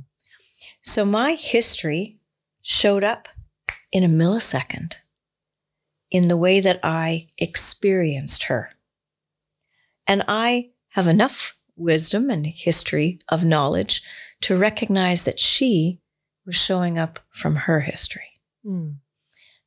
So 0.83 1.05
my 1.05 1.35
history 1.35 2.19
showed 2.63 3.05
up 3.05 3.29
in 3.93 4.03
a 4.03 4.09
millisecond 4.09 4.97
in 6.11 6.29
the 6.29 6.37
way 6.37 6.61
that 6.61 6.81
I 6.85 7.29
experienced 7.39 8.45
her. 8.45 8.71
And 10.07 10.23
I 10.29 10.71
have 10.91 11.07
enough 11.07 11.56
wisdom 11.77 12.31
and 12.31 12.47
history 12.47 13.19
of 13.29 13.45
knowledge 13.45 14.03
to 14.43 14.57
recognize 14.57 15.25
that 15.25 15.39
she 15.39 16.01
was 16.45 16.57
showing 16.57 16.99
up 16.99 17.21
from 17.31 17.57
her 17.57 17.81
history. 17.81 18.41
Hmm. 18.65 18.91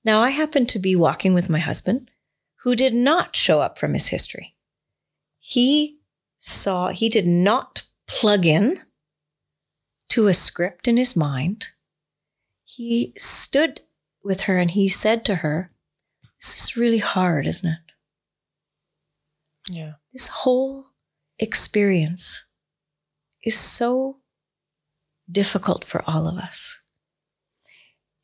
Now, 0.03 0.21
I 0.21 0.29
happened 0.29 0.69
to 0.69 0.79
be 0.79 0.95
walking 0.95 1.33
with 1.33 1.49
my 1.49 1.59
husband 1.59 2.11
who 2.63 2.75
did 2.75 2.93
not 2.93 3.35
show 3.35 3.61
up 3.61 3.77
from 3.77 3.93
his 3.93 4.07
history. 4.07 4.55
He 5.39 5.99
saw, 6.37 6.89
he 6.89 7.09
did 7.09 7.27
not 7.27 7.83
plug 8.07 8.45
in 8.45 8.79
to 10.09 10.27
a 10.27 10.33
script 10.33 10.87
in 10.87 10.97
his 10.97 11.15
mind. 11.15 11.69
He 12.63 13.13
stood 13.17 13.81
with 14.23 14.41
her 14.41 14.57
and 14.57 14.71
he 14.71 14.87
said 14.87 15.23
to 15.25 15.35
her, 15.35 15.71
This 16.39 16.63
is 16.63 16.77
really 16.77 16.97
hard, 16.97 17.47
isn't 17.47 17.69
it? 17.69 17.79
Yeah. 19.69 19.93
This 20.11 20.27
whole 20.27 20.87
experience 21.39 22.45
is 23.43 23.57
so 23.57 24.17
difficult 25.31 25.83
for 25.83 26.03
all 26.07 26.27
of 26.27 26.37
us. 26.37 26.77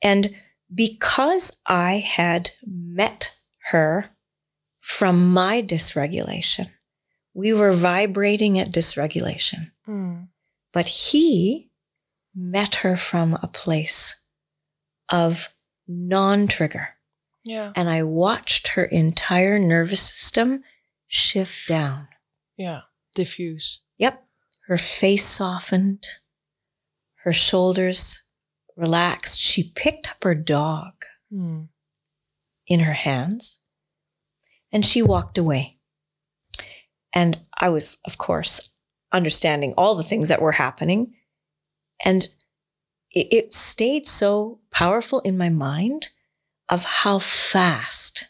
And 0.02 0.36
because 0.74 1.62
I 1.66 1.96
had 1.98 2.52
met 2.66 3.36
her 3.70 4.10
from 4.82 5.32
my 5.34 5.62
dysregulation, 5.62 6.70
we 7.34 7.54
were 7.54 7.72
vibrating 7.72 8.60
at 8.60 8.72
dysregulation, 8.72 9.72
Hmm. 9.86 10.24
but 10.74 10.88
he 10.88 11.72
met 12.34 12.76
her 12.76 12.98
from 12.98 13.38
a 13.42 13.48
place 13.48 14.22
of 15.10 15.50
non 15.88 16.48
trigger. 16.48 16.90
Yeah. 17.44 17.72
And 17.76 17.90
I 17.90 18.04
watched 18.04 18.70
her 18.70 18.86
entire 18.86 19.60
nervous 19.60 20.02
system 20.02 20.64
shift 21.08 21.68
down. 21.68 22.08
Yeah. 22.58 22.82
Diffuse. 23.16 23.82
Yep. 23.98 24.24
Her 24.68 24.78
face 24.78 25.26
softened, 25.26 26.06
her 27.24 27.34
shoulders 27.34 28.24
relaxed. 28.76 29.40
She 29.40 29.72
picked 29.76 30.10
up 30.10 30.24
her 30.24 30.36
dog 30.36 30.94
Hmm. 31.32 31.64
in 32.68 32.82
her 32.82 32.94
hands 32.94 33.62
and 34.72 34.86
she 34.86 35.02
walked 35.02 35.38
away. 35.38 35.80
And 37.14 37.40
I 37.58 37.70
was, 37.70 37.98
of 38.06 38.18
course, 38.18 38.72
understanding 39.12 39.74
all 39.78 39.96
the 39.96 40.04
things 40.04 40.30
that 40.30 40.42
were 40.42 40.52
happening. 40.54 41.16
And 42.04 42.28
it, 43.12 43.28
it 43.32 43.54
stayed 43.54 44.06
so 44.06 44.60
powerful 44.72 45.22
in 45.22 45.38
my 45.38 45.50
mind 45.50 46.10
of 46.68 46.84
how 46.84 47.20
fast 47.20 48.28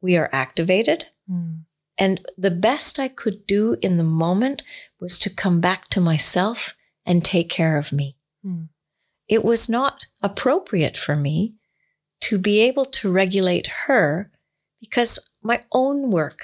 we 0.00 0.16
are 0.16 0.30
activated. 0.32 1.06
Hmm. 1.28 1.65
And 1.98 2.26
the 2.36 2.50
best 2.50 2.98
I 2.98 3.08
could 3.08 3.46
do 3.46 3.76
in 3.80 3.96
the 3.96 4.04
moment 4.04 4.62
was 5.00 5.18
to 5.20 5.30
come 5.30 5.60
back 5.60 5.88
to 5.88 6.00
myself 6.00 6.76
and 7.06 7.24
take 7.24 7.48
care 7.48 7.78
of 7.78 7.92
me. 7.92 8.16
Hmm. 8.42 8.64
It 9.28 9.44
was 9.44 9.68
not 9.68 10.06
appropriate 10.22 10.96
for 10.96 11.16
me 11.16 11.54
to 12.20 12.38
be 12.38 12.60
able 12.60 12.84
to 12.84 13.10
regulate 13.10 13.66
her 13.86 14.30
because 14.80 15.30
my 15.42 15.64
own 15.72 16.10
work 16.10 16.40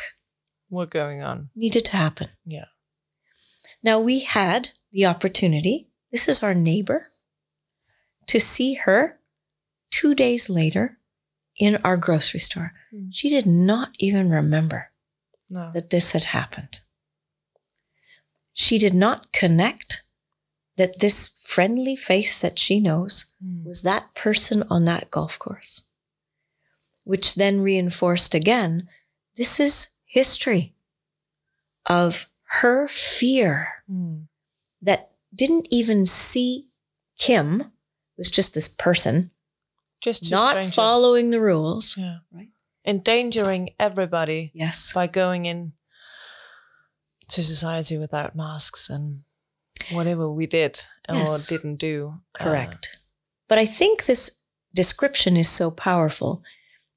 What 0.68 0.90
going 0.90 1.22
on? 1.22 1.50
needed 1.54 1.84
to 1.86 1.96
happen. 1.96 2.28
Yeah. 2.46 2.66
Now 3.82 4.00
we 4.00 4.20
had 4.20 4.70
the 4.90 5.06
opportunity, 5.06 5.88
this 6.10 6.28
is 6.28 6.42
our 6.42 6.54
neighbor, 6.54 7.12
to 8.26 8.40
see 8.40 8.74
her 8.74 9.18
two 9.90 10.14
days 10.14 10.48
later 10.48 10.98
in 11.56 11.76
our 11.84 11.96
grocery 11.96 12.40
store. 12.40 12.72
Hmm. 12.90 13.10
She 13.10 13.28
did 13.28 13.46
not 13.46 13.90
even 13.98 14.30
remember 14.30 14.91
No. 15.52 15.70
that 15.74 15.90
this 15.90 16.12
had 16.12 16.24
happened. 16.24 16.80
She 18.54 18.78
did 18.78 18.94
not 18.94 19.32
connect 19.32 20.02
that 20.76 20.98
this 21.00 21.28
friendly 21.44 21.94
face 21.96 22.40
that 22.40 22.58
she 22.58 22.80
knows 22.80 23.26
Hmm. 23.42 23.64
was 23.64 23.82
that 23.82 24.14
person 24.14 24.62
on 24.70 24.84
that 24.86 25.10
golf 25.10 25.38
course, 25.38 25.82
which 27.04 27.34
then 27.34 27.60
reinforced 27.60 28.34
again 28.34 28.88
this 29.36 29.58
is 29.60 29.88
history 30.06 30.74
of 31.86 32.30
her 32.60 32.86
fear 32.88 33.82
Hmm. 33.86 34.22
that 34.80 35.12
didn't 35.34 35.68
even 35.70 36.06
see 36.06 36.68
Kim, 37.18 37.72
was 38.16 38.30
just 38.30 38.54
this 38.54 38.68
person, 38.68 39.30
Just 40.00 40.30
not 40.30 40.50
strangers. 40.50 40.74
following 40.74 41.30
the 41.30 41.40
rules. 41.40 41.96
Yeah. 41.96 42.18
Right. 42.30 42.51
Endangering 42.84 43.70
everybody 43.78 44.50
Yes. 44.54 44.92
by 44.92 45.06
going 45.06 45.46
in 45.46 45.72
to 47.28 47.42
society 47.42 47.96
without 47.98 48.34
masks 48.36 48.90
and 48.90 49.22
whatever 49.92 50.30
we 50.30 50.46
did 50.46 50.82
Yes. 51.08 51.28
or 51.46 51.56
didn't 51.56 51.76
do. 51.76 52.20
Uh, 52.38 52.44
Correct. 52.44 52.98
But 53.48 53.58
I 53.58 53.66
think 53.66 54.04
this 54.04 54.38
description 54.74 55.36
is 55.36 55.48
so 55.48 55.70
powerful. 55.70 56.42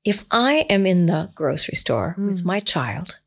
If 0.04 0.26
I 0.32 0.66
am 0.70 0.86
in 0.86 1.06
the 1.06 1.32
grocery 1.36 1.76
store 1.76 2.16
with 2.18 2.42
Mm. 2.42 2.46
my 2.46 2.60
child 2.60 3.20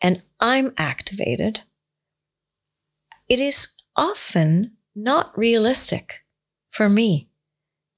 and 0.00 0.22
I'm 0.40 0.72
activated, 0.76 1.62
it 3.28 3.40
is 3.40 3.68
often 3.96 4.76
not 4.94 5.36
realistic 5.38 6.20
for 6.68 6.88
me 6.88 7.28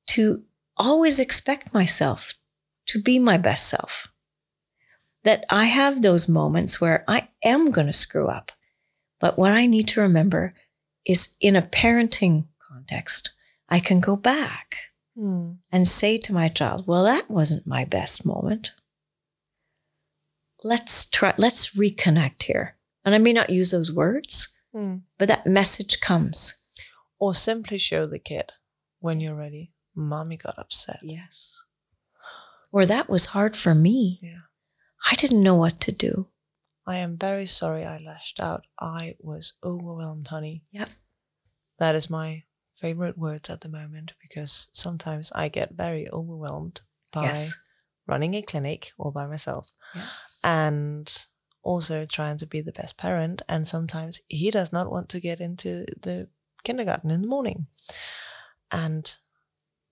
to 0.07 0.45
always 0.77 1.19
expect 1.21 1.73
myself 1.75 2.35
to 2.87 3.01
be 3.01 3.19
my 3.19 3.37
best 3.37 3.69
self. 3.69 4.09
That 5.23 5.45
I 5.49 5.65
have 5.65 6.03
those 6.03 6.29
moments 6.29 6.81
where 6.81 7.05
I 7.09 7.29
am 7.43 7.71
going 7.71 7.87
to 7.87 7.93
screw 7.93 8.29
up. 8.29 8.53
But 9.21 9.39
what 9.39 9.53
I 9.53 9.67
need 9.67 9.89
to 9.89 10.03
remember 10.03 10.55
is 11.07 11.35
in 11.41 11.57
a 11.57 11.63
parenting 11.63 12.47
context, 12.71 13.33
I 13.69 13.81
can 13.81 14.01
go 14.01 14.17
back 14.17 14.77
hmm. 15.17 15.53
and 15.73 15.89
say 15.89 16.19
to 16.19 16.33
my 16.33 16.49
child, 16.49 16.87
well, 16.87 17.05
that 17.05 17.31
wasn't 17.31 17.67
my 17.67 17.85
best 17.85 18.27
moment. 18.27 18.73
Let's 20.63 21.07
try, 21.07 21.35
let's 21.39 21.75
reconnect 21.75 22.43
here. 22.43 22.77
And 23.05 23.15
I 23.15 23.19
may 23.19 23.33
not 23.33 23.51
use 23.51 23.71
those 23.71 23.93
words, 23.93 24.55
Hmm. 24.75 24.97
but 25.19 25.29
that 25.29 25.47
message 25.47 26.01
comes. 26.01 26.61
Or 27.21 27.33
simply 27.33 27.79
show 27.79 28.07
the 28.07 28.19
kid 28.19 28.53
when 28.99 29.21
you're 29.21 29.37
ready. 29.37 29.73
Mommy 29.95 30.37
got 30.37 30.59
upset. 30.59 30.99
Yes. 31.03 31.64
Or 32.75 32.87
that 32.87 33.09
was 33.09 33.27
hard 33.27 33.55
for 33.55 33.73
me. 33.73 34.19
Yeah. 34.21 34.41
I 35.09 35.15
didn't 35.15 35.45
know 35.45 35.55
what 35.55 35.81
to 35.83 35.93
do. 35.93 36.27
I 36.85 36.97
am 36.97 37.17
very 37.17 37.47
sorry 37.47 37.85
I 37.85 37.99
lashed 37.99 38.41
out. 38.41 38.65
I 38.81 39.15
was 39.21 39.53
overwhelmed, 39.63 40.27
honey. 40.27 40.65
Yep. 40.73 40.89
That 41.79 41.95
is 41.95 42.11
my 42.11 42.43
favorite 42.81 43.17
words 43.17 43.49
at 43.49 43.61
the 43.61 43.69
moment 43.69 44.15
because 44.21 44.67
sometimes 44.73 45.31
I 45.37 45.49
get 45.49 45.75
very 45.77 46.11
overwhelmed 46.11 46.81
by 47.13 47.23
Yes. 47.27 47.57
running 48.09 48.35
a 48.35 48.43
clinic 48.43 48.91
all 48.99 49.13
by 49.13 49.27
myself 49.27 49.71
Yes. 49.95 50.41
and 50.43 51.27
also 51.63 52.07
trying 52.07 52.39
to 52.39 52.47
be 52.47 52.61
the 52.61 52.73
best 52.73 52.97
parent. 52.99 53.41
And 53.49 53.69
sometimes 53.69 54.21
he 54.29 54.51
does 54.51 54.73
not 54.73 54.91
want 54.91 55.09
to 55.11 55.21
get 55.21 55.41
into 55.41 55.87
the 56.03 56.29
kindergarten 56.65 57.13
in 57.13 57.23
the 57.23 57.29
morning. 57.29 57.69
And 58.73 59.17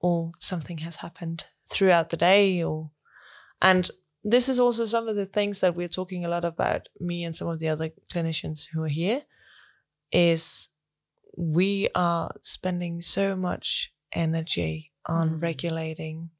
or 0.00 0.32
something 0.40 0.78
has 0.78 0.96
happened 0.96 1.46
throughout 1.72 2.10
the 2.10 2.16
day 2.16 2.62
or 2.62 2.90
and 3.62 3.90
this 4.24 4.48
is 4.48 4.60
also 4.60 4.86
some 4.86 5.08
of 5.08 5.16
the 5.16 5.26
things 5.26 5.60
that 5.60 5.74
we're 5.76 5.88
talking 5.88 6.24
a 6.24 6.28
lot 6.28 6.44
about 6.44 6.88
me 7.00 7.24
and 7.24 7.34
some 7.36 7.48
of 7.48 7.58
the 7.60 7.68
other 7.68 7.90
clinicians 8.12 8.68
who 8.72 8.82
are 8.84 8.88
here 8.88 9.22
is 10.12 10.68
we 11.36 11.88
are 11.94 12.32
spending 12.42 13.02
so 13.02 13.36
much 13.36 13.92
energy 14.12 14.92
on 15.06 15.40
Mm. 15.40 15.42
regulating 15.42 16.30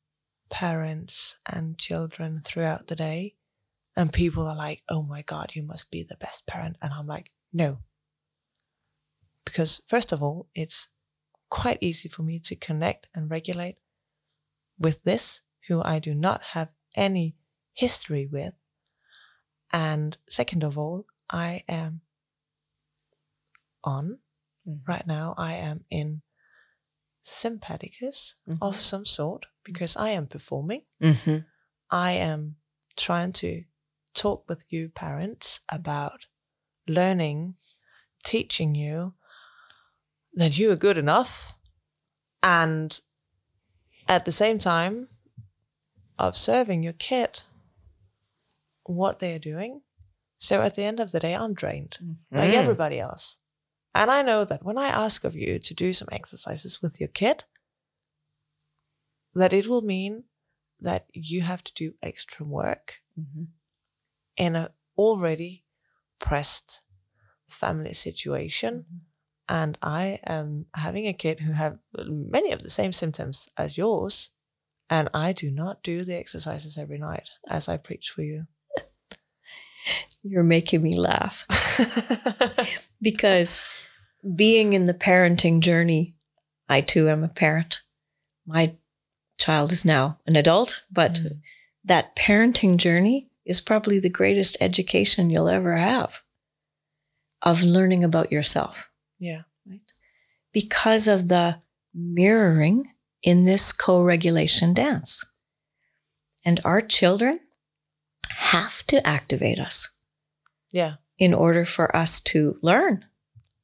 parents 0.50 1.40
and 1.46 1.78
children 1.78 2.40
throughout 2.42 2.86
the 2.88 2.96
day 2.96 3.34
And 3.96 4.12
people 4.12 4.46
are 4.46 4.56
like, 4.56 4.82
oh 4.88 5.02
my 5.02 5.22
God, 5.22 5.54
you 5.56 5.62
must 5.62 5.90
be 5.90 6.02
the 6.02 6.16
best 6.16 6.46
parent. 6.46 6.76
And 6.82 6.92
I'm 6.94 7.06
like, 7.06 7.30
no. 7.52 7.78
Because, 9.44 9.82
first 9.88 10.12
of 10.12 10.22
all, 10.22 10.48
it's 10.54 10.88
quite 11.50 11.78
easy 11.80 12.08
for 12.08 12.22
me 12.22 12.38
to 12.40 12.56
connect 12.56 13.08
and 13.14 13.30
regulate 13.30 13.76
with 14.82 15.02
this, 15.04 15.42
who 15.68 15.80
I 15.82 15.98
do 15.98 16.14
not 16.14 16.42
have 16.42 16.70
any 16.96 17.36
history 17.72 18.26
with. 18.26 18.54
And 19.72 20.18
second 20.28 20.62
of 20.62 20.76
all, 20.76 21.06
I 21.30 21.64
am 21.68 22.02
on 23.84 24.18
Mhm. 24.66 24.86
right 24.86 25.06
now. 25.06 25.34
I 25.38 25.54
am 25.54 25.84
in 25.90 26.22
sympathicus 27.24 28.34
of 28.60 28.74
Mhm. 28.74 28.80
some 28.80 29.06
sort 29.06 29.46
because 29.64 29.96
I 29.96 30.10
am 30.10 30.26
performing. 30.26 30.84
Mhm. 31.00 31.46
I 31.90 32.12
am 32.12 32.56
trying 32.96 33.32
to 33.34 33.64
talk 34.14 34.48
with 34.48 34.70
you 34.72 34.88
parents 34.90 35.60
about 35.68 36.26
learning, 36.86 37.56
teaching 38.24 38.74
you 38.74 39.14
that 40.34 40.58
you 40.58 40.70
are 40.70 40.76
good 40.76 40.98
enough 40.98 41.54
and 42.42 43.00
at 44.12 44.24
the 44.26 44.32
same 44.32 44.58
time 44.58 45.08
observing 46.18 46.82
your 46.82 46.92
kid 46.92 47.42
what 48.84 49.18
they 49.20 49.34
are 49.34 49.38
doing. 49.52 49.80
So 50.38 50.60
at 50.62 50.74
the 50.74 50.82
end 50.82 51.00
of 51.00 51.12
the 51.12 51.20
day, 51.20 51.34
I'm 51.34 51.54
drained 51.54 51.98
like 52.30 52.50
Mm. 52.50 52.60
everybody 52.62 52.98
else. 53.00 53.38
And 53.94 54.10
I 54.10 54.22
know 54.22 54.44
that 54.44 54.62
when 54.64 54.76
I 54.78 54.88
ask 54.88 55.24
of 55.24 55.34
you 55.36 55.58
to 55.58 55.74
do 55.74 55.92
some 55.92 56.08
exercises 56.12 56.82
with 56.82 56.98
your 57.00 57.08
kid, 57.08 57.44
that 59.34 59.52
it 59.52 59.66
will 59.66 59.82
mean 59.82 60.24
that 60.80 61.06
you 61.14 61.42
have 61.42 61.62
to 61.64 61.72
do 61.74 61.94
extra 62.02 62.44
work 62.44 63.02
Mhm. 63.18 63.46
in 64.36 64.56
an 64.56 64.68
already 64.98 65.64
pressed 66.18 66.82
family 67.48 67.94
situation. 67.94 68.72
Mhm. 68.84 69.00
And 69.52 69.76
I 69.82 70.18
am 70.24 70.64
having 70.74 71.06
a 71.06 71.12
kid 71.12 71.40
who 71.40 71.52
have 71.52 71.76
many 71.94 72.52
of 72.52 72.62
the 72.62 72.70
same 72.70 72.90
symptoms 72.90 73.50
as 73.58 73.76
yours. 73.76 74.30
And 74.88 75.10
I 75.12 75.34
do 75.34 75.50
not 75.50 75.82
do 75.82 76.04
the 76.04 76.16
exercises 76.16 76.78
every 76.78 76.96
night 76.96 77.28
as 77.46 77.68
I 77.68 77.76
preach 77.76 78.08
for 78.08 78.22
you. 78.22 78.46
You're 80.22 80.42
making 80.42 80.82
me 80.82 80.96
laugh 80.96 81.44
because 83.02 83.62
being 84.34 84.72
in 84.72 84.86
the 84.86 84.94
parenting 84.94 85.60
journey, 85.60 86.14
I 86.66 86.80
too 86.80 87.10
am 87.10 87.22
a 87.22 87.28
parent. 87.28 87.82
My 88.46 88.76
child 89.36 89.70
is 89.70 89.84
now 89.84 90.18
an 90.26 90.34
adult, 90.34 90.82
but 90.90 91.12
Mm. 91.16 91.40
that 91.84 92.16
parenting 92.16 92.78
journey 92.78 93.28
is 93.44 93.60
probably 93.60 93.98
the 93.98 94.08
greatest 94.08 94.56
education 94.62 95.28
you'll 95.28 95.48
ever 95.50 95.76
have 95.76 96.22
of 97.42 97.64
learning 97.64 98.02
about 98.02 98.32
yourself 98.32 98.88
yeah. 99.22 99.42
Right? 99.66 99.80
because 100.52 101.06
of 101.14 101.28
the 101.28 101.56
mirroring 101.94 102.92
in 103.22 103.44
this 103.44 103.72
co 103.72 104.02
regulation 104.02 104.74
dance. 104.74 105.24
And 106.44 106.58
our 106.64 106.80
children 106.80 107.38
have 108.56 108.84
to 108.88 108.96
activate 109.06 109.60
us 109.60 109.88
Yeah. 110.72 110.96
in 111.18 111.32
order 111.34 111.64
for 111.64 111.94
us 111.96 112.20
to 112.32 112.58
learn. 112.62 113.04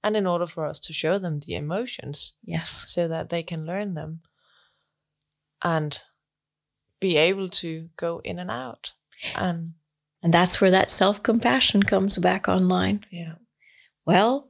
And 0.05 0.17
in 0.17 0.27
order 0.27 0.47
for 0.47 0.65
us 0.71 0.79
to 0.81 0.93
show 0.93 1.19
them 1.19 1.41
the 1.41 1.55
emotions 1.57 2.35
Yes. 2.45 2.85
so 2.89 3.09
that 3.09 3.29
they 3.31 3.43
can 3.43 3.67
learn 3.67 3.95
them 3.95 4.21
and 5.63 6.01
be 7.01 7.17
able 7.17 7.49
to 7.49 7.91
go 7.97 8.21
in 8.25 8.39
and 8.39 8.51
out. 8.51 8.93
And 9.35 9.75
And 10.23 10.33
that's 10.35 10.61
where 10.61 10.71
that 10.71 10.91
self 10.91 11.23
compassion 11.23 11.83
comes 11.83 12.19
back 12.19 12.49
online. 12.49 13.05
yeah, 13.11 13.35
Well, 14.07 14.48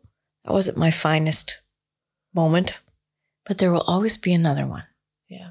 that 0.48 0.54
wasn't 0.54 0.78
my 0.78 0.90
finest 0.90 1.60
moment, 2.34 2.78
but 3.44 3.58
there 3.58 3.70
will 3.70 3.82
always 3.82 4.16
be 4.16 4.32
another 4.32 4.66
one. 4.66 4.84
yeah. 5.28 5.50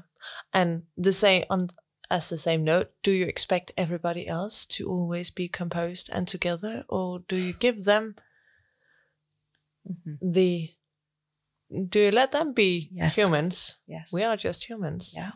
And 0.52 0.82
the 0.96 1.12
same 1.12 1.44
on 1.48 1.68
as 2.10 2.28
the 2.30 2.36
same 2.38 2.64
note, 2.64 2.90
do 3.04 3.12
you 3.12 3.26
expect 3.26 3.70
everybody 3.76 4.26
else 4.26 4.66
to 4.66 4.88
always 4.88 5.30
be 5.30 5.46
composed 5.46 6.10
and 6.12 6.26
together, 6.26 6.84
or 6.88 7.20
do 7.28 7.36
you 7.36 7.52
give 7.52 7.84
them 7.84 8.16
the 10.20 10.70
do 11.90 12.00
you 12.00 12.10
let 12.10 12.32
them 12.32 12.52
be 12.52 12.88
Yes. 12.90 13.14
humans? 13.16 13.76
Yes. 13.86 14.12
We 14.12 14.24
are 14.24 14.36
just 14.36 14.64
humans. 14.68 15.12
Yeah. 15.14 15.32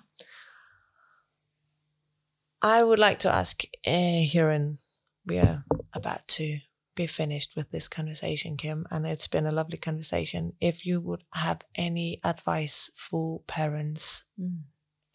I 2.62 2.82
would 2.82 2.98
like 2.98 3.18
to 3.20 3.28
ask 3.30 3.62
uh, 3.86 4.22
here, 4.24 4.50
and 4.50 4.78
we 5.26 5.38
are 5.38 5.64
about 5.92 6.26
to 6.38 6.58
be 6.95 7.07
finished 7.07 7.57
with 7.57 7.70
this 7.70 7.88
conversation, 7.88 8.57
Kim, 8.57 8.86
and 8.90 9.07
it's 9.07 9.26
been 9.28 9.47
a 9.47 9.51
lovely 9.51 9.78
conversation. 9.78 10.53
If 10.61 10.84
you 10.84 11.01
would 11.01 11.24
have 11.32 11.62
any 11.74 12.20
advice 12.24 12.90
for 12.95 13.40
parents 13.47 14.24
Mm. 14.38 14.62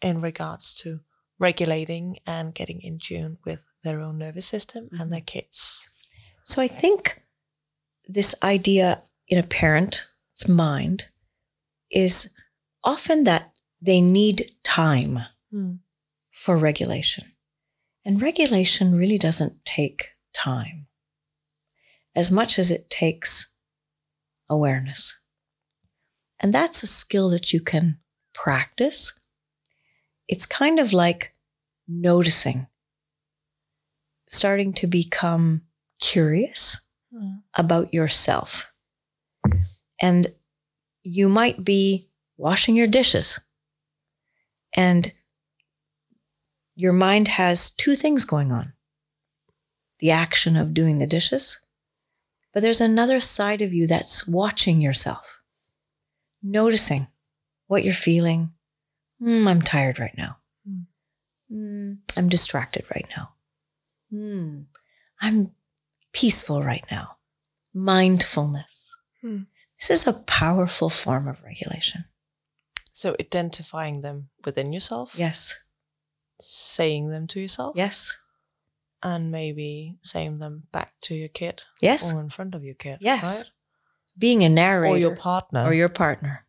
in 0.00 0.20
regards 0.20 0.74
to 0.74 1.00
regulating 1.38 2.18
and 2.26 2.54
getting 2.54 2.80
in 2.80 2.98
tune 2.98 3.38
with 3.44 3.64
their 3.84 4.00
own 4.00 4.18
nervous 4.18 4.46
system 4.46 4.88
and 4.92 5.12
their 5.12 5.20
kids. 5.20 5.88
So 6.44 6.60
I 6.62 6.68
think 6.68 7.22
this 8.08 8.34
idea 8.42 9.02
in 9.28 9.38
a 9.38 9.42
parent's 9.42 10.48
mind 10.48 11.06
is 11.90 12.34
often 12.82 13.24
that 13.24 13.52
they 13.80 14.00
need 14.00 14.54
time 14.64 15.20
for 16.30 16.56
regulation. 16.56 17.32
And 18.04 18.20
regulation 18.22 18.94
really 18.94 19.18
doesn't 19.18 19.64
take 19.64 20.10
time 20.32 20.87
as 22.18 22.32
much 22.32 22.58
as 22.58 22.72
it 22.72 22.90
takes 22.90 23.52
awareness. 24.50 25.20
And 26.40 26.52
that's 26.52 26.82
a 26.82 26.88
skill 26.88 27.28
that 27.28 27.52
you 27.52 27.60
can 27.60 27.98
practice. 28.34 29.12
It's 30.26 30.44
kind 30.44 30.80
of 30.80 30.92
like 30.92 31.32
noticing, 31.86 32.66
starting 34.26 34.72
to 34.74 34.88
become 34.88 35.62
curious 36.00 36.80
hmm. 37.16 37.36
about 37.54 37.94
yourself. 37.94 38.72
And 40.02 40.26
you 41.04 41.28
might 41.28 41.64
be 41.64 42.08
washing 42.36 42.74
your 42.74 42.88
dishes 42.88 43.38
and 44.72 45.12
your 46.74 46.92
mind 46.92 47.28
has 47.28 47.70
two 47.70 47.94
things 47.94 48.24
going 48.24 48.50
on 48.50 48.72
the 50.00 50.10
action 50.12 50.56
of 50.56 50.74
doing 50.74 50.98
the 50.98 51.08
dishes, 51.08 51.58
but 52.58 52.62
there's 52.62 52.80
another 52.80 53.20
side 53.20 53.62
of 53.62 53.72
you 53.72 53.86
that's 53.86 54.26
watching 54.26 54.80
yourself, 54.80 55.40
noticing 56.42 57.06
what 57.68 57.84
you're 57.84 57.94
feeling. 57.94 58.52
"Hmm, 59.20 59.46
I'm 59.46 59.62
tired 59.62 60.00
right 60.00 60.16
now. 60.18 60.38
Hmm, 61.48 61.92
I'm 62.16 62.28
distracted 62.28 62.84
right 62.92 63.06
now. 63.16 63.34
Hmm, 64.10 64.62
I'm 65.20 65.54
peaceful 66.10 66.60
right 66.64 66.84
now. 66.90 67.18
Mindfulness. 67.72 68.96
Hmm. 69.20 69.42
This 69.78 69.90
is 69.90 70.06
a 70.08 70.12
powerful 70.14 70.90
form 70.90 71.28
of 71.28 71.40
regulation. 71.44 72.06
So 72.92 73.14
identifying 73.20 74.00
them 74.00 74.30
within 74.44 74.72
yourself, 74.72 75.14
Yes. 75.16 75.58
saying 76.40 77.10
them 77.10 77.28
to 77.28 77.40
yourself, 77.40 77.76
Yes. 77.76 78.16
And 79.02 79.30
maybe 79.30 79.96
saying 80.02 80.38
them 80.38 80.64
back 80.72 80.92
to 81.02 81.14
your 81.14 81.28
kid 81.28 81.62
Yes. 81.80 82.12
or 82.12 82.20
in 82.20 82.30
front 82.30 82.54
of 82.54 82.64
your 82.64 82.74
kid, 82.74 82.98
Yes. 83.00 83.22
right? 83.44 83.50
Being 84.18 84.42
a 84.44 84.48
narrator 84.48 84.94
or 84.94 84.98
your 84.98 85.16
partner, 85.16 85.64
or 85.64 85.72
your 85.72 85.88
partner. 85.88 86.44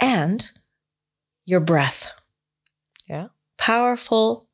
And 0.00 0.50
your 1.44 1.60
breath. 1.60 2.12
yeah. 3.08 3.28
Powerful 3.56 4.48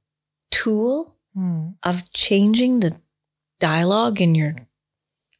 tool 0.50 1.16
Hmm. 1.34 1.70
of 1.82 2.12
changing 2.12 2.80
the 2.80 2.96
dialogue 3.58 4.20
in 4.20 4.34
your 4.36 4.54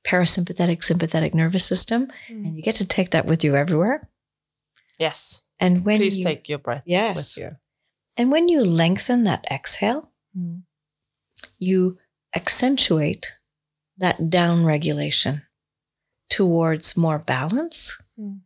parasympathetic 0.05 0.82
sympathetic 0.82 1.32
nervous 1.35 1.64
system 1.64 2.09
and 2.28 2.57
you 2.57 2.62
get 2.62 2.74
to 2.76 2.85
take 2.85 3.11
that 3.11 3.24
with 3.26 3.43
you 3.45 3.55
everywhere 3.57 4.09
Yes. 4.99 5.43
and 5.61 5.85
when 5.85 5.99
Please 5.99 6.18
you 6.18 6.24
take 6.24 6.49
your 6.49 6.59
breath 6.59 6.82
yes 6.85 7.16
with 7.16 7.37
you. 7.45 7.57
and 8.16 8.30
when 8.32 8.49
you 8.49 8.64
lengthen 8.64 9.22
that 9.24 9.45
exhale 9.51 10.11
Hmm. 10.35 10.59
You 11.59 11.99
accentuate 12.35 13.32
that 13.99 14.28
down 14.30 14.64
regulation 14.64 15.43
towards 16.30 16.97
more 16.97 17.18
balance 17.18 17.97
Hmm. 18.16 18.39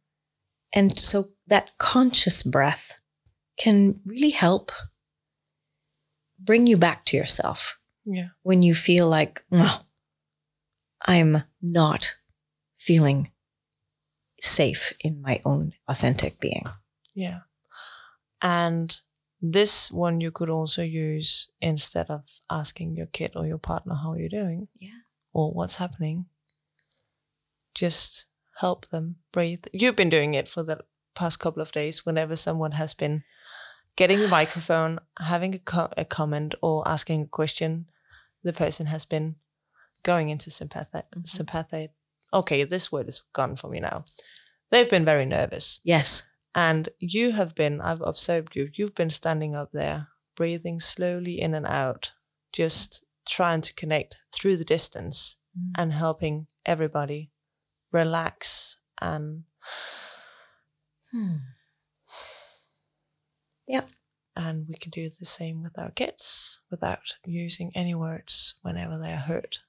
and 0.73 0.99
so 0.99 1.29
that 1.47 1.77
conscious 1.79 2.43
breath 2.43 2.99
can 3.59 4.01
really 4.05 4.31
help 4.31 4.71
bring 6.39 6.67
you 6.67 6.77
back 6.77 7.05
to 7.07 7.17
yourself 7.17 7.79
Yeah. 8.05 8.29
when 8.43 8.63
you 8.63 8.75
feel 8.75 9.09
like, 9.09 9.43
oh, 9.53 9.83
I'm 11.03 11.43
not 11.61 12.17
feeling 12.77 13.31
safe 14.41 14.93
in 15.01 15.21
my 15.21 15.41
own 15.45 15.73
authentic 15.89 16.39
being. 16.41 16.65
Yeah. 17.15 17.41
And 18.41 18.99
this 19.41 19.91
one 19.93 20.21
you 20.21 20.31
could 20.31 20.51
also 20.51 20.83
use 20.83 21.49
instead 21.61 22.11
of 22.11 22.23
asking 22.51 22.97
your 22.97 23.07
kid 23.07 23.33
or 23.37 23.47
your 23.47 23.59
partner 23.59 23.95
how 23.95 24.15
you're 24.15 24.29
doing 24.29 24.69
Yeah. 24.79 25.01
or 25.33 25.53
what's 25.53 25.77
happening. 25.77 26.27
Just 27.75 28.27
help 28.57 28.89
them 28.89 29.17
breathe. 29.33 29.65
You've 29.73 29.97
been 29.97 30.11
doing 30.11 30.35
it 30.35 30.49
for 30.49 30.63
the 30.63 30.81
past 31.15 31.39
couple 31.39 31.63
of 31.63 31.73
days 31.73 32.05
whenever 32.05 32.35
someone 32.37 32.73
has 32.73 32.95
been 32.95 33.23
getting 33.97 34.19
the 34.21 34.29
microphone, 34.41 34.99
having 35.19 35.55
a, 35.55 35.59
co- 35.59 35.93
a 35.97 36.05
comment, 36.05 36.55
or 36.61 36.87
asking 36.89 37.23
a 37.23 37.27
question, 37.27 37.87
the 38.43 38.53
person 38.53 38.87
has 38.87 39.05
been 39.05 39.37
going 40.03 40.31
into 40.31 40.51
sympathetic. 40.51 41.11
Mhm. 41.13 41.27
sympathetic. 41.27 41.91
Okay, 42.33 42.65
this 42.65 42.91
word 42.93 43.09
is 43.09 43.23
gone 43.33 43.57
for 43.57 43.69
me 43.71 43.81
now. 43.81 44.05
They've 44.71 44.91
been 44.91 45.05
very 45.05 45.25
nervous. 45.25 45.81
Yes. 45.83 46.25
And 46.55 46.89
you 46.99 47.33
have 47.33 47.55
been, 47.55 47.81
I've 47.81 48.01
observed 48.01 48.57
you, 48.57 48.71
you've 48.75 48.95
been 48.95 49.11
standing 49.11 49.55
up 49.55 49.71
there, 49.73 50.09
breathing 50.35 50.81
slowly 50.81 51.41
in 51.41 51.55
and 51.55 51.67
out, 51.67 52.13
just 52.53 53.05
trying 53.27 53.61
to 53.61 53.75
connect 53.75 54.17
through 54.33 54.57
the 54.57 54.65
distance 54.65 55.37
Mm. 55.59 55.73
and 55.79 55.93
helping 55.93 56.47
everybody 56.67 57.31
relax 57.93 58.77
and 59.01 59.45
Hmm. 61.11 61.37
and 64.37 64.69
we 64.69 64.75
can 64.77 64.91
do 64.91 65.09
the 65.09 65.25
same 65.25 65.63
with 65.65 65.77
our 65.79 65.91
kids 65.91 66.61
without 66.71 67.17
using 67.25 67.73
any 67.75 67.93
words 67.95 68.55
whenever 68.63 68.97
they 68.99 69.13
are 69.13 69.17
hurt 69.17 69.63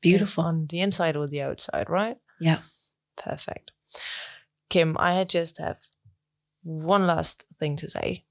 Beautiful. 0.00 0.44
on 0.44 0.66
the 0.66 0.80
inside 0.80 1.16
or 1.16 1.26
the 1.26 1.42
outside 1.42 1.90
right 1.90 2.18
Yeah. 2.38 2.60
perfect 3.16 3.72
kim 4.68 4.96
i 4.98 5.24
just 5.24 5.58
have 5.58 5.78
one 6.62 7.06
last 7.06 7.44
thing 7.60 7.76
to 7.76 7.88
say 7.88 8.24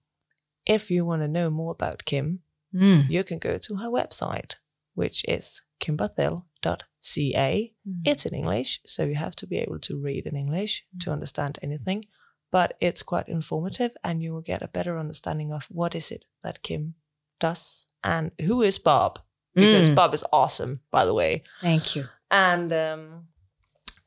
if 0.65 0.89
you 0.91 1.05
want 1.05 1.21
to 1.21 1.27
know 1.27 1.49
more 1.49 1.71
about 1.71 2.05
kim 2.05 2.39
Mm. 2.73 3.09
you 3.09 3.23
can 3.23 3.39
go 3.39 3.57
to 3.57 3.75
her 3.77 3.87
website 3.89 4.55
which 4.95 5.23
is 5.27 5.61
kimbarthel.ca 5.79 7.73
Mm. 7.87 8.01
It's 8.03 8.25
in 8.25 8.33
English, 8.33 8.81
so 8.85 9.03
you 9.05 9.15
have 9.15 9.35
to 9.35 9.47
be 9.47 9.57
able 9.59 9.79
to 9.79 9.95
read 10.01 10.25
in 10.25 10.35
English 10.35 10.83
to 11.01 11.11
understand 11.11 11.59
anything. 11.61 12.05
But 12.51 12.75
it's 12.81 13.03
quite 13.03 13.27
informative, 13.29 13.91
and 14.03 14.23
you 14.23 14.33
will 14.33 14.41
get 14.41 14.61
a 14.63 14.67
better 14.67 14.97
understanding 14.97 15.51
of 15.53 15.67
what 15.69 15.93
is 15.95 16.11
it 16.11 16.25
that 16.43 16.63
Kim 16.63 16.95
does 17.39 17.85
and 18.03 18.31
who 18.41 18.61
is 18.63 18.79
Bob, 18.79 19.19
because 19.53 19.89
Mm. 19.89 19.95
Bob 19.95 20.13
is 20.13 20.23
awesome, 20.31 20.79
by 20.91 21.05
the 21.05 21.13
way. 21.13 21.43
Thank 21.61 21.95
you. 21.95 22.05
And 22.31 22.73
um, 22.73 23.27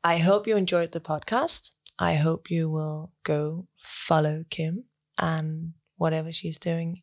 I 0.03 0.17
hope 0.17 0.47
you 0.47 0.57
enjoyed 0.57 0.91
the 0.91 0.99
podcast. 1.01 1.71
I 1.99 2.15
hope 2.15 2.49
you 2.49 2.69
will 2.69 3.11
go 3.23 3.67
follow 3.81 4.45
Kim 4.49 4.85
and 5.21 5.73
whatever 5.97 6.31
she's 6.31 6.57
doing 6.57 7.01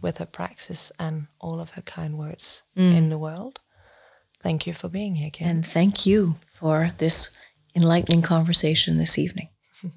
with 0.00 0.18
her 0.18 0.26
praxis 0.26 0.90
and 0.98 1.26
all 1.38 1.60
of 1.60 1.70
her 1.72 1.82
kind 1.82 2.18
words 2.18 2.64
Mm. 2.76 2.94
in 2.96 3.08
the 3.10 3.18
world. 3.18 3.60
Thank 4.42 4.66
you 4.66 4.72
for 4.74 4.88
being 4.88 5.14
here, 5.16 5.30
Kim. 5.30 5.48
And 5.48 5.66
thank 5.66 6.06
you 6.06 6.36
for 6.54 6.92
this 6.98 7.36
enlightening 7.76 8.22
conversation 8.22 8.96
this 8.96 9.18
evening. 9.18 9.48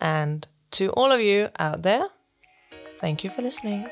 And 0.00 0.46
to 0.72 0.90
all 0.92 1.10
of 1.12 1.20
you 1.20 1.48
out 1.58 1.82
there, 1.82 2.08
thank 3.00 3.24
you 3.24 3.30
for 3.30 3.42
listening. 3.42 3.86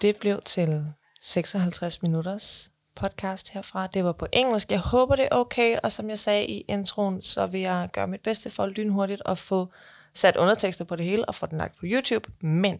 Det 0.00 0.16
blev 0.16 0.42
til 0.42 0.92
56 1.20 2.02
minutters 2.02 2.70
podcast 2.96 3.50
herfra. 3.50 3.86
Det 3.86 4.04
var 4.04 4.12
på 4.12 4.26
engelsk. 4.32 4.70
Jeg 4.70 4.80
håber, 4.80 5.16
det 5.16 5.24
er 5.24 5.36
okay, 5.36 5.76
og 5.82 5.92
som 5.92 6.10
jeg 6.10 6.18
sagde 6.18 6.46
i 6.46 6.60
introen, 6.60 7.22
så 7.22 7.46
vil 7.46 7.60
jeg 7.60 7.88
gøre 7.92 8.06
mit 8.06 8.20
bedste 8.20 8.50
for 8.50 8.66
lynhurtigt 8.66 9.22
at 9.26 9.38
få 9.38 9.68
sat 10.14 10.36
undertekster 10.36 10.84
på 10.84 10.96
det 10.96 11.04
hele 11.04 11.24
og 11.24 11.34
få 11.34 11.46
den 11.46 11.58
lagt 11.58 11.78
på 11.78 11.86
YouTube. 11.86 12.30
Men 12.40 12.78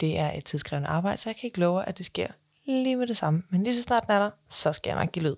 det 0.00 0.18
er 0.18 0.32
et 0.32 0.44
tidskrævende 0.44 0.88
arbejde, 0.88 1.18
så 1.18 1.30
jeg 1.30 1.36
kan 1.36 1.46
ikke 1.46 1.60
love, 1.60 1.84
at 1.84 1.98
det 1.98 2.06
sker 2.06 2.26
lige 2.66 2.96
med 2.96 3.06
det 3.06 3.16
samme. 3.16 3.42
Men 3.50 3.62
lige 3.62 3.74
så 3.74 3.82
snart 3.82 4.02
den 4.06 4.12
er 4.12 4.18
der, 4.18 4.30
så 4.48 4.72
skal 4.72 4.90
jeg 4.90 4.98
nok 4.98 5.12
give 5.12 5.24
lyd. 5.24 5.36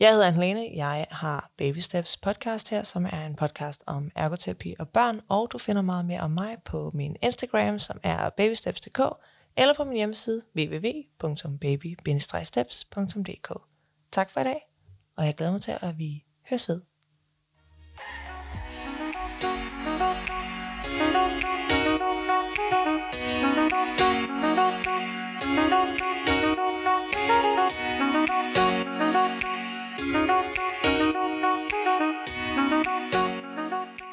Jeg 0.00 0.10
hedder 0.12 0.26
Anne 0.26 0.68
Jeg 0.74 1.06
har 1.10 1.50
Baby 1.58 1.78
Steps 1.78 2.16
podcast 2.16 2.70
her, 2.70 2.82
som 2.82 3.06
er 3.06 3.26
en 3.26 3.36
podcast 3.36 3.82
om 3.86 4.10
ergoterapi 4.16 4.74
og 4.78 4.88
børn, 4.88 5.20
og 5.28 5.48
du 5.52 5.58
finder 5.58 5.82
meget 5.82 6.04
mere 6.06 6.20
om 6.20 6.30
mig 6.30 6.56
på 6.64 6.90
min 6.94 7.16
Instagram, 7.22 7.78
som 7.78 8.00
er 8.02 8.30
babysteps.dk, 8.30 9.00
eller 9.58 9.74
på 9.74 9.84
min 9.84 9.96
hjemmeside 9.96 10.42
www.baby-steps.dk. 10.56 13.52
Tak 14.12 14.30
for 14.30 14.40
i 14.40 14.44
dag, 14.44 14.60
og 15.16 15.26
jeg 15.26 15.34
glæder 15.34 15.52
mig 15.52 15.62
til, 15.62 15.74
at 15.80 15.98
vi 15.98 16.24
høres 16.50 16.68
ved. 16.68 16.80
Thank 18.00 18.22
you. 34.02 34.07